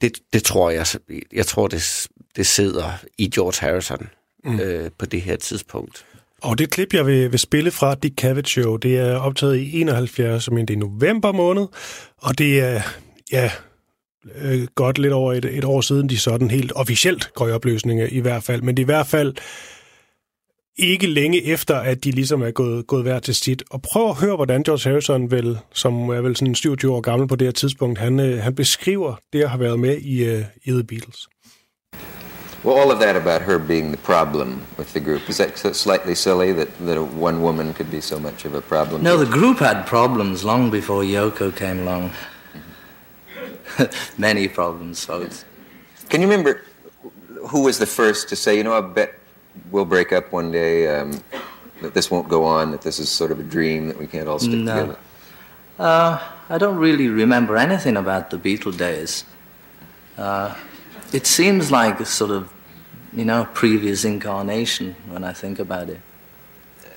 det, 0.00 0.18
det 0.32 0.42
tror 0.42 0.70
jeg, 0.70 0.86
jeg 1.32 1.46
tror, 1.46 1.68
det, 1.68 2.08
det 2.36 2.46
sidder 2.46 2.92
i 3.18 3.30
George 3.34 3.66
Harrison 3.66 4.08
mm. 4.44 4.60
øh, 4.60 4.90
på 4.98 5.06
det 5.06 5.20
her 5.20 5.36
tidspunkt. 5.36 6.06
Og 6.42 6.58
det 6.58 6.70
klip, 6.70 6.94
jeg 6.94 7.06
vil, 7.06 7.32
vil 7.32 7.38
spille 7.38 7.70
fra 7.70 7.94
Dick 7.94 8.20
Cavett 8.20 8.48
Show, 8.48 8.76
det 8.76 8.98
er 8.98 9.16
optaget 9.16 9.56
i 9.56 9.80
71, 9.80 10.44
som 10.44 10.56
det 10.56 10.70
er 10.70 10.76
november 10.76 11.32
måned, 11.32 11.66
og 12.16 12.38
det 12.38 12.60
er, 12.60 12.82
ja, 13.32 13.50
øh, 14.34 14.66
godt 14.74 14.98
lidt 14.98 15.12
over 15.12 15.32
et, 15.32 15.44
et 15.44 15.64
år 15.64 15.80
siden, 15.80 16.08
de 16.08 16.18
sådan 16.18 16.50
helt 16.50 16.72
officielt 16.74 17.30
går 17.34 17.48
i 17.48 17.52
opløsning 17.52 18.12
i 18.12 18.20
hvert 18.20 18.42
fald, 18.42 18.62
men 18.62 18.76
det 18.76 18.82
er 18.82 18.84
i 18.84 18.92
hvert 18.94 19.06
fald 19.06 19.34
ikke 20.78 21.06
længe 21.06 21.44
efter, 21.44 21.76
at 21.76 22.04
de 22.04 22.10
ligesom 22.10 22.42
er 22.42 22.50
gået, 22.50 22.86
gået 22.86 23.02
hver 23.02 23.18
til 23.18 23.34
sit. 23.34 23.62
Og 23.70 23.82
prøv 23.82 24.08
at 24.08 24.14
høre, 24.14 24.36
hvordan 24.36 24.62
George 24.62 24.90
Harrison, 24.90 25.30
vel, 25.30 25.58
som 25.74 26.08
er 26.08 26.20
vel 26.20 26.36
sådan 26.36 26.54
27 26.54 26.92
år 26.92 27.00
gammel 27.00 27.28
på 27.28 27.36
det 27.36 27.46
her 27.46 27.52
tidspunkt, 27.52 27.98
han, 27.98 28.20
øh, 28.20 28.42
han 28.42 28.54
beskriver 28.54 29.14
det 29.32 29.42
at 29.42 29.50
have 29.50 29.60
været 29.60 29.78
med 29.78 29.96
i, 29.98 30.24
øh, 30.24 30.44
i 30.64 30.70
The 30.70 30.84
Beatles. 30.84 31.28
Well, 32.64 32.78
all 32.78 32.90
of 32.90 33.00
that 33.00 33.16
about 33.16 33.42
her 33.42 33.58
being 33.58 33.86
the 33.96 34.02
problem 34.04 34.60
with 34.78 34.90
the 34.90 35.00
group, 35.00 35.28
is 35.28 35.36
that 35.36 35.76
slightly 35.76 36.14
silly 36.14 36.52
that, 36.52 36.68
that 36.86 36.96
a- 36.96 37.24
one 37.26 37.38
woman 37.38 37.72
could 37.72 37.90
be 37.90 38.00
so 38.00 38.18
much 38.18 38.46
of 38.46 38.54
a 38.54 38.60
problem? 38.60 39.02
No, 39.02 39.24
the 39.24 39.32
group 39.38 39.58
had 39.58 39.84
problems 39.86 40.42
long 40.44 40.70
before 40.70 41.04
Yoko 41.04 41.50
came 41.56 41.80
along. 41.80 42.10
Many 44.18 44.48
problems, 44.48 45.04
folks. 45.04 45.44
Can 46.08 46.22
you 46.22 46.28
remember 46.28 46.60
who 47.50 47.62
was 47.62 47.78
the 47.78 47.86
first 47.86 48.28
to 48.28 48.36
say, 48.36 48.56
you 48.56 48.64
know, 48.64 48.74
I 48.78 48.80
bet 48.94 49.10
we'll 49.70 49.84
break 49.84 50.12
up 50.12 50.32
one 50.32 50.50
day, 50.52 50.88
um, 50.88 51.20
that 51.82 51.94
this 51.94 52.10
won't 52.10 52.28
go 52.28 52.44
on, 52.44 52.70
that 52.70 52.82
this 52.82 52.98
is 52.98 53.08
sort 53.08 53.30
of 53.30 53.38
a 53.40 53.42
dream, 53.42 53.88
that 53.88 53.98
we 53.98 54.06
can't 54.06 54.28
all 54.28 54.38
stick 54.38 54.52
No. 54.52 54.74
together? 54.80 54.98
Uh, 55.78 56.18
I 56.48 56.58
don't 56.58 56.76
really 56.76 57.08
remember 57.08 57.56
anything 57.56 57.96
about 57.96 58.30
the 58.30 58.38
Beatle 58.38 58.76
days. 58.76 59.24
Uh, 60.16 60.54
it 61.12 61.26
seems 61.26 61.70
like 61.70 62.00
a 62.00 62.04
sort 62.06 62.30
of, 62.30 62.48
you 63.12 63.24
know, 63.24 63.46
previous 63.52 64.04
incarnation 64.04 64.96
when 65.08 65.22
I 65.24 65.32
think 65.32 65.58
about 65.58 65.88
it. 65.88 66.00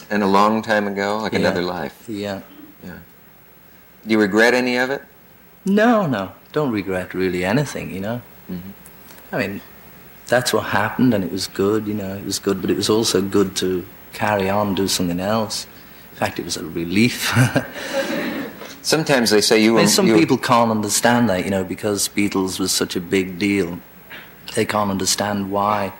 And 0.10 0.24
a 0.24 0.28
long 0.28 0.62
time 0.62 0.88
ago, 0.88 1.18
like 1.18 1.34
Yeah. 1.34 1.40
another 1.40 1.62
life. 1.62 2.04
Yeah. 2.08 2.40
Do 2.84 4.14
you 4.14 4.20
regret 4.20 4.54
any 4.54 4.78
of 4.78 4.90
it? 4.90 5.04
No, 5.66 6.08
no, 6.08 6.32
don't 6.54 6.72
regret 6.72 7.14
really 7.14 7.44
anything, 7.44 7.92
you 7.94 8.00
know. 8.00 8.22
I 9.32 9.38
mean, 9.38 9.62
that's 10.30 10.54
what 10.54 10.66
happened, 10.66 11.14
and 11.14 11.24
it 11.24 11.32
was 11.32 11.48
good, 11.48 11.88
you 11.88 11.94
know. 11.94 12.16
It 12.16 12.26
was 12.26 12.40
good, 12.40 12.62
but 12.62 12.70
it 12.70 12.78
was 12.78 12.90
also 12.90 13.22
good 13.22 13.56
to 13.58 13.86
carry 14.14 14.50
on, 14.50 14.76
do 14.76 14.88
something 14.88 15.20
else. 15.20 15.66
In 16.12 16.18
fact, 16.18 16.40
it 16.40 16.46
was 16.46 16.58
a 16.58 16.66
relief. 16.66 17.34
Sometimes 18.82 19.30
they 19.30 19.42
say 19.42 19.62
you 19.62 19.78
I 19.78 19.82
mean, 19.82 19.88
some 19.88 20.08
you 20.08 20.16
people 20.18 20.38
can't 20.38 20.72
understand 20.72 21.30
that, 21.30 21.44
you 21.44 21.52
know, 21.52 21.64
because 21.64 22.08
Beatles 22.10 22.60
was 22.60 22.72
such 22.72 22.96
a 22.96 23.02
big 23.02 23.38
deal. 23.38 23.80
They 24.56 24.66
can't 24.66 24.90
understand 24.90 25.52
why 25.52 25.94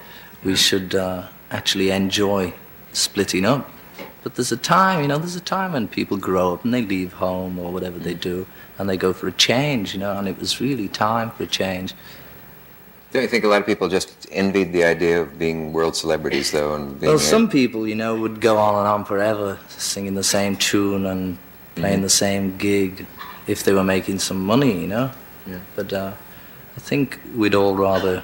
we 0.44 0.56
should 0.56 0.96
uh, 0.96 1.28
actually 1.52 1.92
enjoy 1.92 2.54
splitting 2.94 3.46
up. 3.46 3.70
But 4.24 4.36
there's 4.36 4.52
a 4.52 4.58
time, 4.58 5.02
you 5.02 5.08
know, 5.08 5.18
there's 5.18 5.36
a 5.36 5.42
time 5.42 5.74
when 5.74 5.88
people 5.88 6.18
grow 6.18 6.54
up 6.54 6.66
and 6.66 6.74
they 6.74 6.82
leave 6.82 7.14
home 7.14 7.58
or 7.58 7.72
whatever 7.72 8.00
they 8.00 8.14
do, 8.14 8.48
and 8.78 8.90
they 8.90 8.98
go 8.98 9.14
for 9.14 9.28
a 9.28 9.32
change, 9.32 9.94
you 9.94 10.00
know, 10.00 10.18
and 10.18 10.28
it 10.28 10.38
was 10.40 10.60
really 10.60 10.88
time 10.88 11.32
for 11.32 11.44
a 11.44 11.48
change. 11.48 11.94
Don't 13.12 13.24
you 13.24 13.28
think 13.28 13.44
a 13.44 13.48
lot 13.48 13.62
of 13.62 13.66
people 13.66 13.90
just 13.90 14.28
envied 14.32 14.72
the 14.72 14.84
idea 14.84 15.22
of 15.22 15.40
being 15.40 15.74
world 15.74 15.96
celebrities, 15.96 16.52
though, 16.52 16.76
and 16.76 17.00
being 17.00 17.10
Well, 17.10 17.18
a- 17.18 17.24
some 17.24 17.50
people, 17.50 17.88
you 17.88 17.96
know, 17.96 18.16
would 18.16 18.40
go 18.40 18.58
on 18.58 18.76
and 18.76 18.88
on 18.88 19.04
forever 19.04 19.58
singing 19.70 20.14
the 20.14 20.24
same 20.24 20.56
tune 20.56 21.06
and 21.08 21.38
playing 21.76 21.96
mm-hmm. 21.96 22.04
the 22.04 22.10
same 22.10 22.58
gig 22.58 23.08
if 23.48 23.64
they 23.64 23.74
were 23.74 23.84
making 23.84 24.20
some 24.20 24.46
money, 24.46 24.80
you 24.80 24.88
know. 24.88 25.12
Yeah. 25.48 25.60
But 25.76 25.92
uh, 25.92 26.14
I 26.78 26.80
think 26.80 27.20
we'd 27.36 27.56
all 27.56 27.76
rather 27.76 28.22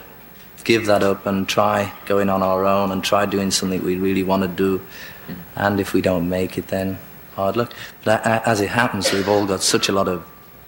give 0.63 0.86
that 0.86 1.02
up 1.02 1.26
and 1.26 1.48
try 1.48 1.91
going 2.06 2.30
on 2.30 2.43
our 2.43 2.63
own 2.65 2.91
and 2.91 3.04
try 3.04 3.26
doing 3.26 3.50
something 3.50 3.84
we 3.84 3.98
really 3.98 4.24
want 4.24 4.43
to 4.43 4.50
do. 4.50 4.78
Mm-hmm. 4.80 5.41
And 5.56 5.80
if 5.80 5.93
we 5.93 6.02
don't 6.02 6.30
make 6.30 6.60
it, 6.60 6.67
then 6.67 7.00
hard 7.34 7.58
luck. 7.58 7.74
But 8.04 8.24
a- 8.24 8.48
as 8.48 8.62
it 8.62 8.69
happens, 8.69 9.12
we've 9.12 9.28
all 9.28 9.48
got 9.48 9.63
such 9.63 9.89
a 9.89 9.91
lot 9.91 10.08
of 10.08 10.24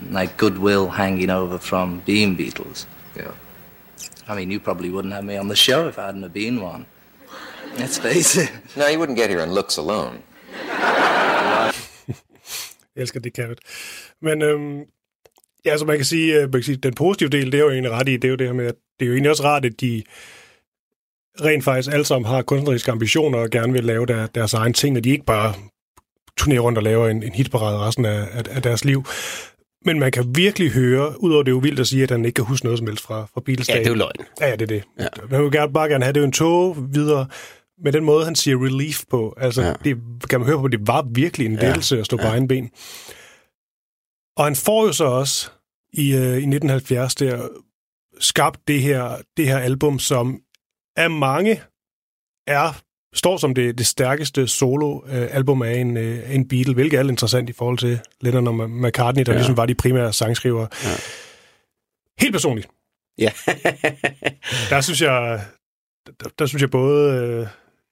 like 0.09 0.37
goodwill 0.37 0.89
hanging 0.89 1.29
over 1.29 1.59
from 1.59 1.99
being 1.99 2.35
Beatles. 2.35 2.87
Yeah. 3.15 3.31
I 4.29 4.35
mean, 4.35 4.51
you 4.51 4.59
probably 4.59 4.89
wouldn't 4.89 5.13
have 5.13 5.25
me 5.25 5.39
on 5.39 5.47
the 5.47 5.55
show 5.55 5.87
if 5.87 5.97
I 5.97 6.01
hadn't 6.01 6.21
have 6.21 6.33
been 6.33 6.61
one. 6.61 6.85
Let's 7.77 7.99
face 7.99 8.35
it. 8.43 8.49
No, 8.75 8.87
you 8.87 8.99
wouldn't 8.99 9.17
get 9.17 9.29
here 9.29 9.41
on 9.41 9.53
looks 9.53 9.77
alone. 9.77 10.19
Jeg 12.95 13.01
elsker 13.01 13.19
det, 13.19 13.33
Kevin. 13.33 13.55
Men 14.21 14.41
øhm, 14.41 14.79
ja, 15.65 15.71
altså 15.71 15.85
man 15.85 15.97
kan, 15.97 16.05
sige, 16.05 16.35
øh, 16.35 16.41
man 16.41 16.51
kan 16.51 16.63
sige, 16.63 16.77
den 16.77 16.93
positive 16.93 17.29
del, 17.29 17.51
det 17.51 17.57
er 17.57 17.63
jo 17.63 17.69
egentlig 17.69 17.91
ret 17.91 18.09
i, 18.09 18.13
det 18.13 18.23
er 18.23 18.29
jo 18.29 18.35
det 18.35 18.47
her 18.47 18.53
med, 18.53 18.65
at 18.65 18.75
det 18.99 19.05
er 19.05 19.07
jo 19.07 19.13
egentlig 19.13 19.31
også 19.31 19.43
rart, 19.43 19.65
at 19.65 19.81
de 19.81 20.03
rent 21.41 21.63
faktisk 21.63 21.93
alle 21.93 22.05
sammen 22.05 22.29
har 22.29 22.41
kunstneriske 22.41 22.91
ambitioner 22.91 23.39
og 23.39 23.49
gerne 23.49 23.73
vil 23.73 23.83
lave 23.83 24.05
der, 24.05 24.27
deres 24.27 24.53
egen 24.53 24.73
ting, 24.73 24.97
og 24.97 25.03
de 25.03 25.09
ikke 25.09 25.25
bare 25.25 25.53
turnerer 26.37 26.59
rundt 26.59 26.77
og 26.77 26.83
laver 26.83 27.09
en, 27.09 27.23
en 27.23 27.33
hitparade 27.33 27.77
resten 27.79 28.05
af, 28.05 28.27
af, 28.31 28.43
af 28.49 28.61
deres 28.61 28.85
liv. 28.85 29.05
Men 29.85 29.99
man 29.99 30.11
kan 30.11 30.35
virkelig 30.35 30.71
høre, 30.71 31.23
udover 31.23 31.43
det 31.43 31.51
er 31.51 31.55
jo 31.55 31.59
vildt 31.59 31.79
at 31.79 31.87
sige, 31.87 32.03
at 32.03 32.11
han 32.11 32.25
ikke 32.25 32.35
kan 32.35 32.45
huske 32.45 32.65
noget 32.65 32.77
som 32.79 32.87
helst 32.87 33.03
fra, 33.03 33.25
fra 33.33 33.41
Beatles 33.45 33.69
Ja, 33.69 33.73
det 33.77 33.85
er 33.85 33.89
jo 33.89 33.95
løgn. 33.95 34.11
Ja, 34.41 34.47
ja, 34.47 34.51
det 34.55 34.61
er 34.61 34.65
det. 34.65 34.83
Ja. 34.99 35.03
Ja. 35.03 35.07
Man 35.31 35.43
vil 35.43 35.51
gerne, 35.51 35.73
bare 35.73 35.89
gerne 35.89 36.03
have 36.05 36.13
det 36.13 36.17
er 36.19 36.21
jo 36.21 36.25
en 36.25 36.31
tog 36.31 36.77
videre, 36.93 37.27
med 37.83 37.91
den 37.93 38.03
måde, 38.03 38.25
han 38.25 38.35
siger 38.35 38.65
relief 38.65 39.03
på. 39.09 39.33
Altså, 39.37 39.61
Ja. 39.61 39.67
ja. 39.67 39.73
det 39.83 39.97
kan 40.29 40.39
man 40.39 40.47
høre 40.49 40.59
på, 40.59 40.67
det 40.67 40.87
var 40.87 41.01
virkelig 41.11 41.45
en 41.47 41.53
Ja. 41.55 41.65
lettelse 41.65 41.99
at 41.99 42.05
stå 42.05 42.17
på 42.17 42.23
Ja. 42.23 42.29
egen 42.29 42.47
ben. 42.47 42.69
Og 44.37 44.43
han 44.43 44.55
får 44.55 44.85
jo 44.85 44.93
så 44.93 45.05
også 45.05 45.49
i, 45.93 46.13
øh, 46.15 46.37
i 46.37 46.45
1970 46.45 47.15
der 47.15 47.47
skabt 48.19 48.59
det 48.67 48.81
her, 48.81 49.17
det 49.37 49.45
her 49.47 49.57
album, 49.57 49.99
som 49.99 50.39
af 50.95 51.09
mange 51.11 51.61
er 52.47 52.81
står 53.13 53.37
som 53.37 53.55
det, 53.55 53.77
det 53.77 53.85
stærkeste 53.85 54.47
solo-album 54.47 55.61
af 55.61 55.73
en, 55.73 55.97
øh, 55.97 56.35
en 56.35 56.47
Beatle, 56.47 56.73
hvilket 56.73 56.99
er 56.99 57.03
interessant 57.03 57.49
i 57.49 57.53
forhold 57.53 57.77
til 57.77 57.99
Lennon 58.21 58.47
og 58.47 58.69
McCartney, 58.69 59.23
der 59.23 59.31
ja. 59.31 59.37
ligesom 59.37 59.57
var 59.57 59.65
de 59.65 59.75
primære 59.75 60.13
sangskrivere. 60.13 60.67
Ja. 60.83 60.89
Helt 62.19 62.33
personligt, 62.33 62.67
Ja. 63.17 63.29
der 64.69 64.81
synes 64.81 65.01
jeg, 65.01 65.41
der, 66.19 66.29
der 66.39 66.45
synes 66.45 66.61
jeg 66.61 66.71
både... 66.71 67.13
Øh, 67.13 67.47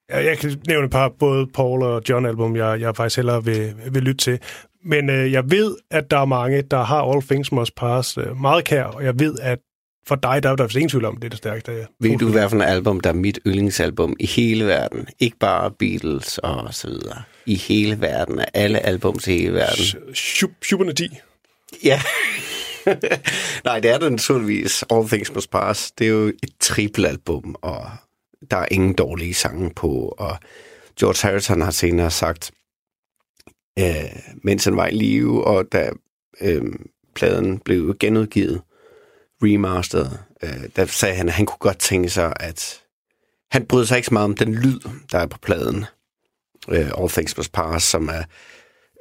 jeg, 0.09 0.25
jeg 0.25 0.37
kan 0.37 0.61
nævne 0.67 0.85
et 0.85 0.91
par, 0.91 1.09
både 1.19 1.47
Paul 1.47 1.83
og 1.83 2.01
John 2.09 2.25
album, 2.25 2.55
jeg, 2.55 2.81
jeg 2.81 2.95
faktisk 2.95 3.15
hellere 3.17 3.45
vil, 3.45 3.73
vil 3.91 4.03
lytte 4.03 4.23
til. 4.23 4.39
Men 4.83 5.09
øh, 5.09 5.31
jeg 5.31 5.51
ved, 5.51 5.75
at 5.91 6.11
der 6.11 6.17
er 6.17 6.25
mange, 6.25 6.61
der 6.61 6.83
har 6.83 7.01
All 7.01 7.21
Things 7.21 7.51
Must 7.51 7.75
Pass 7.75 8.17
øh, 8.17 8.37
meget 8.41 8.65
kær, 8.65 8.83
og 8.83 9.03
jeg 9.03 9.19
ved, 9.19 9.35
at 9.41 9.59
for 10.07 10.15
dig, 10.15 10.43
der 10.43 10.49
er 10.49 10.55
der 10.55 10.75
ingen 10.75 10.89
tvivl 10.89 11.05
om, 11.05 11.15
det 11.15 11.23
er 11.23 11.29
det 11.29 11.37
stærkeste. 11.37 11.87
Ved 11.99 12.17
du, 12.17 12.31
hvad 12.31 12.49
for 12.49 12.57
et 12.57 12.63
album, 12.63 12.99
der 12.99 13.09
er 13.09 13.13
mit 13.13 13.39
yndlingsalbum 13.47 14.15
i 14.19 14.25
hele 14.25 14.65
verden? 14.65 15.07
Ikke 15.19 15.37
bare 15.37 15.71
Beatles 15.71 16.37
og 16.37 16.73
så 16.73 16.87
videre. 16.87 17.23
I 17.45 17.55
hele 17.55 18.01
verden, 18.01 18.39
af 18.39 18.45
alle 18.53 18.79
albums 18.79 19.27
i 19.27 19.31
hele 19.31 19.53
verden. 19.53 20.15
Super 20.61 20.91
10. 20.91 21.09
Ja. 21.83 22.01
Nej, 23.65 23.79
det 23.79 23.91
er 23.91 23.97
det 23.97 24.11
naturligvis. 24.11 24.83
All 24.89 25.07
Things 25.07 25.33
Must 25.33 25.51
Pass. 25.51 25.91
Det 25.91 26.07
er 26.07 26.11
jo 26.11 26.27
et 26.27 26.49
triplealbum, 26.59 27.55
og 27.61 27.87
der 28.51 28.57
er 28.57 28.67
ingen 28.71 28.93
dårlige 28.93 29.33
sange 29.33 29.71
på. 29.75 30.15
Og 30.17 30.37
George 30.99 31.27
Harrison 31.27 31.61
har 31.61 31.71
senere 31.71 32.11
sagt, 32.11 32.51
øh, 33.79 33.85
mens 34.43 34.65
han 34.65 34.77
var 34.77 34.87
i 34.87 34.95
live, 34.95 35.43
og 35.43 35.65
da 35.71 35.91
øh, 36.41 36.61
pladen 37.15 37.59
blev 37.59 37.95
genudgivet, 37.99 38.61
remasteret, 39.43 40.19
øh, 40.43 40.69
der 40.75 40.85
sagde 40.85 41.15
han, 41.15 41.27
at 41.27 41.33
han 41.33 41.45
kunne 41.45 41.57
godt 41.59 41.79
tænke 41.79 42.09
sig, 42.09 42.33
at 42.39 42.81
han 43.51 43.65
brød 43.65 43.85
sig 43.85 43.97
ikke 43.97 44.05
så 44.05 44.13
meget 44.13 44.25
om 44.25 44.35
den 44.35 44.55
lyd, 44.55 44.79
der 45.11 45.19
er 45.19 45.25
på 45.27 45.37
pladen. 45.37 45.85
Øh, 46.69 46.91
All 46.97 47.09
Things 47.09 47.37
Must 47.37 47.51
Pass, 47.51 47.85
som 47.85 48.09
er 48.09 48.23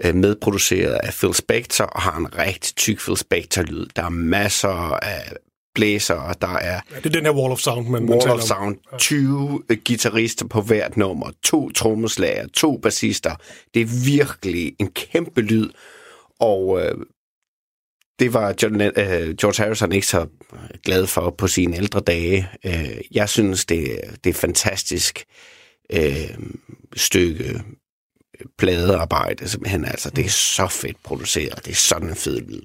øh, 0.04 0.14
medproduceret 0.14 0.92
af 0.92 1.12
Phil 1.12 1.34
Spector, 1.34 1.84
og 1.84 2.02
har 2.02 2.16
en 2.16 2.38
rigtig 2.38 2.76
tyk 2.76 3.00
Phil 3.00 3.16
Spector-lyd. 3.16 3.86
Der 3.96 4.04
er 4.04 4.08
masser 4.08 4.68
af 5.02 5.32
blæser, 5.74 6.14
og 6.14 6.42
der 6.42 6.48
er 6.56 6.80
Ja, 6.90 6.96
det 6.96 7.06
er 7.06 7.10
den 7.10 7.24
her 7.24 7.32
Wall 7.32 7.52
of 7.52 7.58
Sound, 7.58 7.88
man, 7.88 8.08
Wall 8.08 8.30
of. 8.30 8.40
Sound, 8.40 8.76
20 8.98 9.62
øh, 9.68 9.78
guitarister 9.86 10.46
på 10.46 10.60
hvert 10.60 10.96
nummer, 10.96 11.30
to 11.42 11.70
trommeslager, 11.70 12.46
to 12.46 12.76
bassister. 12.76 13.34
Det 13.74 13.82
er 13.82 14.04
virkelig 14.06 14.76
en 14.78 14.90
kæmpe 14.90 15.40
lyd, 15.40 15.70
og 16.40 16.80
øh, 16.82 16.94
det 18.18 18.34
var 18.34 18.54
John, 18.62 18.80
øh, 18.80 19.34
George 19.40 19.64
Harrison 19.64 19.92
ikke 19.92 20.06
så 20.06 20.26
glad 20.84 21.06
for 21.06 21.30
på 21.30 21.46
sine 21.46 21.76
ældre 21.76 22.00
dage. 22.00 22.48
Øh, 22.64 22.98
jeg 23.10 23.28
synes, 23.28 23.64
det, 23.64 24.00
det 24.24 24.30
er 24.30 24.34
fantastisk 24.34 25.24
øh, 25.92 26.38
stykke 26.96 27.62
pladearbejde, 28.58 29.48
simpelthen. 29.48 29.84
Altså, 29.84 30.10
det 30.10 30.24
er 30.24 30.28
så 30.28 30.66
fedt 30.68 30.96
produceret. 31.02 31.64
Det 31.64 31.70
er 31.70 31.74
sådan 31.74 32.08
en 32.08 32.16
fed 32.16 32.40
lyd. 32.40 32.62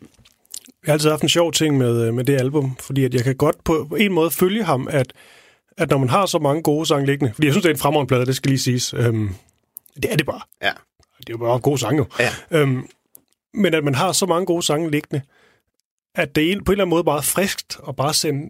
Jeg 0.86 0.92
har 0.92 0.94
altid 0.94 1.10
haft 1.10 1.24
en 1.24 1.30
sjov 1.30 1.52
ting 1.52 1.78
med, 1.78 2.08
øh, 2.08 2.14
med 2.14 2.24
det 2.24 2.40
album, 2.40 2.76
fordi 2.80 3.06
at 3.06 3.14
jeg 3.14 3.24
kan 3.24 3.36
godt 3.36 3.64
på, 3.64 3.96
en 4.00 4.14
måde 4.14 4.32
følge 4.32 4.64
ham, 4.64 4.88
at, 4.92 5.14
at 5.78 5.90
når 5.90 5.98
man 5.98 6.10
har 6.10 6.26
så 6.26 6.40
mange 6.40 6.64
gode 6.64 6.86
sange 6.86 7.06
liggende, 7.06 7.34
fordi 7.34 7.48
jeg 7.48 7.54
synes, 7.54 7.64
det 7.64 7.70
er 7.70 7.74
en 7.74 7.80
fremragende 7.80 8.08
plade, 8.08 8.26
det 8.26 8.36
skal 8.36 8.50
lige 8.50 8.60
siges. 8.60 8.94
Øhm, 8.94 9.30
det 9.96 10.12
er 10.12 10.16
det 10.16 10.26
bare. 10.26 10.42
Ja. 10.62 10.72
Det 11.20 11.30
er 11.30 11.34
jo 11.34 11.38
bare 11.38 11.60
gode 11.60 11.78
sange 11.78 11.98
jo. 11.98 12.06
Ja. 12.20 12.32
Øhm, 12.52 12.88
men 13.54 13.74
at 13.74 13.84
man 13.84 13.96
har 13.96 14.12
så 14.12 14.26
mange 14.26 14.46
gode 14.46 14.64
sange 14.64 14.92
liggende, 14.92 15.22
at 16.22 16.36
det 16.36 16.52
er 16.52 16.56
på 16.66 16.72
en 16.72 16.74
eller 16.74 16.84
anden 16.84 16.90
måde 16.90 17.04
bare 17.04 17.24
friskt 17.24 17.78
at 17.88 17.96
bare 17.96 18.14
sende 18.14 18.50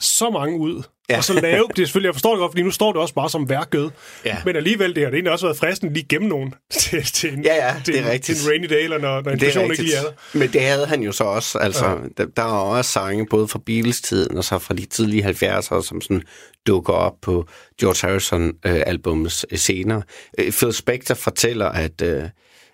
så 0.00 0.30
mange 0.30 0.58
ud. 0.58 0.82
Ja. 1.10 1.16
Og 1.16 1.24
så 1.24 1.32
lave, 1.40 1.66
det 1.76 1.82
er 1.82 1.86
selvfølgelig, 1.86 2.06
jeg 2.08 2.14
forstår 2.14 2.30
det 2.32 2.38
godt, 2.40 2.52
fordi 2.52 2.62
nu 2.62 2.70
står 2.70 2.92
det 2.92 3.02
også 3.02 3.14
bare 3.14 3.30
som 3.30 3.48
værkød. 3.48 3.90
Ja. 4.24 4.36
Men 4.44 4.56
alligevel, 4.56 4.94
det 4.94 5.02
har 5.02 5.10
det 5.10 5.16
egentlig 5.16 5.32
også 5.32 5.46
været 5.46 5.56
fristende 5.58 5.94
lige 5.94 6.06
gemme 6.08 6.28
nogen 6.28 6.54
til, 6.70 7.02
til, 7.02 7.32
en, 7.34 7.44
Ja, 7.44 7.54
ja, 7.66 7.74
til, 7.84 7.94
det 7.94 8.06
er 8.06 8.10
en- 8.10 8.20
til 8.20 8.34
en 8.34 8.50
rainy 8.50 8.64
day, 8.68 8.84
eller 8.84 8.98
når, 8.98 9.20
når 9.22 9.30
inflationen 9.30 9.70
ikke 9.70 9.82
lige 9.82 9.96
er 9.96 10.02
der. 10.02 10.12
Men 10.38 10.52
det 10.52 10.60
havde 10.62 10.86
han 10.86 11.02
jo 11.02 11.12
så 11.12 11.24
også. 11.24 11.58
Altså, 11.58 11.86
ja. 11.86 11.96
der, 12.16 12.26
der 12.36 12.42
er 12.42 12.46
også 12.46 12.92
sange 12.92 13.26
både 13.26 13.48
fra 13.48 13.60
Beatles-tiden 13.66 14.36
og 14.36 14.44
så 14.44 14.58
fra 14.58 14.74
de 14.74 14.86
tidlige 14.86 15.28
70'ere, 15.28 15.82
som 15.82 16.00
sådan 16.00 16.22
dukker 16.66 16.92
op 16.92 17.14
på 17.22 17.46
George 17.80 18.08
Harrison-albums 18.08 19.44
øh, 19.50 19.58
senere. 19.58 20.02
Øh, 20.38 20.52
Phil 20.52 20.72
Spector 20.72 21.14
fortæller, 21.14 21.66
at, 21.68 22.02
øh, 22.02 22.22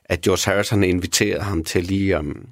at 0.04 0.20
George 0.20 0.52
Harrison 0.52 0.84
inviterede 0.84 1.42
ham 1.42 1.64
til 1.64 1.84
lige... 1.84 2.18
Um, 2.18 2.46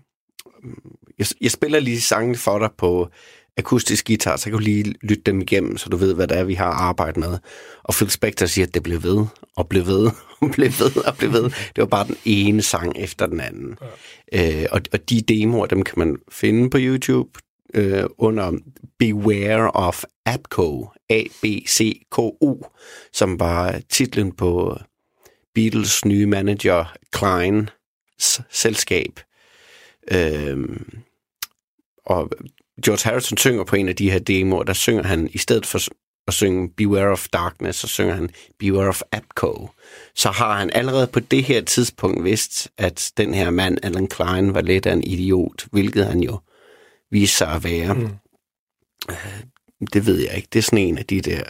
jeg, 1.23 1.37
jeg 1.41 1.51
spiller 1.51 1.81
lige 1.81 2.01
sangene 2.01 2.37
for 2.37 2.59
dig 2.59 2.71
på 2.79 3.09
akustisk 3.57 4.07
guitar, 4.07 4.37
så 4.37 4.45
kan 4.45 4.53
du 4.53 4.59
lige 4.59 4.95
lytte 5.03 5.23
dem 5.27 5.41
igennem, 5.41 5.77
så 5.77 5.89
du 5.89 5.97
ved, 5.97 6.15
hvad 6.15 6.27
det 6.27 6.39
er, 6.39 6.45
vi 6.45 6.55
har 6.55 6.71
arbejdet 6.71 7.17
med. 7.17 7.39
Og 7.83 7.95
Phil 7.95 8.11
Spector 8.11 8.47
siger, 8.47 8.67
at 8.67 8.75
det 8.75 8.83
blev 8.83 9.03
ved, 9.03 9.27
og 9.57 9.69
blev 9.69 9.87
ved, 9.87 10.11
og 10.43 10.51
blev 10.51 10.71
ved, 10.79 10.97
og 11.07 11.17
blev 11.17 11.33
ved. 11.33 11.43
Det 11.43 11.79
var 11.79 11.87
bare 11.87 12.07
den 12.07 12.17
ene 12.25 12.63
sang 12.63 12.99
efter 12.99 13.27
den 13.27 13.41
anden. 13.41 13.79
Ja. 14.33 14.63
Øh, 14.63 14.67
og, 14.71 14.81
og 14.93 15.11
de 15.11 15.21
demoer, 15.21 15.67
dem 15.67 15.83
kan 15.83 15.99
man 15.99 16.17
finde 16.31 16.71
på 16.71 16.79
YouTube 16.81 17.31
øh, 17.75 18.05
under 18.19 18.53
Beware 18.99 19.71
of 19.71 20.05
APCO, 20.27 20.89
ABCKU, 21.11 22.57
som 23.13 23.41
var 23.41 23.81
titlen 23.89 24.33
på 24.33 24.79
Beatles 25.55 26.05
nye 26.05 26.27
manager 26.27 26.95
Kleins 27.13 28.41
selskab. 28.51 29.21
Øhm, 30.11 31.03
og 32.07 32.31
George 32.85 33.11
Harrison 33.11 33.39
synger 33.39 33.65
på 33.65 33.77
en 33.77 33.89
af 33.89 33.97
de 33.97 34.11
her 34.11 34.19
demoer, 34.19 34.63
der 34.63 34.73
synger 34.73 35.03
han, 35.03 35.29
i 35.33 35.39
stedet 35.39 35.67
for 35.67 35.79
at 36.27 36.35
synge 36.35 36.69
Beware 36.77 37.09
of 37.09 37.29
Darkness, 37.33 37.79
så 37.79 37.87
synger 37.87 38.15
han 38.15 38.31
Beware 38.59 38.89
of 38.89 39.03
Apco. 39.13 39.69
Så 40.15 40.31
har 40.31 40.59
han 40.59 40.71
allerede 40.73 41.07
på 41.07 41.21
det 41.21 41.45
her 41.45 41.61
tidspunkt 41.61 42.25
vidst, 42.25 42.71
at 42.79 43.13
den 43.17 43.35
her 43.35 43.51
mand, 43.51 43.79
Alan 43.83 44.07
Klein, 44.07 44.55
var 44.55 44.61
lidt 44.61 44.87
af 44.87 44.93
en 44.93 45.05
idiot, 45.05 45.67
hvilket 45.73 46.07
han 46.07 46.21
jo 46.21 46.41
viste 47.11 47.37
sig 47.37 47.49
at 47.49 47.65
være. 47.65 47.95
Mm. 47.95 48.09
Det 49.93 50.07
ved 50.07 50.19
jeg 50.19 50.37
ikke. 50.37 50.49
Det 50.53 50.59
er 50.59 50.63
sådan 50.63 50.79
en 50.79 50.99
af 50.99 51.07
de 51.07 51.21
der, 51.21 51.43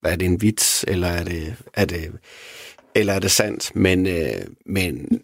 hvad 0.00 0.12
er 0.12 0.16
det 0.16 0.26
en 0.26 0.42
vits, 0.42 0.84
eller 0.88 1.08
er 1.08 1.24
det, 1.24 1.56
er 1.74 1.84
det, 1.84 2.12
eller 2.94 3.12
er 3.12 3.18
det 3.18 3.30
sandt? 3.30 3.76
Men, 3.76 4.06
øh, 4.06 4.44
men 4.66 5.20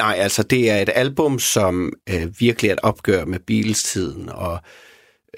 nej, 0.00 0.16
altså 0.18 0.42
det 0.42 0.70
er 0.70 0.76
et 0.76 0.90
album, 0.94 1.38
som 1.38 1.92
øh, 2.10 2.40
virkelig 2.40 2.68
er 2.68 2.72
et 2.72 2.80
opgør 2.82 3.24
med 3.24 3.38
Beatles-tiden, 3.38 4.28
og 4.28 4.58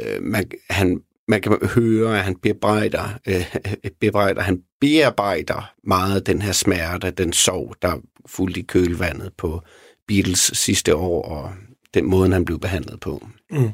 øh, 0.00 0.22
man, 0.22 0.50
han, 0.70 1.00
man 1.28 1.40
kan 1.42 1.58
høre, 1.74 2.18
at 2.18 2.24
han 2.24 2.36
bebrejder, 2.36 3.18
øh, 3.28 3.54
bebrejder, 4.00 4.42
han 4.42 4.62
bearbejder 4.80 5.72
meget 5.84 6.26
den 6.26 6.42
her 6.42 6.52
smerte, 6.52 7.10
den 7.10 7.32
sorg, 7.32 7.74
der 7.82 7.96
fulgte 8.26 8.60
i 8.60 8.62
kølvandet 8.62 9.32
på 9.38 9.62
Beatles 10.08 10.50
sidste 10.54 10.96
år, 10.96 11.22
og 11.22 11.52
den 11.94 12.04
måde, 12.04 12.32
han 12.32 12.44
blev 12.44 12.58
behandlet 12.58 13.00
på. 13.00 13.26
Mm. 13.50 13.70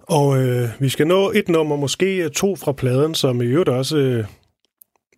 Og 0.00 0.38
øh, 0.38 0.68
vi 0.78 0.88
skal 0.88 1.06
nå 1.06 1.30
et 1.30 1.48
nummer, 1.48 1.76
måske 1.76 2.28
to 2.28 2.56
fra 2.56 2.72
pladen, 2.72 3.14
som 3.14 3.42
i 3.42 3.44
øvrigt 3.44 3.68
også, 3.68 3.96
øh, 3.96 4.24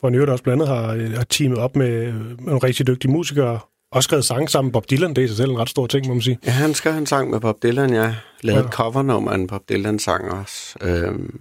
hvor 0.00 0.08
han 0.08 0.14
i 0.14 0.16
øvrigt 0.16 0.30
også 0.30 0.44
blandt 0.44 0.62
andet 0.62 0.76
har, 0.76 0.94
øh, 0.94 1.12
har 1.12 1.24
teamet 1.24 1.58
op 1.58 1.76
med, 1.76 2.12
med 2.12 2.36
nogle 2.38 2.58
rigtig 2.58 2.86
dygtige 2.86 3.10
musikere, 3.10 3.60
og 3.92 4.02
skrevet 4.02 4.24
sang 4.24 4.50
sammen 4.50 4.68
med 4.68 4.72
Bob 4.72 4.90
Dylan. 4.90 5.10
Det 5.10 5.18
er 5.18 5.24
i 5.24 5.28
sig 5.28 5.36
selv 5.36 5.50
en 5.50 5.58
ret 5.58 5.68
stor 5.68 5.86
ting, 5.86 6.06
må 6.06 6.14
man 6.14 6.22
sige. 6.22 6.38
Ja, 6.46 6.50
han 6.50 6.74
skrev 6.74 6.94
en 6.94 7.06
sang 7.06 7.30
med 7.30 7.40
Bob 7.40 7.62
Dylan, 7.62 7.92
ja. 7.94 8.14
Lavet 8.40 8.62
ja. 8.62 8.68
covernummer 8.68 9.30
af 9.30 9.34
en 9.34 9.46
Bob 9.46 9.68
Dylan-sang 9.68 10.30
også. 10.30 10.78
Øhm, 10.80 11.40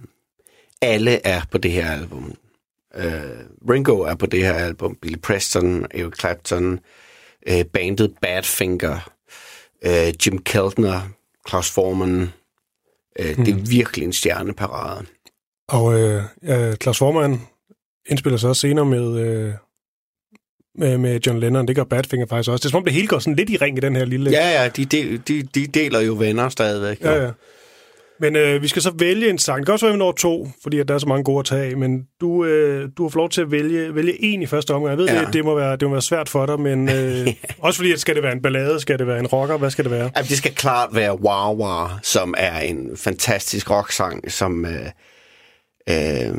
alle 0.82 1.26
er 1.26 1.40
på 1.50 1.58
det 1.58 1.72
her 1.72 1.90
album. 1.90 2.34
Øh, 2.94 3.04
Ringo 3.70 4.00
er 4.00 4.14
på 4.14 4.26
det 4.26 4.40
her 4.40 4.52
album. 4.52 4.96
Billy 5.02 5.18
Preston, 5.18 5.86
Eric 5.90 6.18
Clapton, 6.18 6.80
øh, 7.48 7.64
bandet 7.64 8.14
Badfinger, 8.22 9.10
øh, 9.82 10.12
Jim 10.26 10.38
Keltner, 10.38 11.00
Klaus 11.44 11.70
Forman. 11.70 12.32
Øh, 13.18 13.38
mm. 13.38 13.44
Det 13.44 13.52
er 13.52 13.56
mhm. 13.56 13.70
virkelig 13.70 14.04
en 14.04 14.12
stjerneparade. 14.12 15.06
Og 15.68 16.00
øh, 16.00 16.76
Klaus 16.76 16.98
Forman 16.98 17.40
indspiller 18.06 18.36
sig 18.38 18.48
også 18.48 18.60
senere 18.60 18.86
med... 18.86 19.18
Øh 19.18 19.54
med, 20.78 20.98
med 20.98 21.20
John 21.26 21.40
Lennon. 21.40 21.68
Det 21.68 21.76
gør 21.76 21.84
Badfinger 21.84 22.26
faktisk 22.26 22.50
også. 22.50 22.62
Det 22.62 22.66
er 22.66 22.70
som 22.70 22.78
om 22.78 22.84
det 22.84 22.92
hele 22.92 23.06
går 23.06 23.18
sådan 23.18 23.36
lidt 23.36 23.50
i 23.50 23.56
ring 23.56 23.76
i 23.76 23.80
den 23.80 23.96
her 23.96 24.04
lille... 24.04 24.30
Ja, 24.30 24.62
ja, 24.62 24.68
de, 24.68 24.84
de, 24.84 25.18
de, 25.28 25.42
de 25.42 25.66
deler 25.66 26.00
jo 26.00 26.14
venner 26.14 26.48
stadigvæk. 26.48 27.00
Ja, 27.00 27.22
ja. 27.22 27.30
Men 28.20 28.36
øh, 28.36 28.62
vi 28.62 28.68
skal 28.68 28.82
så 28.82 28.92
vælge 28.98 29.30
en 29.30 29.38
sang. 29.38 29.58
Det 29.58 29.66
kan 29.66 29.72
også 29.72 29.86
være, 29.86 29.92
vi 29.92 29.98
når 29.98 30.12
to, 30.12 30.48
fordi 30.62 30.78
at 30.78 30.88
der 30.88 30.94
er 30.94 30.98
så 30.98 31.06
mange 31.06 31.24
gode 31.24 31.38
at 31.38 31.44
tage 31.44 31.70
af. 31.70 31.76
Men 31.76 32.02
du, 32.20 32.44
øh, 32.44 32.88
du 32.98 33.02
har 33.02 33.08
fået 33.08 33.14
lov 33.14 33.28
til 33.28 33.40
at 33.40 33.50
vælge, 33.50 33.94
vælge 33.94 34.24
en 34.24 34.42
i 34.42 34.46
første 34.46 34.74
omgang. 34.74 34.90
Jeg 34.90 34.98
ved, 34.98 35.06
ja. 35.06 35.24
det, 35.24 35.32
det, 35.32 35.44
må 35.44 35.54
være, 35.54 35.76
det 35.76 35.88
må 35.88 35.94
være 35.94 36.02
svært 36.02 36.28
for 36.28 36.46
dig, 36.46 36.60
men 36.60 36.88
øh, 36.88 37.26
også 37.58 37.76
fordi, 37.78 37.92
at 37.92 38.00
skal 38.00 38.14
det 38.14 38.22
være 38.22 38.32
en 38.32 38.42
ballade, 38.42 38.80
skal 38.80 38.98
det 38.98 39.06
være 39.06 39.18
en 39.18 39.26
rocker, 39.26 39.56
hvad 39.56 39.70
skal 39.70 39.84
det 39.84 39.92
være? 39.92 40.10
Ja, 40.16 40.22
det 40.22 40.36
skal 40.36 40.54
klart 40.54 40.88
være 40.92 41.20
Wow 41.20 41.54
Wow, 41.54 41.86
som 42.02 42.34
er 42.38 42.60
en 42.60 42.96
fantastisk 42.96 43.70
rocksang, 43.70 44.32
som... 44.32 44.66
Øh, 44.66 44.86
øh, 45.90 46.34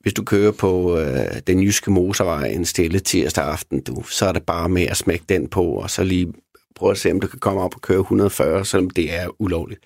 hvis 0.00 0.14
du 0.14 0.24
kører 0.24 0.52
på 0.52 0.98
øh, 0.98 1.40
den 1.46 1.62
jyske 1.62 1.90
motorvej 1.90 2.46
en 2.46 2.64
stille 2.64 3.00
tirsdag 3.00 3.44
aften, 3.44 3.80
du, 3.80 4.02
så 4.02 4.26
er 4.26 4.32
det 4.32 4.42
bare 4.42 4.68
med 4.68 4.82
at 4.82 4.96
smække 4.96 5.24
den 5.28 5.48
på, 5.48 5.64
og 5.64 5.90
så 5.90 6.04
lige 6.04 6.32
prøve 6.74 6.90
at 6.90 6.98
se, 6.98 7.10
om 7.10 7.20
du 7.20 7.26
kan 7.26 7.38
komme 7.38 7.60
op 7.60 7.74
og 7.74 7.80
køre 7.80 8.00
140, 8.00 8.64
selvom 8.64 8.90
det 8.90 9.14
er 9.14 9.42
ulovligt. 9.42 9.80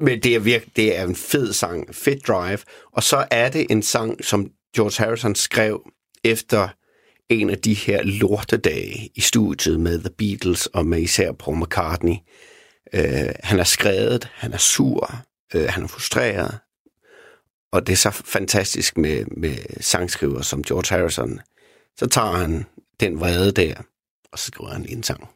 Men 0.00 0.20
det 0.20 0.34
er 0.34 0.38
virkelig, 0.38 0.76
det 0.76 0.98
er 0.98 1.04
en 1.04 1.16
fed 1.16 1.52
sang, 1.52 1.94
fed 1.94 2.20
drive. 2.20 2.58
Og 2.92 3.02
så 3.02 3.26
er 3.30 3.48
det 3.48 3.66
en 3.70 3.82
sang, 3.82 4.24
som 4.24 4.50
George 4.76 5.04
Harrison 5.04 5.34
skrev 5.34 5.80
efter 6.24 6.68
en 7.28 7.50
af 7.50 7.58
de 7.58 7.74
her 7.74 8.02
lortedage 8.02 9.10
i 9.14 9.20
studiet 9.20 9.80
med 9.80 9.98
The 9.98 10.10
Beatles 10.18 10.66
og 10.66 10.86
med 10.86 11.00
især 11.00 11.32
Paul 11.32 11.56
McCartney. 11.56 12.16
Øh, 12.94 13.28
han 13.42 13.58
er 13.58 13.64
skrevet, 13.64 14.28
han 14.34 14.52
er 14.52 14.58
sur, 14.58 15.14
øh, 15.54 15.68
han 15.68 15.82
er 15.82 15.88
frustreret, 15.88 16.58
og 17.72 17.86
det 17.86 17.92
er 17.92 17.96
så 17.96 18.10
fantastisk 18.10 18.96
med, 18.98 19.24
med 19.26 19.56
sangskriver 19.80 20.42
som 20.42 20.62
George 20.62 20.96
Harrison. 20.96 21.40
Så 21.98 22.06
tager 22.06 22.32
han 22.32 22.66
den 23.00 23.20
vrede 23.20 23.52
der, 23.52 23.74
og 24.32 24.38
så 24.38 24.46
skriver 24.46 24.70
han 24.70 24.86
en 24.88 25.02
sang. 25.02 25.28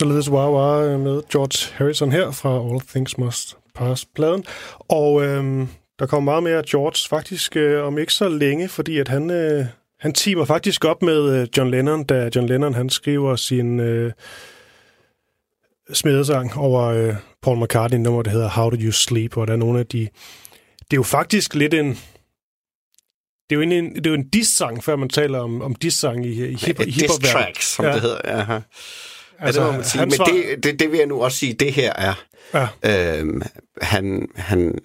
Således 0.00 0.30
Wow 0.30 0.54
Wow 0.54 0.98
med 0.98 1.22
George 1.32 1.74
Harrison 1.74 2.12
her 2.12 2.30
fra 2.30 2.68
All 2.68 2.80
Things 2.80 3.18
Must 3.18 3.56
Pass-pladen. 3.74 4.44
Og 4.78 5.22
øhm, 5.22 5.68
der 5.98 6.06
kommer 6.06 6.32
meget 6.32 6.42
mere 6.42 6.62
George 6.70 7.08
faktisk 7.08 7.56
øh, 7.56 7.86
om 7.86 7.98
ikke 7.98 8.12
så 8.12 8.28
længe, 8.28 8.68
fordi 8.68 8.98
at 8.98 9.08
han, 9.08 9.30
øh, 9.30 9.64
han 10.00 10.12
teamer 10.12 10.44
faktisk 10.44 10.84
op 10.84 11.02
med 11.02 11.40
øh, 11.40 11.48
John 11.56 11.70
Lennon, 11.70 12.04
da 12.04 12.30
John 12.36 12.48
Lennon 12.48 12.74
han 12.74 12.90
skriver 12.90 13.36
sin 13.36 13.80
øh, 13.80 14.12
smedesang 15.92 16.56
over 16.56 16.82
øh, 16.82 17.14
Paul 17.42 17.62
McCartney 17.62 17.98
nummer, 17.98 18.22
der 18.22 18.30
hedder 18.30 18.48
How 18.48 18.70
Do 18.70 18.76
You 18.80 18.92
Sleep, 18.92 19.36
og 19.36 19.46
der 19.46 19.52
er 19.52 19.56
nogle 19.56 19.78
af 19.78 19.86
de... 19.86 19.98
Det 20.80 20.92
er 20.92 20.96
jo 20.96 21.02
faktisk 21.02 21.54
lidt 21.54 21.74
en... 21.74 21.88
Det 21.88 21.96
er 23.50 23.54
jo 23.54 23.60
en, 23.60 23.94
det 23.94 24.06
er 24.06 24.10
jo 24.10 24.16
en 24.16 24.28
diss-sang, 24.28 24.84
før 24.84 24.96
man 24.96 25.08
taler 25.08 25.38
om, 25.38 25.62
om 25.62 25.74
diss-sang 25.74 26.26
i, 26.26 26.28
i, 26.28 26.54
hip, 26.54 26.80
i 26.80 26.84
Diss 26.84 27.00
hiphop 27.00 27.22
track, 27.22 27.62
som 27.62 27.84
ja. 27.84 27.92
det 27.92 28.00
hedder. 28.00 28.20
Aha. 28.24 28.58
Altså, 29.40 29.62
Altså, 29.72 29.98
ja, 29.98 30.04
det 30.04 30.18
må 30.18 30.24
man 30.26 30.26
sige. 30.26 30.42
Men 30.42 30.48
det, 30.56 30.64
det, 30.64 30.80
det 30.80 30.90
vil 30.90 30.98
jeg 30.98 31.06
nu 31.06 31.22
også 31.22 31.38
sige, 31.38 31.52
det 31.54 31.72
her 31.72 31.92
er. 31.92 32.14
Ja. 32.54 33.18
Øhm, 33.18 33.42
han, 33.82 34.28
han, 34.36 34.78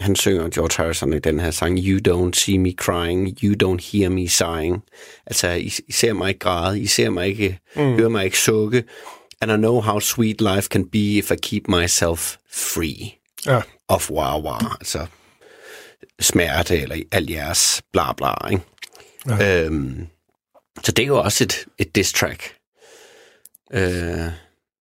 han 0.00 0.16
synger 0.16 0.48
George 0.48 0.82
Harrison 0.82 1.12
i 1.12 1.18
den 1.18 1.40
her 1.40 1.50
sang, 1.50 1.78
You 1.78 2.00
don't 2.08 2.32
see 2.32 2.58
me 2.58 2.72
crying, 2.72 3.38
you 3.42 3.54
don't 3.62 3.90
hear 3.92 4.08
me 4.08 4.28
sighing. 4.28 4.82
Altså, 5.26 5.48
I, 5.48 5.72
I 5.88 5.92
ser 5.92 6.12
mig 6.12 6.28
ikke 6.28 6.38
græde, 6.40 6.80
I 6.80 6.86
ser 6.86 7.10
mig 7.10 7.26
ikke, 7.26 7.58
mm. 7.76 7.94
hører 7.94 8.08
mig 8.08 8.24
ikke 8.24 8.38
sukke. 8.38 8.84
And 9.40 9.52
I 9.52 9.56
know 9.56 9.80
how 9.80 10.00
sweet 10.00 10.40
life 10.40 10.68
can 10.68 10.88
be 10.88 10.98
if 10.98 11.30
I 11.30 11.36
keep 11.42 11.62
myself 11.68 12.36
free 12.52 13.12
Ja. 13.46 13.60
of 13.88 14.10
wow. 14.10 14.48
Altså, 14.80 15.06
smerte 16.20 16.80
eller 16.80 16.96
alt 17.12 17.30
jeres 17.30 17.82
bla 17.92 18.12
bla, 18.12 18.48
ikke? 18.50 18.62
Ja. 19.28 19.64
Øhm, 19.64 20.06
så 20.84 20.92
det 20.92 21.02
er 21.02 21.06
jo 21.06 21.18
også 21.18 21.44
et, 21.44 21.66
et 21.78 21.94
diss 21.94 22.12
track. 22.12 22.54
Øh, 23.74 23.80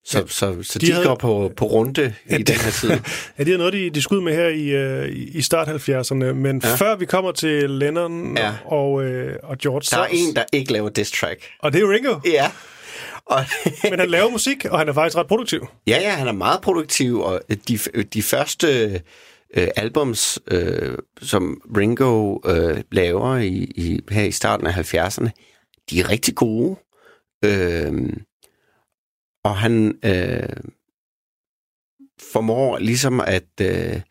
så, 0.05 0.19
ja, 0.19 0.23
så, 0.27 0.57
så 0.63 0.79
de 0.79 0.85
de, 0.85 0.87
de 0.87 0.93
havde- 0.93 1.05
går 1.07 1.15
på, 1.15 1.51
på 1.57 1.65
runde 1.65 2.13
i 2.29 2.33
det- 2.37 2.47
den 2.47 2.55
her 2.55 2.71
tid. 2.71 2.89
Ja, 3.39 3.43
det 3.43 3.53
er 3.53 3.57
noget, 3.57 3.73
de, 3.73 3.89
de 3.89 4.01
skulle 4.01 4.19
ud 4.19 4.23
med 4.23 4.35
her 4.35 4.47
i, 4.47 4.67
øh, 4.69 5.09
i 5.35 5.41
start 5.41 5.67
70'erne. 5.67 6.13
Men 6.15 6.61
ja. 6.63 6.69
Ja. 6.69 6.75
før 6.75 6.95
vi 6.95 7.05
kommer 7.05 7.31
til 7.31 7.69
Lennon 7.69 8.37
ja. 8.37 8.45
Ja. 8.45 8.53
og, 8.65 9.03
øh, 9.03 9.35
og 9.43 9.57
George 9.57 9.81
Der 9.91 10.03
er 10.03 10.07
så- 10.09 10.15
en, 10.29 10.35
der 10.35 10.43
ikke 10.51 10.73
laver 10.73 10.89
diss 10.89 11.11
track. 11.19 11.39
Og 11.59 11.73
det 11.73 11.81
er 11.81 11.91
Ringo. 11.91 12.15
Ja. 12.25 12.51
Og, 13.25 13.39
Men 13.89 13.99
han 13.99 14.09
laver 14.09 14.29
musik, 14.29 14.65
og 14.65 14.79
han 14.79 14.89
er 14.89 14.93
faktisk 14.93 15.17
ret 15.17 15.27
produktiv. 15.27 15.67
ja, 15.87 15.97
ja, 16.01 16.09
han 16.09 16.27
er 16.27 16.31
meget 16.31 16.61
produktiv, 16.61 17.19
og 17.21 17.41
de, 17.67 17.77
de 18.13 18.23
første 18.23 19.01
øh, 19.57 19.67
albums, 19.75 20.39
øh, 20.51 20.97
som 21.21 21.61
Ringo 21.77 22.37
øh, 22.45 22.81
laver 22.91 23.37
i, 23.37 23.47
i, 23.75 23.99
her 24.11 24.23
i 24.23 24.31
starten 24.31 24.67
af 24.67 24.93
70'erne, 24.93 25.29
de 25.89 25.99
er 25.99 26.09
rigtig 26.09 26.35
gode. 26.35 26.75
Øh, 27.45 27.93
og 29.43 29.57
han 29.57 29.99
øh, 30.05 30.71
formår 32.31 32.77
ligesom 32.77 33.21
at, 33.21 33.61
øh, 33.61 34.01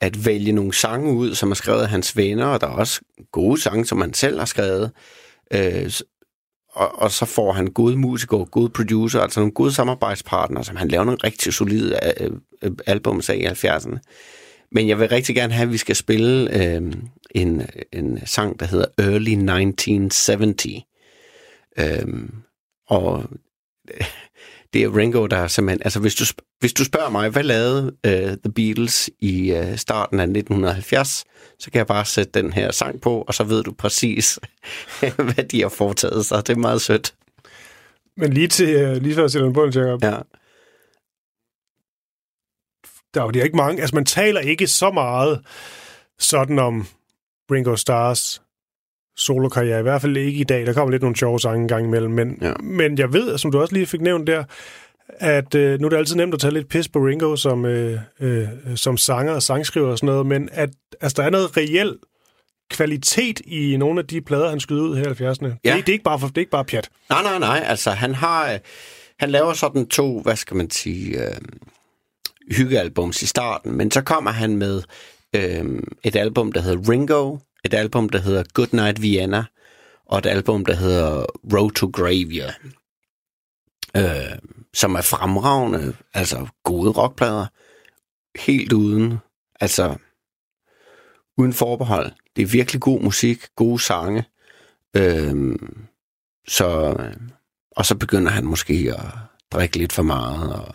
at 0.00 0.26
vælge 0.26 0.52
nogle 0.52 0.74
sange 0.74 1.12
ud, 1.12 1.34
som 1.34 1.50
er 1.50 1.54
skrevet 1.54 1.82
af 1.82 1.88
hans 1.88 2.16
venner, 2.16 2.46
og 2.46 2.60
der 2.60 2.66
er 2.66 2.70
også 2.70 3.00
gode 3.32 3.60
sange, 3.60 3.86
som 3.86 4.00
han 4.00 4.14
selv 4.14 4.38
har 4.38 4.46
skrevet. 4.46 4.90
Øh, 5.54 5.92
og, 6.72 6.98
og 7.02 7.10
så 7.10 7.24
får 7.24 7.52
han 7.52 7.66
gode 7.66 7.96
musikere, 7.96 8.44
gode 8.44 8.70
producer, 8.70 9.20
altså 9.20 9.40
nogle 9.40 9.52
gode 9.52 9.72
samarbejdspartnere, 9.72 10.64
som 10.64 10.76
han 10.76 10.88
laver 10.88 11.04
nogle 11.04 11.20
rigtig 11.24 11.54
solide 11.54 11.98
øh, 12.20 12.30
øh, 12.62 12.72
albums 12.86 13.30
af 13.30 13.36
i 13.36 13.46
70'erne. 13.46 13.98
Men 14.72 14.88
jeg 14.88 14.98
vil 14.98 15.08
rigtig 15.08 15.34
gerne 15.34 15.52
have, 15.52 15.66
at 15.66 15.72
vi 15.72 15.76
skal 15.76 15.96
spille 15.96 16.64
øh, 16.64 16.92
en, 17.30 17.66
en 17.92 18.26
sang, 18.26 18.60
der 18.60 18.66
hedder 18.66 18.86
Early 18.98 19.30
1970. 19.30 20.66
Øh, 21.78 22.28
og 22.88 23.24
det 24.72 24.82
er 24.82 24.96
Ringo, 24.96 25.26
der 25.26 25.46
simpelthen... 25.46 25.80
Altså, 25.84 26.00
hvis 26.00 26.14
du, 26.14 26.24
hvis 26.60 26.72
du 26.72 26.84
spørger 26.84 27.10
mig, 27.10 27.28
hvad 27.28 27.42
lavede 27.42 27.84
uh, 28.06 28.12
The 28.12 28.52
Beatles 28.54 29.10
i 29.18 29.52
uh, 29.58 29.76
starten 29.76 30.20
af 30.20 30.24
1970, 30.24 31.24
så 31.58 31.70
kan 31.70 31.78
jeg 31.78 31.86
bare 31.86 32.04
sætte 32.04 32.42
den 32.42 32.52
her 32.52 32.70
sang 32.70 33.00
på, 33.00 33.22
og 33.28 33.34
så 33.34 33.44
ved 33.44 33.62
du 33.62 33.72
præcis, 33.72 34.38
hvad 35.34 35.44
de 35.44 35.62
har 35.62 35.68
foretaget 35.68 36.26
sig. 36.26 36.46
Det 36.46 36.52
er 36.52 36.58
meget 36.58 36.80
sødt. 36.80 37.14
Men 38.16 38.32
lige 38.32 38.48
til 38.48 38.68
øh, 38.68 38.96
lige 38.96 39.14
før 39.14 39.22
jeg 39.22 39.30
sætter 39.30 39.46
den 39.46 39.54
på, 39.54 39.64
Jacob, 39.64 40.04
Ja. 40.04 40.10
der 43.14 43.20
er 43.20 43.24
jo 43.24 43.30
det 43.30 43.40
er 43.40 43.44
ikke 43.44 43.56
mange... 43.56 43.80
Altså, 43.80 43.96
man 43.96 44.04
taler 44.04 44.40
ikke 44.40 44.66
så 44.66 44.90
meget 44.90 45.40
sådan 46.18 46.58
om 46.58 46.86
Ringo 47.52 47.76
Stars 47.76 48.42
solokarriere. 49.20 49.78
I 49.78 49.82
hvert 49.82 50.02
fald 50.02 50.16
ikke 50.16 50.40
i 50.40 50.44
dag. 50.44 50.66
Der 50.66 50.72
kommer 50.72 50.90
lidt 50.90 51.02
nogle 51.02 51.16
sjove 51.16 51.40
sange 51.40 51.62
en 51.62 51.68
gang 51.68 51.86
imellem. 51.86 52.10
Men, 52.12 52.38
ja. 52.42 52.52
Men 52.62 52.98
jeg 52.98 53.12
ved, 53.12 53.38
som 53.38 53.52
du 53.52 53.60
også 53.60 53.74
lige 53.74 53.86
fik 53.86 54.00
nævnt 54.00 54.26
der, 54.26 54.44
at 55.08 55.54
øh, 55.54 55.80
nu 55.80 55.86
er 55.86 55.90
det 55.90 55.96
altid 55.96 56.16
nemt 56.16 56.34
at 56.34 56.40
tage 56.40 56.54
lidt 56.54 56.68
pis 56.68 56.88
på 56.88 56.98
Ringo 56.98 57.36
som, 57.36 57.64
øh, 57.64 57.98
øh, 58.20 58.48
som 58.76 58.96
sanger 58.96 59.32
og 59.32 59.42
sangskriver 59.42 59.88
og 59.88 59.98
sådan 59.98 60.06
noget, 60.06 60.26
men 60.26 60.48
at 60.52 60.70
altså, 61.00 61.22
der 61.22 61.26
er 61.26 61.30
noget 61.30 61.56
reelt 61.56 61.96
kvalitet 62.70 63.40
i 63.40 63.76
nogle 63.76 64.00
af 64.00 64.06
de 64.06 64.20
plader, 64.20 64.48
han 64.50 64.60
skyder 64.60 64.82
ud 64.82 64.96
her 64.96 65.04
i 65.04 65.32
70'erne. 65.32 65.46
Ja. 65.46 65.70
Ja. 65.70 65.76
Det, 65.76 65.86
det, 65.86 65.92
er 65.92 65.94
ikke 65.94 66.04
bare 66.04 66.18
for, 66.20 66.26
det 66.26 66.36
er 66.36 66.40
ikke 66.40 66.50
bare 66.50 66.64
pjat. 66.64 66.88
Nej, 67.10 67.22
nej, 67.22 67.38
nej. 67.38 67.62
Altså, 67.66 67.90
han 67.90 68.14
har... 68.14 68.52
øh, 68.52 68.58
Han 69.20 69.30
laver 69.30 69.52
sådan 69.52 69.86
to, 69.86 70.20
hvad 70.20 70.36
skal 70.36 70.56
man 70.56 70.70
sige, 70.70 71.26
øh, 71.26 71.36
hyggealbums 72.50 73.22
i 73.22 73.26
starten, 73.26 73.72
men 73.76 73.90
så 73.90 74.02
kommer 74.02 74.30
han 74.30 74.56
med 74.56 74.82
øh, 75.36 75.64
et 76.04 76.16
album, 76.16 76.52
der 76.52 76.60
hedder 76.60 76.90
Ringo, 76.90 77.36
et 77.64 77.74
album, 77.74 78.08
der 78.08 78.18
hedder 78.18 78.44
Goodnight 78.54 79.02
Vienna, 79.02 79.44
og 80.06 80.18
et 80.18 80.26
album, 80.26 80.64
der 80.64 80.74
hedder 80.74 81.24
Road 81.52 81.70
to 81.70 81.90
Gravia, 81.90 82.54
øh, 83.96 84.38
som 84.74 84.94
er 84.94 85.00
fremragende, 85.00 85.96
altså 86.14 86.46
gode 86.64 86.90
rockplader, 86.90 87.46
helt 88.38 88.72
uden, 88.72 89.18
altså 89.60 89.96
uden 91.36 91.52
forbehold. 91.52 92.12
Det 92.36 92.42
er 92.42 92.46
virkelig 92.46 92.80
god 92.80 93.00
musik, 93.00 93.46
gode 93.56 93.80
sange, 93.80 94.24
øhm, 94.96 95.52
øh, 95.52 95.58
så, 96.48 96.96
og 97.76 97.86
så 97.86 97.94
begynder 97.94 98.30
han 98.30 98.44
måske 98.44 98.94
at 98.98 99.04
drikke 99.52 99.78
lidt 99.78 99.92
for 99.92 100.02
meget, 100.02 100.52
og 100.52 100.74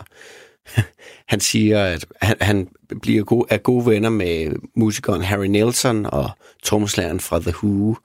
han 1.32 1.40
siger, 1.40 1.84
at 1.84 2.06
han, 2.22 2.36
han 2.40 2.68
bliver 3.02 3.24
gode, 3.24 3.46
er 3.50 3.56
gode 3.56 3.86
venner 3.86 4.10
med 4.10 4.52
musikeren 4.76 5.22
Harry 5.22 5.46
Nilsson 5.46 6.06
og 6.06 6.30
trommeslageren 6.62 7.20
fra 7.20 7.38
The 7.38 7.54
Who, 7.62 7.96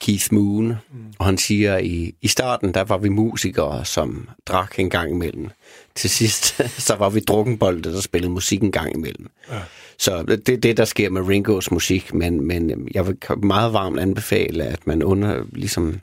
Keith 0.00 0.34
Moon. 0.34 0.66
Mm. 0.66 0.76
Og 1.18 1.26
han 1.26 1.38
siger, 1.38 1.74
at 1.74 1.84
i, 1.84 2.14
i 2.22 2.28
starten, 2.28 2.74
der 2.74 2.84
var 2.84 2.98
vi 2.98 3.08
musikere, 3.08 3.84
som 3.84 4.28
drak 4.46 4.78
en 4.78 4.90
gang 4.90 5.10
imellem. 5.10 5.48
Til 5.94 6.10
sidst, 6.10 6.60
så 6.86 6.96
var 6.96 7.10
vi 7.10 7.20
drukkenbolde, 7.20 7.92
der 7.92 8.00
spillede 8.00 8.32
musik 8.32 8.62
en 8.62 8.72
gang 8.72 8.94
imellem. 8.94 9.30
Ja. 9.50 9.58
Så 9.98 10.22
det 10.22 10.48
er 10.48 10.56
det, 10.56 10.76
der 10.76 10.84
sker 10.84 11.10
med 11.10 11.22
Ringos 11.22 11.70
musik, 11.70 12.14
men, 12.14 12.46
men 12.46 12.88
jeg 12.94 13.06
vil 13.06 13.16
meget 13.42 13.72
varmt 13.72 14.00
anbefale, 14.00 14.64
at 14.64 14.86
man 14.86 15.02
under, 15.02 15.44
ligesom, 15.52 16.00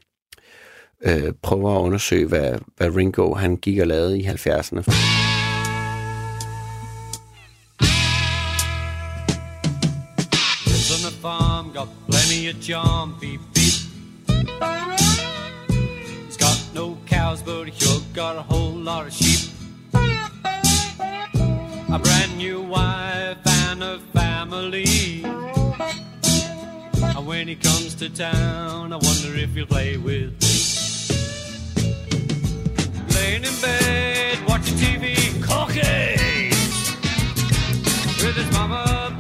øh, 1.01 1.33
prøver 1.41 1.75
at 1.75 1.81
undersøge, 1.81 2.27
hvad, 2.27 2.53
hvad 2.77 2.95
Ringo 2.95 3.33
han 3.33 3.55
gik 3.55 3.79
og 3.79 3.87
lavede 3.87 4.19
i 4.19 4.27
70'erne. 4.27 5.48
Got 11.79 11.87
plenty 12.09 12.49
of 12.49 12.59
beep 13.21 13.39
beep. 13.53 13.73
He's 16.25 16.35
got 16.35 16.59
no 16.73 16.97
cows, 17.05 17.41
but 17.41 17.69
he 17.69 17.79
sure 17.79 18.01
got 18.13 18.35
a 18.35 18.41
whole 18.41 18.73
lot 18.73 19.07
of 19.07 19.13
sheep. 19.13 19.49
A 19.93 20.29
brand 21.99 22.37
new 22.37 22.61
wife 22.61 23.37
and 23.45 23.81
a 23.81 23.99
family. 24.13 25.23
And 27.15 27.25
when 27.25 27.47
he 27.47 27.55
comes 27.55 27.95
to 27.95 28.09
town, 28.09 28.91
I 28.91 28.97
wonder 28.97 29.37
if 29.37 29.53
he'll 29.53 29.65
play 29.65 29.95
with 29.95 30.33
me. 30.41 30.49
Laying 33.15 33.45
in 33.45 33.55
bed, 33.61 34.37
watching 34.49 34.75
TV, 34.75 35.15
cocaine. 35.41 36.51
With 38.21 38.35
his 38.35 38.51
mama 38.51 39.15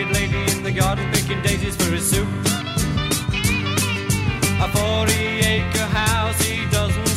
long-legged 0.00 0.14
lady 0.14 0.56
in 0.56 0.62
the 0.62 0.72
garden 0.72 1.10
picking 1.12 1.40
daisies 1.42 1.76
for 1.76 1.92
his 1.92 2.08
soup. 2.10 2.28
A 4.60 4.68
40-acre 4.68 5.86
house 5.86 6.40
he 6.42 6.68
doesn't 6.70 7.09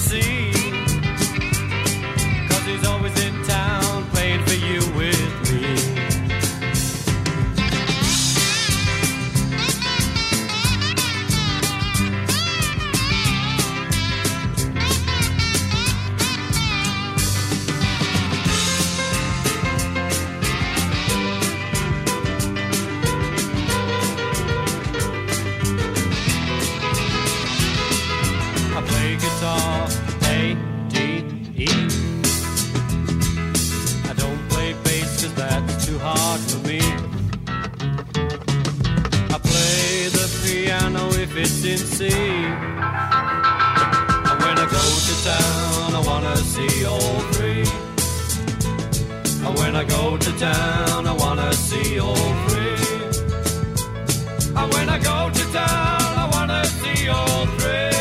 in 41.74 41.80
C. 41.80 42.05
And 42.05 42.13
when 44.43 44.55
I 44.63 44.65
go 44.78 44.86
to 45.07 45.13
town, 45.30 45.89
I 45.99 46.01
wanna 46.09 46.36
see 46.53 46.76
all 46.91 47.17
three. 47.34 47.65
And 49.45 49.53
when 49.59 49.74
I 49.82 49.84
go 49.95 50.03
to 50.26 50.32
town, 50.47 51.01
I 51.11 51.13
wanna 51.24 51.51
see 51.67 51.89
all 51.99 52.32
three. 52.45 52.82
And 54.59 54.67
when 54.74 54.88
I 54.89 54.99
go 55.11 55.17
to 55.38 55.43
town, 55.59 56.11
I 56.24 56.26
wanna 56.34 56.61
see 56.80 57.01
all 57.09 57.45
three. 57.57 57.91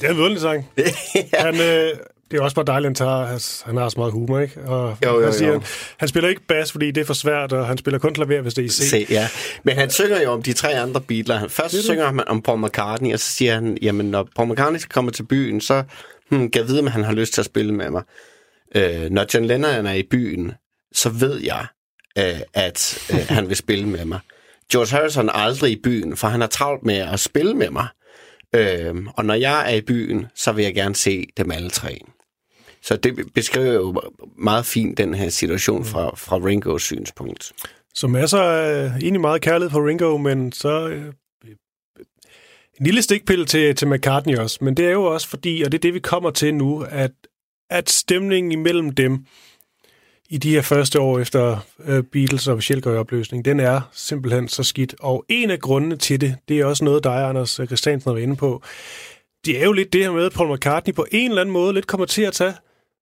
Det 0.00 0.06
er 0.06 0.10
en 0.10 0.16
vidunderlig 0.16 0.40
sang. 0.40 0.66
han, 1.44 1.60
øh, 1.60 1.90
det 2.30 2.38
er 2.38 2.42
også 2.42 2.54
bare 2.54 2.64
dejligt, 2.64 2.88
han, 2.88 2.94
tager, 2.94 3.26
han, 3.26 3.40
han 3.64 3.76
har 3.76 3.88
så 3.88 3.94
meget 3.98 4.12
humor, 4.12 4.38
ikke? 4.40 4.60
Og 4.62 4.96
Jo, 5.04 5.14
jo, 5.18 5.24
han, 5.24 5.32
siger, 5.32 5.52
jo. 5.52 5.62
han 5.96 6.08
spiller 6.08 6.28
ikke 6.28 6.42
bas, 6.48 6.72
fordi 6.72 6.90
det 6.90 7.00
er 7.00 7.04
for 7.04 7.14
svært, 7.14 7.52
og 7.52 7.66
han 7.66 7.78
spiller 7.78 7.98
kun 7.98 8.14
klaver, 8.14 8.40
hvis 8.40 8.54
det 8.54 8.62
er 8.62 8.66
i 8.66 8.68
C. 8.68 8.90
Se, 8.90 9.06
ja. 9.10 9.28
Men 9.62 9.76
han 9.76 9.90
synger 9.90 10.22
jo 10.22 10.30
om 10.30 10.42
de 10.42 10.52
tre 10.52 10.80
andre 10.80 11.00
Beatles. 11.00 11.52
Først 11.52 11.72
Det 11.72 11.78
er 11.78 11.82
synger 11.82 12.06
han 12.06 12.28
om 12.28 12.42
Paul 12.42 12.64
McCartney, 12.64 13.12
og 13.12 13.18
så 13.20 13.30
siger 13.32 13.54
han, 13.54 13.78
jamen 13.82 14.06
når 14.10 14.28
Paul 14.36 14.48
McCartney 14.48 14.80
kommer 14.90 15.12
til 15.12 15.22
byen, 15.22 15.60
så 15.60 15.82
hmm, 16.28 16.50
kan 16.50 16.60
jeg 16.60 16.68
vide, 16.68 16.80
om 16.80 16.86
han 16.86 17.04
har 17.04 17.12
lyst 17.12 17.32
til 17.34 17.40
at 17.40 17.46
spille 17.46 17.74
med 17.74 17.90
mig. 17.90 18.02
Øh, 18.74 19.10
når 19.10 19.26
John 19.34 19.46
Lennon 19.46 19.86
er 19.86 19.92
i 19.92 20.02
byen, 20.10 20.52
så 20.94 21.08
ved 21.08 21.40
jeg, 21.40 21.66
øh, 22.18 22.40
at 22.54 23.08
øh, 23.12 23.26
han 23.28 23.48
vil 23.48 23.56
spille 23.56 23.88
med 23.88 24.04
mig. 24.04 24.18
George 24.72 24.96
Harrison 24.96 25.28
er 25.28 25.32
aldrig 25.32 25.72
i 25.72 25.80
byen, 25.84 26.16
for 26.16 26.28
han 26.28 26.40
har 26.40 26.48
travlt 26.48 26.84
med 26.84 26.96
at 26.96 27.20
spille 27.20 27.54
med 27.54 27.70
mig. 27.70 27.86
Øh, 28.54 28.94
og 29.16 29.24
når 29.24 29.34
jeg 29.34 29.72
er 29.72 29.76
i 29.76 29.80
byen, 29.80 30.26
så 30.34 30.52
vil 30.52 30.64
jeg 30.64 30.74
gerne 30.74 30.94
se 30.96 31.24
dem 31.36 31.50
alle 31.50 31.70
tre. 31.70 32.00
Så 32.88 32.96
det 32.96 33.34
beskriver 33.34 33.72
jo 33.72 34.02
meget 34.38 34.66
fint 34.66 34.98
den 34.98 35.14
her 35.14 35.28
situation 35.28 35.84
fra, 35.84 36.14
fra 36.16 36.36
Ringos 36.36 36.82
synspunkt. 36.82 37.52
Så 37.94 38.06
masser 38.06 38.38
af 38.38 38.86
egentlig 38.86 39.20
meget 39.20 39.42
kærlighed 39.42 39.70
for 39.70 39.88
Ringo, 39.88 40.16
men 40.16 40.52
så 40.52 40.88
øh, 40.88 41.04
en 42.80 42.86
lille 42.86 43.02
stikpille 43.02 43.44
til, 43.44 43.74
til 43.74 43.88
McCartney 43.88 44.36
også. 44.36 44.58
Men 44.60 44.74
det 44.74 44.86
er 44.86 44.90
jo 44.90 45.04
også 45.04 45.28
fordi, 45.28 45.62
og 45.62 45.72
det 45.72 45.78
er 45.78 45.80
det, 45.80 45.94
vi 45.94 45.98
kommer 45.98 46.30
til 46.30 46.54
nu, 46.54 46.84
at, 46.90 47.10
at 47.70 47.90
stemningen 47.90 48.52
imellem 48.52 48.90
dem 48.90 49.24
i 50.30 50.38
de 50.38 50.50
her 50.50 50.62
første 50.62 51.00
år 51.00 51.18
efter 51.18 51.58
øh, 51.84 52.02
Beatles 52.02 52.48
officielt 52.48 52.84
går 52.84 52.92
i 52.92 52.96
opløsning, 52.96 53.44
den 53.44 53.60
er 53.60 53.80
simpelthen 53.92 54.48
så 54.48 54.62
skidt. 54.62 54.94
Og 55.00 55.24
en 55.28 55.50
af 55.50 55.58
grundene 55.60 55.96
til 55.96 56.20
det, 56.20 56.36
det 56.48 56.60
er 56.60 56.64
også 56.64 56.84
noget, 56.84 57.04
dig, 57.04 57.28
Anders 57.28 57.60
Christiansen, 57.66 58.12
var 58.12 58.18
inde 58.18 58.36
på. 58.36 58.62
Det 59.46 59.60
er 59.60 59.64
jo 59.64 59.72
lidt 59.72 59.92
det 59.92 60.04
her 60.04 60.12
med, 60.12 60.26
at 60.26 60.32
Paul 60.32 60.54
McCartney 60.54 60.94
på 60.94 61.06
en 61.12 61.30
eller 61.30 61.40
anden 61.40 61.52
måde 61.52 61.74
lidt 61.74 61.86
kommer 61.86 62.06
til 62.06 62.22
at 62.22 62.32
tage, 62.32 62.54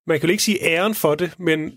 man 0.06 0.20
kan 0.20 0.28
jo 0.28 0.30
ikke 0.32 0.42
sige 0.42 0.58
æren 0.64 0.94
for 0.94 1.14
det, 1.14 1.30
men 1.38 1.72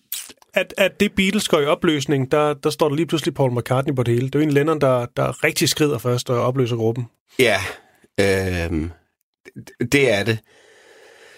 at, 0.54 0.74
at 0.78 1.00
det 1.00 1.12
Beatles 1.16 1.48
går 1.48 1.60
i 1.60 1.66
opløsning, 1.66 2.32
der, 2.32 2.54
der 2.54 2.70
står 2.70 2.90
der 2.90 2.96
lige 2.96 3.06
pludselig 3.06 3.34
Paul 3.34 3.58
McCartney 3.58 3.96
på 3.96 4.04
det 4.04 4.14
hele. 4.14 4.26
Det 4.28 4.36
er 4.36 4.40
jo 4.40 4.46
en 4.46 4.52
Lennon, 4.52 4.82
der, 4.82 5.06
der 5.18 5.44
rigtig 5.44 5.70
skrider 5.70 5.98
først 5.98 6.30
og 6.30 6.42
opløser 6.42 6.76
gruppen. 6.76 7.06
Ja, 7.40 7.58
øh, 8.20 8.90
det 9.92 10.12
er 10.14 10.24
det. 10.24 10.40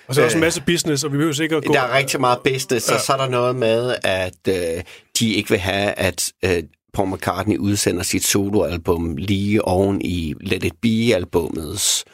Og 0.07 0.15
så 0.15 0.21
er 0.21 0.23
der 0.23 0.25
også 0.27 0.37
en 0.37 0.43
Øh, 0.43 0.45
masse 0.45 0.61
business, 0.65 1.03
og 1.03 1.11
vi 1.11 1.17
behøver 1.17 1.33
sikkert 1.33 1.65
gå... 1.65 1.73
Der 1.73 1.81
er 1.81 1.97
rigtig 1.97 2.19
meget 2.19 2.39
business, 2.43 2.85
så, 2.85 2.93
Ja. 2.93 2.99
så 2.99 3.13
er 3.13 3.17
der 3.17 3.29
noget 3.29 3.55
med, 3.55 3.95
at 4.03 4.47
øh, 4.49 4.83
de 5.19 5.33
ikke 5.33 5.49
vil 5.49 5.59
have, 5.59 5.91
at 5.91 6.31
øh, 6.45 6.63
Paul 6.93 7.09
McCartney 7.13 7.57
udsender 7.57 8.03
sit 8.03 8.23
soloalbum 8.25 9.17
lige 9.17 9.65
oven 9.65 10.01
i 10.01 10.33
Let 10.41 10.63
It 10.63 10.73
Be-albumets 10.81 12.05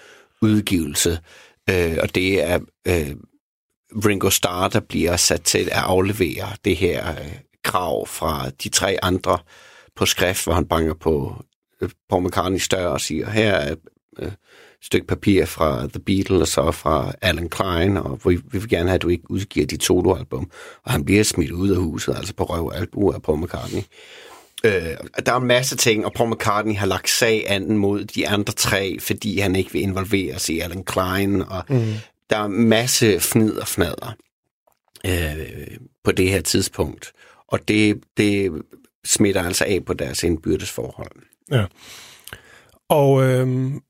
udgivelse. 0.41 1.19
Øh, 1.69 1.97
og 2.01 2.15
det 2.15 2.43
er 2.43 2.59
øh, 2.87 3.07
Ringo 4.05 4.29
Starr, 4.29 4.67
der 4.67 4.79
bliver 4.79 5.15
sat 5.15 5.41
til 5.41 5.69
at 5.71 5.83
aflevere 5.83 6.47
det 6.65 6.75
her 6.75 7.09
øh, 7.11 7.31
krav 7.63 8.07
fra 8.07 8.49
de 8.63 8.69
tre 8.69 8.97
andre 9.01 9.37
på 9.95 10.05
skrift, 10.05 10.43
hvor 10.43 10.53
han 10.53 10.65
banker 10.65 10.93
på 10.93 11.35
øh, 11.81 11.89
Paul 12.09 12.27
McCartneys 12.27 12.67
dør 12.67 12.87
og 12.87 13.01
siger, 13.01 13.29
her 13.29 13.53
er 13.53 13.75
øh, 14.19 14.31
stykke 14.81 15.07
papir 15.07 15.45
fra 15.45 15.87
The 15.87 15.99
Beatles 15.99 16.41
og 16.41 16.47
så 16.47 16.71
fra 16.71 17.13
Alan 17.21 17.49
Klein, 17.49 17.97
og 17.97 18.19
vi, 18.25 18.35
vi 18.35 18.57
vil 18.57 18.69
gerne 18.69 18.89
have, 18.89 18.95
at 18.95 19.01
du 19.01 19.09
ikke 19.09 19.31
udgiver 19.31 19.65
dit 19.65 19.83
soloalbum. 19.83 20.51
Og 20.83 20.91
han 20.91 21.05
bliver 21.05 21.23
smidt 21.23 21.51
ud 21.51 21.69
af 21.69 21.77
huset, 21.77 22.15
altså 22.15 22.33
på 22.33 22.43
røv 22.43 22.65
og 22.65 22.77
albu 22.77 23.11
af 23.11 23.21
Paul 23.21 23.39
McCartney. 23.43 23.81
Øh, 24.63 24.97
der 25.25 25.33
er 25.33 25.37
en 25.37 25.47
masse 25.47 25.75
ting, 25.75 26.05
og 26.05 26.13
Paul 26.13 26.29
McCartney 26.29 26.75
har 26.75 26.85
lagt 26.85 27.09
sag 27.09 27.45
anden 27.47 27.77
mod 27.77 28.05
de 28.05 28.27
andre 28.27 28.53
tre, 28.53 28.99
fordi 28.99 29.39
han 29.39 29.55
ikke 29.55 29.73
vil 29.73 29.81
involveres 29.81 30.49
i 30.49 30.59
Alan 30.59 30.83
Klein, 30.83 31.41
og 31.41 31.63
mm 31.69 31.93
der 32.29 32.37
er 32.37 32.47
masse 32.47 33.19
fnid 33.19 33.57
og 33.57 33.67
fnader 33.67 34.15
øh, 35.05 35.77
på 36.03 36.11
det 36.11 36.29
her 36.29 36.41
tidspunkt. 36.41 37.11
Og 37.47 37.67
det, 37.67 38.03
det 38.17 38.61
smitter 39.05 39.43
altså 39.43 39.65
af 39.67 39.85
på 39.85 39.93
deres 39.93 40.23
indbyrdes 40.23 40.71
forhold. 40.71 41.11
Ja. 41.51 41.65
Og 42.89 43.23
øhm, 43.23 43.81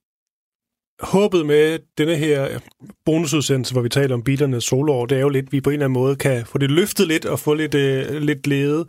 håbet 0.99 1.45
med 1.45 1.79
denne 1.97 2.15
her 2.15 2.59
bonusudsendelse, 3.05 3.73
hvor 3.73 3.81
vi 3.81 3.89
taler 3.89 4.15
om 4.15 4.23
Beatlernes 4.23 4.63
soloår, 4.63 5.05
det 5.05 5.17
er 5.17 5.21
jo 5.21 5.29
lidt, 5.29 5.45
at 5.45 5.51
vi 5.51 5.61
på 5.61 5.69
en 5.69 5.73
eller 5.73 5.85
anden 5.85 5.93
måde 5.93 6.15
kan 6.15 6.45
få 6.45 6.57
det 6.57 6.71
løftet 6.71 7.07
lidt 7.07 7.25
og 7.25 7.39
få 7.39 7.53
lidt, 7.53 7.73
øh, 7.75 8.21
lidt 8.21 8.43
glæde 8.43 8.85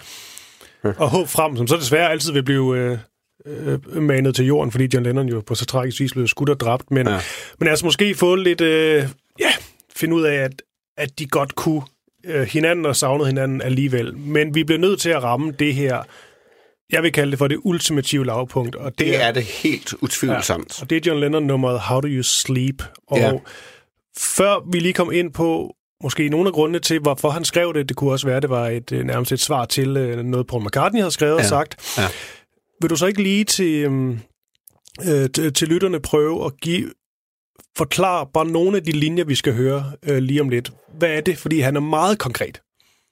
og 0.83 1.11
håb 1.11 1.29
frem, 1.29 1.57
som 1.57 1.67
så 1.67 1.77
desværre 1.77 2.11
altid 2.11 2.33
vil 2.33 2.43
blive 2.43 2.79
øh, 2.79 2.99
øh, 3.47 3.79
manet 4.03 4.35
til 4.35 4.47
jorden, 4.47 4.71
fordi 4.73 4.89
John 4.95 5.07
Lennon 5.07 5.29
jo 5.29 5.41
på 5.47 5.55
så 5.55 5.67
tragisk 5.67 6.01
vis 6.01 6.13
blev 6.13 6.27
skudt 6.29 6.49
og 6.51 6.61
dræbt. 6.61 6.91
Men, 6.91 7.07
ja. 7.07 7.13
Ja. 7.15 7.21
men 7.59 7.69
altså 7.69 7.85
måske 7.85 8.15
få 8.15 8.35
lidt, 8.35 8.61
øh, 8.61 9.05
ja, 9.41 9.51
finde 9.97 10.15
ud 10.15 10.23
af, 10.23 10.35
at, 10.35 10.63
at 10.97 11.19
de 11.19 11.27
godt 11.27 11.55
kunne 11.55 11.83
øh, 12.27 12.43
hinanden 12.43 12.87
og 12.87 12.97
savnede 12.97 13.27
hinanden 13.29 13.63
alligevel. 13.63 14.17
Men 14.17 14.55
vi 14.55 14.65
bliver 14.65 14.79
nødt 14.79 15.01
til 15.01 15.11
at 15.11 15.23
ramme 15.23 15.53
det 15.59 15.75
her, 15.75 16.03
jeg 16.93 17.03
vil 17.03 17.13
kalde 17.13 17.31
det 17.31 17.39
for 17.39 17.49
det 17.49 17.59
ultimative 17.65 18.27
lavpunkt. 18.27 18.77
Og 18.77 18.91
det, 18.99 19.07
Det 19.07 19.23
er 19.25 19.33
det 19.33 19.43
helt 19.45 19.95
utvivlsomt. 20.01 20.83
og 20.83 20.91
det 20.91 20.97
er 20.97 21.11
John 21.11 21.21
Lennon-nummeret 21.21 21.81
How 21.81 22.01
Do 22.01 22.09
You 22.09 22.23
Sleep. 22.23 22.83
Og 23.09 23.19
Ja. 23.19 23.27
ja. 23.29 23.33
før 24.19 24.71
vi 24.73 24.79
lige 24.79 24.93
kom 24.93 25.13
ind 25.13 25.33
på 25.33 25.75
måske 26.03 26.29
nogle 26.29 26.47
af 26.47 26.53
grundene 26.53 26.79
til, 26.79 26.99
hvorfor 27.01 27.31
han 27.31 27.45
skrev 27.45 27.75
det, 27.75 27.89
det 27.89 27.97
kunne 27.97 28.11
også 28.13 28.27
være, 28.27 28.41
det 28.41 28.51
var 28.51 28.69
et, 28.69 28.93
øh, 28.93 29.05
nærmest 29.05 29.33
et 29.33 29.41
svar 29.41 29.65
til 29.65 29.97
øh, 29.97 30.25
noget, 30.25 30.47
Paul 30.47 30.65
McCartney 30.65 31.01
havde 31.01 31.11
skrevet 31.11 31.33
ja. 31.33 31.37
og 31.37 31.43
Ja. 31.43 31.49
sagt. 31.49 31.99
Ja. 31.99 32.03
Vil 32.81 32.91
du 32.91 32.97
så 32.97 33.07
ikke 33.07 33.23
lige 33.23 33.45
til, 33.45 33.85
øhm, 33.85 34.19
øh, 35.09 35.31
til, 35.31 35.53
til 35.53 35.69
lytterne 35.69 36.01
prøve 36.01 36.47
at 36.47 36.61
give 36.61 36.91
forklare 37.77 38.27
bare 38.35 38.47
nogle 38.47 38.77
af 38.77 38.85
de 38.85 38.93
linjer, 38.93 39.25
vi 39.25 39.35
skal 39.35 39.55
høre 39.55 39.93
øh, 40.03 40.19
lige 40.19 40.41
om 40.41 40.49
lidt. 40.49 40.73
Hvad 40.99 41.11
er 41.11 41.21
det? 41.21 41.39
Fordi 41.39 41.61
han 41.61 41.77
er 41.77 41.81
meget 41.81 42.19
konkret. 42.19 42.63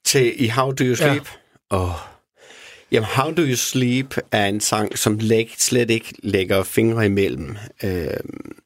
Til 0.04 0.44
i 0.44 0.48
How 0.48 0.72
Do 0.72 0.84
You 0.84 0.94
Sleep? 0.94 1.28
Ja. 1.72 1.82
Oh. 1.82 1.90
Jamen, 2.92 3.08
How 3.16 3.30
Do 3.30 3.42
You 3.42 3.56
Sleep 3.56 4.16
er 4.32 4.46
en 4.46 4.60
sang, 4.60 4.98
som 4.98 5.18
læg, 5.18 5.54
slet 5.58 5.90
ikke 5.90 6.14
lægger 6.22 6.62
fingre 6.62 7.06
imellem. 7.06 7.56
Øhm, 7.84 8.56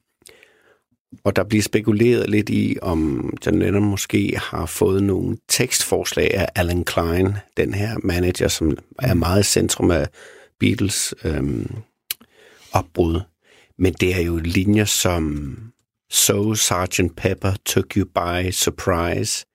og 1.25 1.37
der 1.37 1.45
bliver 1.45 1.63
spekuleret 1.63 2.31
lidt 2.31 2.49
i, 2.49 2.77
om 2.83 3.33
John 3.47 3.59
Lennon 3.59 3.85
måske 3.85 4.33
har 4.37 4.67
fået 4.67 5.03
nogle 5.03 5.37
tekstforslag 5.49 6.35
af 6.35 6.49
Alan 6.55 6.85
Klein, 6.85 7.35
den 7.57 7.75
her 7.75 7.97
manager, 8.03 8.49
som 8.49 8.79
er 8.99 9.15
meget 9.15 9.41
i 9.41 9.49
centrum 9.49 9.91
af 9.91 10.09
Beatles 10.61 11.15
øhm, 11.25 11.83
opbrud. 12.73 13.21
Men 13.79 13.93
det 13.93 14.15
er 14.15 14.21
jo 14.21 14.37
linjer 14.37 14.85
som 14.85 15.57
So 16.11 16.55
Sgt. 16.55 17.17
Pepper 17.17 17.53
took 17.65 17.95
you 17.97 18.05
by 18.05 18.51
surprise. 18.51 19.47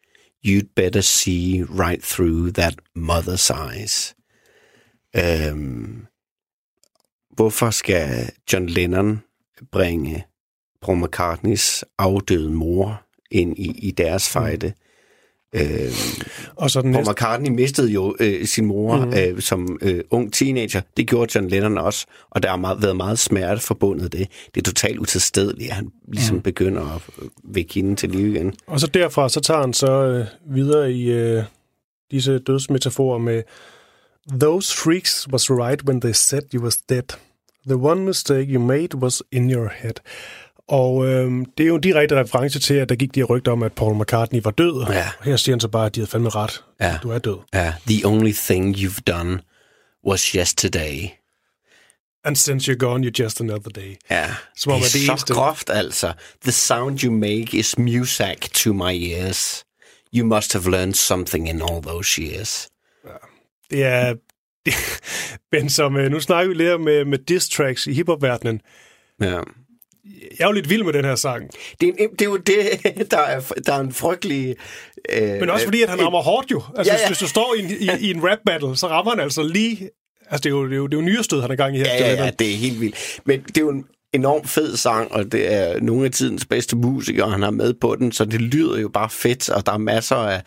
You'd 0.48 0.74
better 0.76 1.02
see 1.02 1.64
right 1.64 2.04
through 2.04 2.52
that 2.52 2.76
mother's 2.96 3.50
eyes. 3.50 4.16
Øhm, 5.16 6.06
hvorfor 7.36 7.70
skal 7.70 8.32
John 8.54 8.66
Lennon 8.66 9.24
bringe 9.72 10.26
Paul 10.82 10.98
McCartneys 10.98 11.84
afdøde 11.98 12.52
mor 12.52 13.02
ind 13.32 13.60
i, 13.60 13.88
i 13.88 13.92
deres 13.92 14.30
fejde? 14.30 14.74
Øhm, 15.56 15.92
Og 16.56 16.72
så 16.72 16.82
den 16.82 16.92
næste. 16.92 17.12
McCartney 17.12 17.50
mistede 17.50 17.92
jo 17.92 18.16
øh, 18.20 18.46
sin 18.46 18.66
mor 18.66 19.06
mm. 19.06 19.14
øh, 19.14 19.42
som 19.42 19.80
øh, 19.82 20.04
ung 20.10 20.34
teenager. 20.34 20.82
Det 20.98 21.08
gjorde 21.08 21.32
John 21.36 21.48
Lennon 21.48 21.78
også, 21.78 22.06
og 22.32 22.44
der 22.44 22.50
har 22.50 22.58
meget, 22.58 22.82
været 22.82 22.98
meget 22.98 23.20
smerte 23.20 23.62
forbundet 23.62 24.12
det. 24.12 24.28
Det 24.56 24.62
er 24.62 24.66
totalt 24.66 25.00
utilstedeligt, 25.00 25.70
at 25.70 25.76
han 25.76 25.92
ligesom 26.14 26.36
mm. 26.36 26.42
begynder 26.42 26.96
at 26.96 27.02
øh, 27.22 27.30
vække 27.44 27.74
hende 27.74 27.96
til 27.96 28.10
live 28.10 28.36
igen. 28.36 28.54
Og 28.68 28.80
så 28.80 28.88
derfra, 28.88 29.30
så 29.30 29.40
tager 29.40 29.62
han 29.62 29.74
så 29.74 29.92
øh, 29.92 30.26
videre 30.56 30.92
i 30.92 31.12
øh, 31.12 31.44
disse 32.12 32.40
dødsmetaforer 32.40 33.18
med 33.18 33.44
Those 34.40 34.78
freaks 34.78 35.28
was 35.32 35.52
right 35.52 35.84
when 35.84 36.02
they 36.02 36.14
said 36.14 36.42
you 36.54 36.64
was 36.64 36.78
dead. 36.78 37.04
The 37.68 37.76
one 37.76 38.06
mistake 38.06 38.48
you 38.54 38.60
made 38.60 38.96
was 38.96 39.24
in 39.32 39.52
your 39.52 39.72
head. 39.76 39.94
Og 40.68 41.06
øh, 41.06 41.32
det 41.58 41.64
er 41.64 41.68
jo 41.68 41.76
en 41.76 41.82
direkte 41.82 42.20
reference 42.20 42.60
til, 42.60 42.74
at 42.74 42.90
der 42.90 42.96
gik 42.96 43.16
de 43.16 43.20
her 43.20 43.26
rygter 43.26 43.52
om, 43.52 43.64
at 43.64 43.74
Paul 43.74 43.96
McCartney 44.02 44.42
var 44.44 44.52
død. 44.52 44.86
Ja. 44.90 45.08
Og 45.20 45.26
her 45.26 45.36
siger 45.38 45.54
han 45.56 45.60
så 45.60 45.68
bare, 45.68 45.86
at 45.86 45.96
de 45.96 46.00
havde 46.00 46.10
fandme 46.12 46.30
ret. 46.30 46.64
Ja. 46.82 46.98
Du 47.04 47.10
er 47.10 47.20
død. 47.20 47.38
Ja, 47.54 47.74
the 47.88 48.06
only 48.08 48.32
thing 48.32 48.76
you've 48.78 49.00
done 49.08 49.40
was 50.08 50.22
yesterday. 50.26 51.08
And 52.24 52.36
since 52.36 52.72
you're 52.72 52.78
gone, 52.78 53.08
you're 53.08 53.24
just 53.24 53.42
another 53.42 53.70
day. 53.70 53.96
Ja, 54.10 54.28
Som 54.58 54.72
om, 54.72 54.80
det 54.80 54.88
er 54.88 54.92
det 54.92 55.06
så 55.06 55.12
eneste- 55.14 55.34
groft, 55.34 55.70
altså. 55.70 56.14
The 56.44 56.52
sound 56.52 57.04
you 57.04 57.12
make 57.12 57.58
is 57.58 57.78
music 57.78 58.38
to 58.54 58.74
my 58.74 59.12
ears. 59.12 59.64
You 60.16 60.26
must 60.28 60.54
have 60.54 60.72
learned 60.72 60.94
something 60.94 61.50
in 61.50 61.62
all 61.62 61.82
those 61.84 62.22
years. 62.22 62.68
Det 63.70 63.84
er... 63.84 64.16
Men 65.52 65.70
som, 65.70 65.98
øh, 65.98 66.12
nu 66.12 66.20
snakker 66.20 66.48
vi 66.48 66.54
lidt 66.64 66.82
med, 66.82 67.06
med 67.06 67.18
diss 67.18 67.50
tracks 67.50 67.88
i 67.88 67.94
hiphop-verdenen. 67.94 68.62
Ja. 69.22 69.40
Jeg 70.40 70.46
er 70.46 70.48
jo 70.48 70.52
lidt 70.52 70.70
vild 70.70 70.84
med 70.84 70.94
den 70.94 71.06
her 71.06 71.16
sang. 71.16 71.50
Det, 71.82 71.90
er, 71.90 72.08
det 72.12 72.22
er 72.22 72.26
jo 72.26 72.38
det, 72.38 72.58
der 73.12 73.18
er, 73.18 73.42
der 73.66 73.74
er 73.74 73.80
en 73.80 73.94
frygtelig... 73.94 74.56
Øh, 75.10 75.40
Men 75.40 75.50
også 75.50 75.66
fordi, 75.66 75.82
at 75.82 75.90
han 75.90 76.02
rammer 76.02 76.22
hårdt 76.22 76.52
jo. 76.52 76.62
Altså, 76.78 76.94
Ja, 76.94 76.98
ja, 76.98 77.02
ja. 77.02 77.02
ja. 77.02 77.08
Hvis, 77.08 77.20
hvis 77.20 77.28
du 77.28 77.28
står 77.28 77.56
i 77.58 77.60
en, 77.60 77.72
i, 78.02 78.08
i 78.08 78.12
en 78.12 78.30
rap 78.30 78.40
battle, 78.46 78.78
så 78.78 78.88
rammer 78.88 79.12
han 79.12 79.20
altså 79.20 79.44
lige... 79.44 79.90
Altså, 80.30 80.44
det 80.44 80.46
er 80.46 80.50
jo, 80.50 80.66
det 80.66 80.74
er 80.74 80.78
jo, 80.78 80.88
det 80.88 80.94
er 80.94 80.98
jo 80.98 81.06
nyrestød, 81.06 81.42
han 81.42 81.52
er 81.52 81.56
gang 81.56 81.76
i 81.76 81.80
her. 81.80 81.86
Ja, 81.86 82.14
ja, 82.14 82.24
ja, 82.26 82.32
det 82.40 82.52
er 82.52 82.56
helt 82.56 82.82
vildt. 82.82 83.20
Men 83.26 83.42
det 83.42 83.58
er 83.58 83.62
jo 83.62 83.70
en 83.70 83.86
enormt 84.14 84.50
fed 84.50 84.78
sang, 84.78 85.12
og 85.12 85.32
det 85.32 85.54
er 85.54 85.80
nogle 85.80 86.06
af 86.06 86.12
tidens 86.12 86.46
bedste 86.46 86.76
musikere, 86.76 87.32
han 87.32 87.42
har 87.42 87.52
med 87.52 87.74
på 87.74 87.96
den, 88.00 88.12
så 88.12 88.26
det 88.26 88.42
lyder 88.42 88.80
jo 88.80 88.90
bare 88.90 89.10
fedt, 89.10 89.50
og 89.50 89.66
der 89.66 89.72
er 89.72 89.78
masser 89.78 90.16
af, 90.16 90.42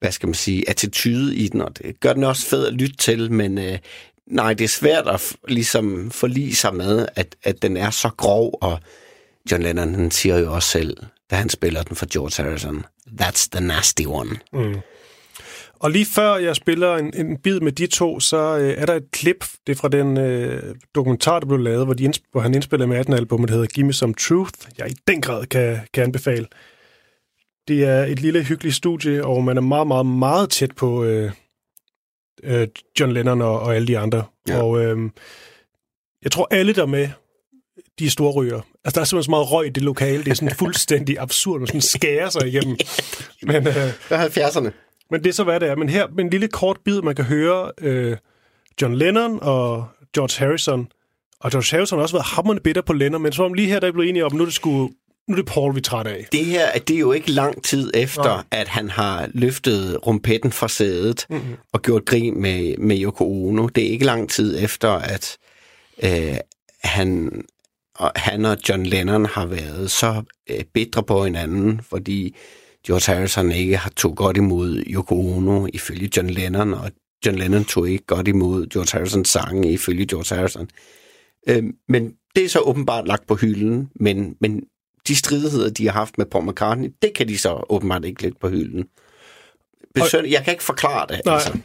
hvad 0.00 0.12
skal 0.12 0.26
man 0.26 0.34
sige, 0.34 0.68
attitude 0.68 1.36
i 1.36 1.48
den, 1.48 1.60
og 1.60 1.78
det 1.78 2.00
gør 2.00 2.12
den 2.12 2.24
også 2.24 2.46
fed 2.46 2.66
at 2.66 2.72
lytte 2.72 2.96
til, 2.96 3.32
men 3.32 3.58
øh, 3.58 3.78
nej, 4.26 4.54
det 4.54 4.64
er 4.64 4.68
svært 4.68 5.08
at 5.08 5.36
ligesom 5.48 6.10
forlige 6.10 6.54
sig 6.54 6.74
med, 6.74 7.06
at, 7.14 7.36
at 7.42 7.62
den 7.62 7.76
er 7.76 7.90
så 7.90 8.10
grov, 8.16 8.58
og 8.60 8.78
John 9.50 9.62
Lennon 9.62 9.94
han 9.94 10.10
siger 10.10 10.38
jo 10.38 10.54
også 10.54 10.68
selv, 10.68 10.96
da 11.30 11.36
han 11.36 11.48
spiller 11.48 11.82
den 11.82 11.96
for 11.96 12.06
George 12.12 12.44
Harrison, 12.44 12.84
that's 13.20 13.48
the 13.52 13.66
nasty 13.66 14.02
one. 14.06 14.30
Mm. 14.52 14.76
Og 15.80 15.90
lige 15.90 16.06
før 16.14 16.36
jeg 16.36 16.56
spiller 16.56 16.96
en, 16.96 17.12
en 17.16 17.38
bid 17.38 17.60
med 17.60 17.72
de 17.72 17.86
to, 17.86 18.20
så 18.20 18.58
øh, 18.58 18.74
er 18.78 18.86
der 18.86 18.94
et 18.94 19.10
klip, 19.10 19.44
det 19.66 19.72
er 19.72 19.76
fra 19.76 19.88
den 19.88 20.16
øh, 20.16 20.74
dokumentar, 20.94 21.40
der 21.40 21.46
blev 21.46 21.58
lavet, 21.58 21.84
hvor, 21.84 21.94
de 21.94 22.08
indsp- 22.08 22.28
hvor 22.32 22.40
han 22.40 22.54
indspillede 22.54 22.88
med 22.88 23.00
18-albummet, 23.00 23.48
der 23.48 23.54
hedder 23.54 23.66
Gimme 23.66 23.92
Some 23.92 24.14
Truth, 24.14 24.52
jeg 24.78 24.90
i 24.90 24.94
den 25.08 25.20
grad 25.20 25.46
kan, 25.46 25.78
kan 25.92 26.02
anbefale. 26.02 26.46
Det 27.68 27.84
er 27.84 28.04
et 28.04 28.20
lille 28.20 28.42
hyggeligt 28.42 28.76
studie, 28.76 29.24
og 29.24 29.44
man 29.44 29.56
er 29.56 29.60
meget, 29.60 29.86
meget, 29.86 30.06
meget 30.06 30.50
tæt 30.50 30.72
på 30.76 31.04
øh, 31.04 31.30
øh, 32.42 32.68
John 33.00 33.12
Lennon 33.12 33.42
og, 33.42 33.60
og 33.60 33.74
alle 33.76 33.88
de 33.88 33.98
andre. 33.98 34.24
Ja. 34.48 34.62
Og 34.62 34.84
øh, 34.84 35.10
jeg 36.22 36.32
tror, 36.32 36.48
alle 36.50 36.72
der 36.72 36.82
er 36.82 36.86
med, 36.86 37.08
de 37.98 38.06
er 38.06 38.10
store 38.10 38.32
ryger. 38.32 38.60
Altså, 38.84 38.94
der 38.94 39.00
er 39.00 39.04
simpelthen 39.04 39.22
så 39.24 39.30
meget 39.30 39.52
røg 39.52 39.66
i 39.66 39.70
det 39.70 39.82
lokale. 39.82 40.24
Det 40.24 40.30
er 40.30 40.34
sådan 40.34 40.54
fuldstændig 40.64 41.16
absurd, 41.18 41.60
man 41.60 41.66
sådan 41.66 41.80
skærer 41.80 42.30
sig 42.30 42.48
igennem. 42.48 42.76
Men, 43.42 43.56
øh, 43.56 43.74
Hvad 44.08 44.18
er 44.18 44.48
70'erne? 44.48 44.70
men 45.10 45.24
det 45.24 45.28
er 45.28 45.32
så, 45.32 45.44
hvad 45.44 45.60
det 45.60 45.68
er. 45.68 45.76
Men 45.76 45.88
her 45.88 46.06
med 46.08 46.24
en 46.24 46.30
lille 46.30 46.48
kort 46.48 46.78
bid, 46.84 47.02
man 47.02 47.14
kan 47.14 47.24
høre 47.24 47.72
øh, 47.80 48.16
John 48.82 48.94
Lennon 48.94 49.38
og 49.42 49.86
George 50.14 50.46
Harrison. 50.46 50.88
Og 51.40 51.50
George 51.50 51.76
Harrison 51.76 51.98
har 51.98 52.02
også 52.02 52.14
været 52.16 52.26
hammerende 52.26 52.62
bitter 52.62 52.82
på 52.82 52.92
Lennon, 52.92 53.22
men 53.22 53.32
så 53.32 53.44
om 53.44 53.54
lige 53.54 53.68
her, 53.68 53.80
der 53.80 53.92
blev 53.92 54.08
enige 54.08 54.24
om, 54.24 54.32
nu 54.34 54.44
det, 54.44 54.52
sgu, 54.52 54.90
nu 55.28 55.32
er 55.34 55.36
det 55.36 55.46
Paul, 55.46 55.74
vi 55.74 55.78
er 55.78 55.82
træt 55.82 56.06
af. 56.06 56.26
Det 56.32 56.44
her, 56.44 56.78
det 56.78 56.96
er 56.96 57.00
jo 57.00 57.12
ikke 57.12 57.30
lang 57.30 57.64
tid 57.64 57.90
efter, 57.94 58.22
Nej. 58.22 58.44
at 58.50 58.68
han 58.68 58.90
har 58.90 59.28
løftet 59.34 60.06
rumpetten 60.06 60.52
fra 60.52 60.68
sædet 60.68 61.26
mm-hmm. 61.30 61.54
og 61.72 61.82
gjort 61.82 62.04
grin 62.04 62.40
med, 62.40 62.76
med 62.78 63.02
Yoko 63.02 63.48
Ono. 63.48 63.66
Det 63.66 63.86
er 63.86 63.88
ikke 63.88 64.04
lang 64.04 64.30
tid 64.30 64.64
efter, 64.64 64.90
at 64.90 65.36
øh, 66.02 66.36
han, 66.82 67.42
og, 67.94 68.12
han 68.16 68.44
og 68.44 68.56
John 68.68 68.86
Lennon 68.86 69.26
har 69.26 69.46
været 69.46 69.90
så 69.90 70.22
øh, 70.50 70.64
bitre 70.74 71.02
på 71.02 71.24
hinanden, 71.24 71.80
fordi 71.88 72.36
George 72.86 73.14
Harrison 73.14 73.52
ikke 73.52 73.76
har 73.76 73.90
tog 73.90 74.16
godt 74.16 74.36
imod 74.36 74.84
Yoko 74.86 75.36
Ono 75.36 75.66
ifølge 75.72 76.10
John 76.16 76.30
Lennon, 76.30 76.74
og 76.74 76.90
John 77.26 77.38
Lennon 77.38 77.64
tog 77.64 77.88
ikke 77.90 78.06
godt 78.06 78.28
imod 78.28 78.66
George 78.66 78.98
Harrisons 78.98 79.28
sange 79.28 79.72
ifølge 79.72 80.06
George 80.06 80.36
Harrison. 80.36 80.68
Øh, 81.48 81.64
men 81.88 82.12
det 82.36 82.44
er 82.44 82.48
så 82.48 82.60
åbenbart 82.60 83.06
lagt 83.06 83.26
på 83.26 83.34
hylden, 83.34 83.90
men, 83.94 84.36
men 84.40 84.62
de 85.08 85.16
stridigheder, 85.16 85.70
de 85.70 85.84
har 85.84 85.92
haft 85.92 86.18
med 86.18 86.26
Paul 86.26 86.48
McCartney, 86.48 86.92
det 87.02 87.14
kan 87.14 87.28
de 87.28 87.38
så 87.38 87.64
åbenbart 87.68 88.04
ikke 88.04 88.22
lægge 88.22 88.38
på 88.40 88.48
hylden. 88.48 88.84
Besøn, 89.94 90.26
jeg 90.30 90.44
kan 90.44 90.52
ikke 90.52 90.64
forklare 90.64 91.06
det. 91.08 91.20
Nej. 91.24 91.34
Altså. 91.34 91.58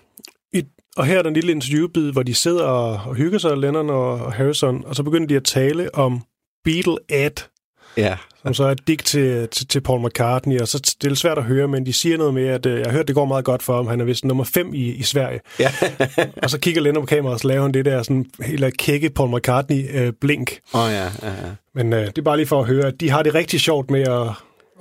I, 0.54 0.64
og 0.98 1.06
her 1.06 1.18
er 1.18 1.22
der 1.22 1.30
en 1.30 1.36
lille 1.36 1.52
interviewbid, 1.52 2.12
hvor 2.12 2.24
de 2.24 2.34
sidder 2.34 2.64
og, 2.64 3.10
og 3.10 3.16
hygger 3.16 3.40
sig, 3.40 3.58
Lennon 3.58 3.90
og, 3.90 4.12
og 4.12 4.34
Harrison, 4.34 4.84
og 4.86 4.96
så 4.96 5.04
begynder 5.04 5.28
de 5.28 5.36
at 5.36 5.44
tale 5.44 5.96
om 5.96 6.22
Beatle 6.64 6.98
Ed, 7.10 7.50
Ja. 7.98 8.16
som 8.44 8.54
så 8.54 8.64
er 8.64 8.72
et 8.72 8.88
digt 8.88 9.06
til, 9.06 9.48
til, 9.48 9.68
til 9.68 9.82
Paul 9.82 10.06
McCartney, 10.06 10.60
og 10.62 10.68
så 10.68 10.78
det 10.78 11.04
er 11.04 11.08
lidt 11.10 11.20
svært 11.20 11.38
at 11.38 11.44
høre, 11.44 11.68
men 11.68 11.86
de 11.86 11.94
siger 11.94 12.18
noget 12.18 12.34
med, 12.34 12.48
at 12.48 12.66
øh, 12.66 12.80
jeg 12.80 12.86
har 12.86 12.92
hørt, 12.92 13.08
det 13.08 13.16
går 13.16 13.26
meget 13.26 13.46
godt 13.46 13.64
for 13.64 13.76
ham. 13.76 13.88
Han 13.88 14.02
er 14.02 14.06
vist 14.06 14.26
nummer 14.26 14.44
5 14.44 14.74
i, 14.74 14.92
i 14.92 15.04
Sverige. 15.04 15.40
ja. 15.60 15.72
Og 16.44 16.50
så 16.50 16.60
kigger 16.60 16.82
Lennon 16.82 17.04
på 17.04 17.08
kameraet, 17.08 17.34
og 17.34 17.40
så 17.40 17.48
laver 17.48 17.62
han 17.62 17.72
det 17.74 17.86
der 17.86 18.04
sådan 18.04 18.26
helt 18.46 18.78
kække 18.78 19.10
Paul 19.10 19.30
McCartney-blink. 19.30 20.60
Åh 20.74 20.82
oh, 20.82 20.92
ja, 20.92 21.04
ja, 21.04 21.10
ja. 21.28 21.32
Men 21.76 21.94
øh, 21.94 22.06
det 22.06 22.18
er 22.18 22.22
bare 22.22 22.38
lige 22.38 22.48
for 22.48 22.60
at 22.60 22.68
høre, 22.68 22.86
at 22.86 23.00
de 23.00 23.10
har 23.10 23.24
det 23.24 23.36
rigtig 23.36 23.60
sjovt 23.62 23.92
med 23.92 24.02
at, 24.02 24.28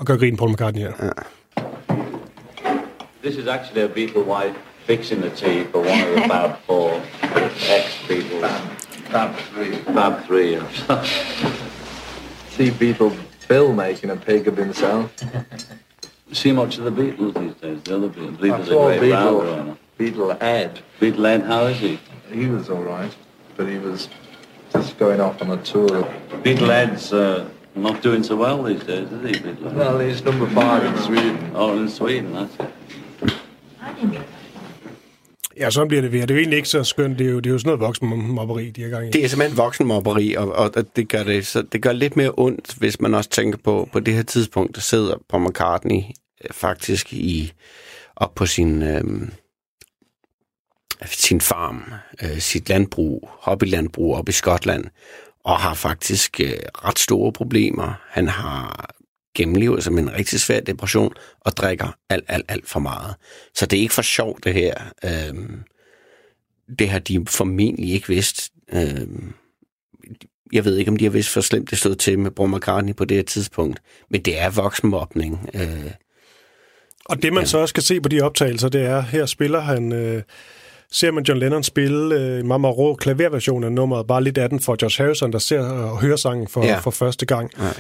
at 0.01 0.07
gøre 0.07 0.19
grin 0.19 0.37
Paul 0.37 0.51
McCartney 0.51 0.81
her. 0.81 0.93
This 3.25 3.37
is 3.37 3.47
actually 3.47 3.83
a 3.83 3.89
Beatle 3.89 4.23
wife 4.23 4.57
fixing 4.87 5.21
the 5.23 5.31
tea 5.31 5.65
for 5.73 5.79
one 5.79 6.03
of 6.03 6.17
the 6.17 6.29
Fab 6.29 6.51
Four 6.67 6.91
ex-Beatles. 7.77 8.51
Fab 9.11 9.31
three. 9.53 9.73
Fab 9.95 10.13
Three. 10.27 10.59
See 12.51 12.71
Beatle 12.71 13.17
Bill 13.49 13.73
making 13.73 14.11
a 14.11 14.17
pig 14.17 14.47
of 14.49 14.57
himself. 14.57 15.13
See 16.33 16.53
much 16.53 16.79
of 16.79 16.85
the 16.85 16.91
Beatles 16.91 17.35
these 17.35 17.55
days. 17.55 17.83
The 17.83 17.97
other 17.97 18.09
Beatles. 18.09 18.39
I 18.39 18.61
Beatles 18.61 18.67
saw 18.69 18.89
are 18.89 18.99
great 18.99 19.13
round 19.13 19.79
Beatle, 19.99 20.15
Beatle 20.15 20.43
Ed. 20.43 20.81
Beatle 21.01 21.27
Ed, 21.27 21.43
how 21.43 21.67
is 21.67 21.79
he? 21.79 21.99
He 22.31 22.47
was 22.47 22.71
all 22.71 22.83
right, 22.83 23.15
but 23.57 23.69
he 23.69 23.79
was 23.79 24.09
just 24.73 24.99
going 24.99 25.21
off 25.21 25.43
on 25.43 25.51
a 25.51 25.57
tour. 25.63 25.89
Beatle 26.45 26.69
Ed's 26.71 27.13
uh, 27.13 27.49
not 27.75 28.03
doing 28.03 28.23
so 28.23 28.37
well 28.37 28.63
these 28.63 28.85
days, 28.85 29.11
is 29.11 29.37
he, 29.37 29.43
Beatle 29.43 29.67
Ed? 29.67 29.77
Well, 29.77 29.99
he's 29.99 30.23
number 30.23 30.49
five 30.51 30.85
in 30.85 30.97
Sweden. 31.03 31.53
Oh, 31.55 31.77
in 31.77 31.89
Sweden, 31.89 32.33
that's 32.33 32.55
it. 32.61 32.71
Ja, 35.57 35.71
sådan 35.71 35.89
bliver 35.89 36.01
det 36.01 36.13
ved. 36.13 36.21
Det 36.21 36.31
er 36.31 36.35
jo 36.35 36.39
egentlig 36.39 36.57
ikke 36.57 36.69
så 36.69 36.85
skønt. 36.85 37.19
Det 37.19 37.27
er 37.27 37.31
jo, 37.31 37.41
det 37.41 37.51
er 37.51 37.53
jo 37.53 37.59
sådan 37.59 37.69
noget 37.69 37.81
voksenmobberi, 37.81 38.71
de 38.71 38.85
er 38.85 38.89
gang 38.89 39.07
i. 39.07 39.11
Det 39.11 39.25
er 39.25 39.29
simpelthen 39.29 39.59
voksenmobberi, 39.59 40.35
og, 40.35 40.53
og 40.53 40.71
og 40.77 40.97
det 40.97 41.09
gør 41.09 41.23
det, 41.23 41.47
så 41.47 41.63
det 41.63 41.83
gør 41.83 41.93
lidt 41.93 42.17
mere 42.17 42.33
ondt, 42.37 42.75
hvis 42.75 43.01
man 43.01 43.15
også 43.15 43.31
tænker 43.31 43.59
på, 43.65 43.89
på 43.93 44.01
det 44.01 44.15
her 44.15 44.23
tidspunkt, 44.23 44.75
der 44.75 44.81
sidder 44.81 45.15
på 45.29 45.39
McCartney 45.39 46.03
øh, 46.45 46.51
faktisk 46.51 47.13
i, 47.13 47.53
op 48.17 48.35
på 48.35 48.47
sin, 48.47 48.83
øh, 48.83 49.29
sin 51.07 51.41
farm, 51.41 51.85
øh, 52.23 52.39
sit 52.39 52.69
landbrug, 52.69 53.29
hobbylandbrug 53.33 54.17
op 54.17 54.29
i 54.29 54.33
Skotland, 54.33 54.85
og 55.45 55.59
har 55.59 55.75
faktisk 55.75 56.41
øh, 56.41 56.53
ret 56.85 56.99
store 56.99 57.33
problemer. 57.33 57.93
Han 58.09 58.29
har 58.29 58.91
gennemlevet 59.35 59.85
som 59.85 59.99
en 59.99 60.13
rigtig 60.13 60.41
svær 60.41 60.61
depression, 60.61 61.13
og 61.41 61.53
drikker 61.53 61.97
alt, 62.09 62.25
alt, 62.29 62.45
alt 62.49 62.69
for 62.69 62.81
meget. 62.81 63.15
Så 63.55 63.67
det 63.67 63.77
er 63.77 63.81
ikke 63.81 63.95
for 63.95 64.03
sjovt, 64.03 64.45
det 64.45 64.55
her. 64.55 64.75
Øh, 65.05 65.35
det 66.79 66.89
har 66.89 66.99
de 66.99 67.25
formentlig 67.29 67.93
ikke 67.95 68.09
vidst. 68.09 68.51
Øh, 68.73 69.07
jeg 70.53 70.65
ved 70.65 70.77
ikke, 70.77 70.91
om 70.91 70.97
de 70.97 71.05
har 71.05 71.11
vidst, 71.11 71.29
for 71.29 71.41
slemt 71.41 71.71
det 71.71 71.79
stod 71.79 71.95
til 71.95 72.19
med 72.19 72.31
Paul 72.31 72.57
McCartney 72.57 72.95
på 72.95 73.05
det 73.05 73.17
her 73.17 73.25
tidspunkt. 73.25 73.81
Men 74.11 74.23
det 74.23 74.41
er 74.41 74.51
voksenmobning. 74.51 75.51
Øh, 75.55 75.91
Og 77.05 77.23
det, 77.23 77.33
man 77.33 77.47
så 77.47 77.59
også 77.59 77.75
kan 77.75 77.83
se 77.83 78.01
på 78.01 78.09
de 78.09 78.21
optagelser, 78.21 78.69
det 78.69 78.81
er, 78.83 79.01
her 79.01 79.27
spiller 79.27 79.61
han... 79.61 79.93
Øh, 79.93 80.23
ser 80.93 81.11
man 81.11 81.25
John 81.25 81.41
Lennon 81.41 81.63
spille 81.63 82.15
øh, 82.15 82.41
en 82.41 82.47
meget, 82.49 82.61
meget 82.61 82.79
rå 82.79 82.95
klaverversion 82.95 83.65
af 83.65 83.73
nummeret, 83.73 84.07
bare 84.07 84.25
lidt 84.25 84.39
af 84.39 84.49
den 84.49 84.61
for 84.61 84.77
George 84.77 85.05
Harrison, 85.05 85.33
der 85.33 85.39
ser 85.39 85.61
og 85.61 86.01
hører 86.01 86.17
sangen 86.17 86.49
for, 86.49 86.63
Ja. 86.65 86.69
ja. 86.69 86.79
for 86.79 86.91
første 86.91 87.27
gang. 87.27 87.51
Ja. 87.59 87.71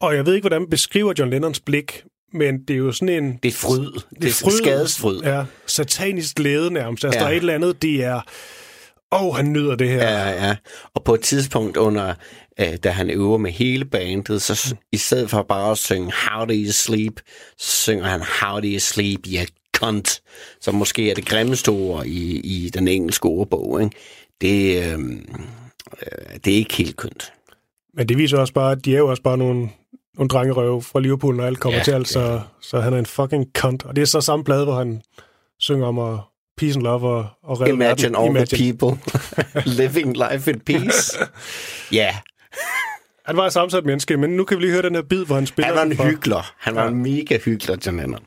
Og 0.00 0.14
jeg 0.14 0.26
ved 0.26 0.34
ikke, 0.34 0.42
hvordan 0.42 0.60
man 0.62 0.70
beskriver 0.70 1.12
John 1.18 1.30
Lennons 1.30 1.60
blik, 1.60 2.02
men 2.32 2.58
det 2.68 2.74
er 2.74 2.78
jo 2.78 2.92
sådan 2.92 3.24
en... 3.24 3.38
det 3.42 3.48
er 3.48 3.52
fryd. 3.52 3.92
Det 4.20 4.28
er, 4.28 4.32
fryd. 4.32 4.50
skadesfryd. 4.52 5.20
Ja, 5.22 5.44
satanisk 5.66 6.36
glæde 6.36 6.70
nærmest. 6.72 7.04
Altså, 7.04 7.18
Ja. 7.18 7.24
der 7.24 7.30
er 7.30 7.34
et 7.34 7.40
eller 7.40 7.54
andet, 7.54 7.82
det 7.82 8.04
er... 8.04 8.20
Åh, 9.12 9.24
oh, 9.24 9.36
han 9.36 9.52
nyder 9.52 9.74
det 9.74 9.88
her. 9.88 10.02
Ja, 10.10 10.46
ja. 10.46 10.56
Og 10.94 11.04
på 11.04 11.14
et 11.14 11.20
tidspunkt 11.20 11.76
under, 11.76 12.14
øh, 12.60 12.76
da 12.84 12.90
han 12.90 13.10
øver 13.10 13.38
med 13.38 13.50
hele 13.50 13.84
bandet, 13.84 14.42
så 14.42 14.74
i 14.92 14.96
stedet 14.96 15.30
for 15.30 15.42
bare 15.42 15.70
at 15.70 15.78
synge 15.78 16.12
How 16.12 16.44
do 16.44 16.52
you 16.54 16.72
sleep, 16.72 17.20
så 17.58 17.82
synger 17.82 18.04
han 18.04 18.20
How 18.40 18.60
do 18.60 18.66
you 18.66 18.78
sleep, 18.78 19.20
you 19.26 19.44
cunt. 19.76 20.20
Som 20.60 20.74
måske 20.74 21.10
er 21.10 21.14
det 21.14 21.26
grimmeste 21.26 21.68
ord 21.68 22.06
i, 22.06 22.40
i 22.40 22.70
den 22.70 22.88
engelske 22.88 23.26
ordbog. 23.26 23.82
Ikke? 23.82 23.96
Det, 24.40 24.84
øh, 24.92 24.98
øh, 24.98 26.36
det 26.44 26.52
er 26.52 26.56
ikke 26.56 26.74
helt 26.74 26.96
kønt. 26.96 27.32
Men 27.94 28.08
det 28.08 28.18
viser 28.18 28.38
også 28.38 28.52
bare, 28.52 28.72
at 28.72 28.84
de 28.84 28.94
er 28.94 28.98
jo 28.98 29.08
også 29.10 29.22
bare 29.22 29.38
nogle, 29.38 29.68
nogle 30.16 30.28
drengerøve 30.28 30.82
fra 30.82 31.00
Liverpool, 31.00 31.36
når 31.36 31.44
alt 31.44 31.60
kommer 31.60 31.74
Ja, 31.74 31.80
ja, 31.80 31.84
til 31.84 31.92
alt, 31.92 32.08
så, 32.08 32.40
så 32.60 32.80
han 32.80 32.92
er 32.94 32.98
en 32.98 33.06
fucking 33.06 33.44
cunt. 33.58 33.84
Og 33.84 33.96
det 33.96 34.02
er 34.02 34.06
så 34.06 34.20
samme 34.20 34.44
plade, 34.44 34.64
hvor 34.64 34.74
han 34.78 35.02
synger 35.58 35.86
om 35.86 35.98
at 35.98 36.18
peace 36.56 36.74
and 36.76 36.82
love 36.82 37.08
og, 37.08 37.26
og 37.42 37.60
redde 37.60 37.72
Imagine 37.72 38.12
verden. 38.18 38.36
all 38.36 38.46
the 38.46 38.56
people 38.72 39.00
living 39.82 40.16
life 40.16 40.50
in 40.50 40.60
peace. 40.60 41.18
Ja, 41.92 41.96
yeah. 41.96 42.14
Han 43.26 43.36
var 43.36 43.46
et 43.46 43.52
sammensat 43.52 43.84
menneske, 43.84 44.16
men 44.16 44.30
nu 44.30 44.44
kan 44.44 44.56
vi 44.56 44.62
lige 44.62 44.72
høre 44.72 44.82
den 44.82 44.94
her 44.94 45.02
bid, 45.02 45.24
hvor 45.24 45.34
han 45.34 45.46
spiller 45.46 45.66
han 45.66 45.76
var 45.76 45.82
en 45.82 45.96
for- 45.96 46.04
hyggelig. 46.04 46.36
Han 46.58 46.74
var 46.74 46.88
en 46.88 47.02
mega 47.02 47.38
hyggelig, 47.44 47.86
John 47.86 47.96
Lennon. 47.96 48.20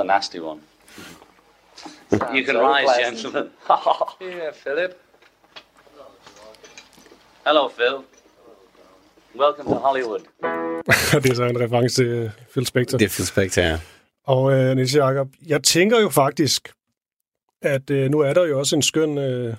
The 0.00 0.06
nasty 0.06 0.40
one. 0.40 0.60
you 2.36 2.44
can 2.44 2.54
so 2.54 2.68
rise, 2.68 2.84
pleasant. 2.84 3.16
gentlemen. 3.18 3.50
Here, 4.18 4.52
Philip. 4.64 4.92
Hello, 7.46 7.68
Phil. 7.68 8.04
Welcome 9.36 9.66
to 9.72 9.74
Hollywood. 9.74 10.20
det 11.22 11.30
er 11.30 11.34
så 11.34 11.44
en 11.44 11.60
reference 11.60 11.96
til 11.96 12.06
øh, 12.06 12.30
Phil 12.52 12.66
Spector. 12.66 12.98
Det 12.98 13.04
er 13.04 13.08
Phil 13.08 13.26
Spector, 13.26 13.62
ja. 13.62 13.78
Og 14.26 14.52
øh, 14.52 14.76
Niels 14.76 14.96
Jacob, 14.96 15.28
jeg 15.46 15.62
tænker 15.62 16.00
jo 16.00 16.08
faktisk, 16.08 16.72
at 17.62 17.90
øh, 17.90 18.10
nu 18.10 18.20
er 18.20 18.32
der 18.32 18.44
jo 18.44 18.58
også 18.58 18.76
en 18.76 18.82
skøn 18.82 19.18
øh, 19.18 19.54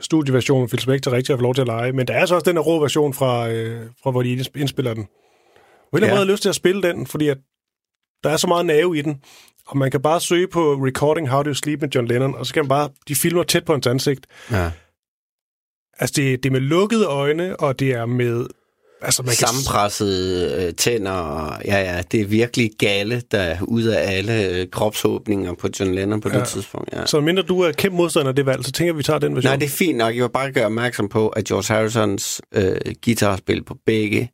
studieversion, 0.00 0.68
Phil 0.68 0.80
Spector 0.80 1.12
rigtig 1.12 1.32
har 1.32 1.36
fået 1.36 1.42
lov 1.42 1.54
til 1.54 1.60
at 1.60 1.66
lege, 1.66 1.92
men 1.92 2.06
der 2.06 2.14
er 2.14 2.26
så 2.26 2.34
også 2.34 2.50
den 2.50 2.56
her 2.56 2.62
rå 2.62 2.80
version 2.80 3.14
fra, 3.14 3.48
øh, 3.48 3.86
fra 4.02 4.10
hvor 4.10 4.22
de 4.22 4.32
indspiller 4.54 4.94
den. 4.94 5.02
Ja. 5.02 5.98
måde 5.98 6.06
har 6.08 6.16
jeg 6.16 6.26
lyst 6.26 6.42
til 6.42 6.48
at 6.48 6.54
spille 6.54 6.82
den, 6.82 7.06
fordi 7.06 7.28
at 7.28 7.38
der 8.24 8.30
er 8.30 8.36
så 8.36 8.46
meget 8.46 8.66
nerve 8.66 8.98
i 8.98 9.02
den, 9.02 9.22
og 9.66 9.76
man 9.76 9.90
kan 9.90 10.02
bare 10.02 10.20
søge 10.20 10.48
på 10.48 10.74
Recording 10.74 11.28
How 11.28 11.42
Do 11.42 11.48
You 11.48 11.54
Sleep 11.54 11.80
med 11.80 11.88
John 11.94 12.06
Lennon, 12.06 12.34
og 12.34 12.46
så 12.46 12.54
kan 12.54 12.62
man 12.62 12.68
bare, 12.68 12.88
de 13.08 13.14
filmer 13.14 13.42
tæt 13.42 13.64
på 13.64 13.72
hans 13.72 13.86
ansigt. 13.86 14.26
ja. 14.50 14.70
Altså, 16.00 16.14
det, 16.16 16.42
det 16.42 16.48
er 16.48 16.52
med 16.52 16.60
lukkede 16.60 17.04
øjne, 17.04 17.56
og 17.56 17.78
det 17.78 17.92
er 17.92 18.06
med... 18.06 18.46
Altså, 19.02 19.22
man 19.22 19.28
kan, 19.28 19.48
Sammenpressede 19.48 20.66
øh, 20.66 20.74
tænder, 20.74 21.12
og 21.12 21.62
ja, 21.64 21.94
ja, 21.94 22.02
det 22.02 22.20
er 22.20 22.24
virkelig 22.24 22.70
gale, 22.78 23.22
der 23.30 23.38
er 23.38 23.62
ud 23.62 23.82
af 23.82 24.16
alle 24.16 24.48
øh, 24.48 24.66
kropsåbninger 24.70 25.54
på 25.54 25.68
John 25.80 25.94
Lennon 25.94 26.20
på 26.20 26.28
ja. 26.32 26.38
Det 26.38 26.48
tidspunkt. 26.48 26.92
Ja. 26.92 27.06
så 27.06 27.20
mindre 27.20 27.42
du 27.42 27.60
er 27.60 27.72
kæmpe 27.72 27.96
modstander 27.96 28.28
af 28.28 28.36
det 28.36 28.46
valg, 28.46 28.64
så 28.64 28.72
tænker 28.72 28.92
at 28.92 28.98
vi 28.98 29.02
tager 29.02 29.18
den 29.18 29.36
version. 29.36 29.50
Nej, 29.50 29.56
det 29.56 29.66
er 29.66 29.70
fint 29.70 29.98
nok. 29.98 30.14
Jeg 30.14 30.22
vil 30.22 30.30
bare 30.30 30.52
gøre 30.52 30.64
opmærksom 30.64 31.08
på, 31.08 31.28
at 31.28 31.44
George 31.44 31.74
Harrisons 31.74 32.40
øh, 32.54 32.76
guitarspil 33.04 33.64
på 33.64 33.76
begge 33.86 34.30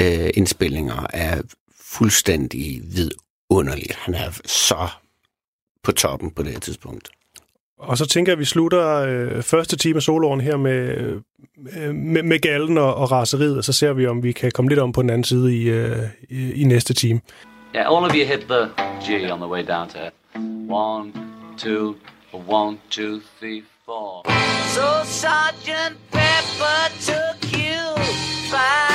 øh, 0.00 0.30
indspillinger 0.34 1.06
er 1.10 1.42
fuldstændig 1.80 2.82
vidunderligt. 3.50 3.94
Han 3.94 4.14
er 4.14 4.30
så 4.44 4.88
på 5.82 5.92
toppen 5.92 6.30
på 6.30 6.42
det 6.42 6.52
her 6.52 6.60
tidspunkt. 6.60 7.08
Og 7.78 7.98
så 7.98 8.06
tænker 8.06 8.32
jeg, 8.32 8.36
at 8.36 8.40
vi 8.40 8.44
slutter 8.44 8.96
øh, 8.96 9.42
første 9.42 9.76
time 9.76 9.96
af 9.96 10.02
soloen 10.02 10.40
her 10.40 10.56
med, 10.56 10.98
øh, 11.76 11.94
med, 11.94 12.22
med 12.22 12.38
galden 12.40 12.78
og, 12.78 12.94
og 12.94 13.10
raseriet, 13.10 13.58
og 13.58 13.64
så 13.64 13.72
ser 13.72 13.92
vi, 13.92 14.06
om 14.06 14.22
vi 14.22 14.32
kan 14.32 14.50
komme 14.52 14.68
lidt 14.68 14.80
om 14.80 14.92
på 14.92 15.02
den 15.02 15.10
anden 15.10 15.24
side 15.24 15.56
i, 15.56 15.62
øh, 15.62 15.98
i, 16.28 16.52
i 16.52 16.64
næste 16.64 16.94
time. 16.94 17.20
Yeah, 17.74 17.86
all 17.86 18.04
of 18.04 18.14
you 18.14 18.24
hit 18.24 18.40
the 18.40 18.70
G 19.02 19.30
on 19.32 19.38
the 19.38 19.48
way 19.48 19.66
down 19.66 19.88
to 19.88 19.98
one, 20.68 21.12
two, 21.58 21.96
one, 22.48 22.78
two, 22.90 23.20
three, 23.38 23.64
four. 23.84 24.22
So 24.74 24.86
Sergeant 25.04 25.96
Pepper 26.12 26.80
took 27.00 27.52
you 27.52 27.94
by 28.52 28.93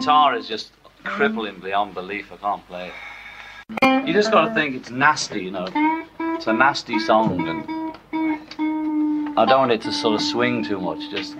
guitar 0.00 0.34
is 0.34 0.48
just 0.48 0.72
mm. 1.04 1.10
crippling 1.10 1.60
beyond 1.60 1.92
belief. 1.92 2.32
I 2.32 2.36
can't 2.36 2.66
play 2.66 2.90
it. 3.82 4.06
You 4.08 4.14
just 4.14 4.32
got 4.32 4.48
to 4.48 4.54
think 4.54 4.74
it's 4.74 4.90
nasty, 4.90 5.42
you 5.42 5.50
know. 5.50 5.68
It's 6.20 6.46
a 6.46 6.54
nasty 6.54 6.98
song, 6.98 7.46
and 7.46 7.98
I 9.38 9.44
don't 9.44 9.58
want 9.58 9.72
it 9.72 9.82
to 9.82 9.92
sort 9.92 10.14
of 10.14 10.22
swing 10.22 10.64
too 10.64 10.80
much. 10.80 11.00
Just. 11.10 11.36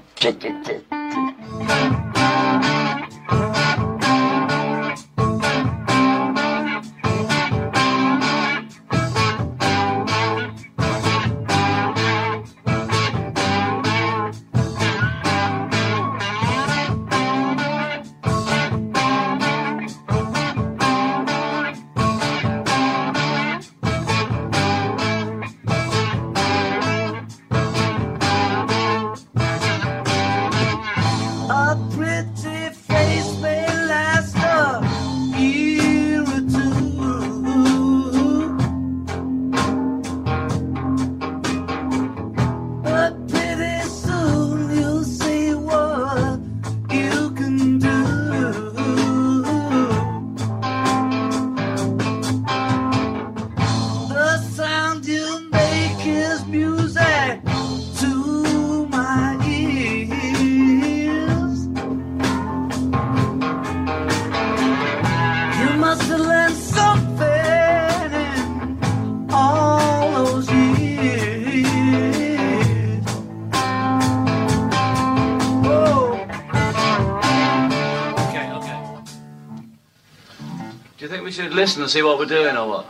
We 81.31 81.35
should 81.35 81.55
listen 81.55 81.81
and 81.81 81.89
see 81.89 82.03
what 82.03 82.19
we're 82.19 82.25
doing, 82.25 82.57
or 82.57 82.69
what? 82.69 82.87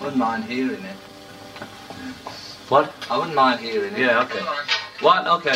I 0.00 0.02
Wouldn't 0.02 0.16
mind 0.16 0.44
hearing 0.46 0.82
it. 0.82 0.96
What? 2.68 2.92
I 3.08 3.16
wouldn't 3.16 3.36
mind 3.36 3.60
hearing 3.60 3.94
it. 3.94 4.00
Yeah, 4.00 4.22
okay. 4.24 4.40
What? 4.98 5.28
Okay. 5.28 5.54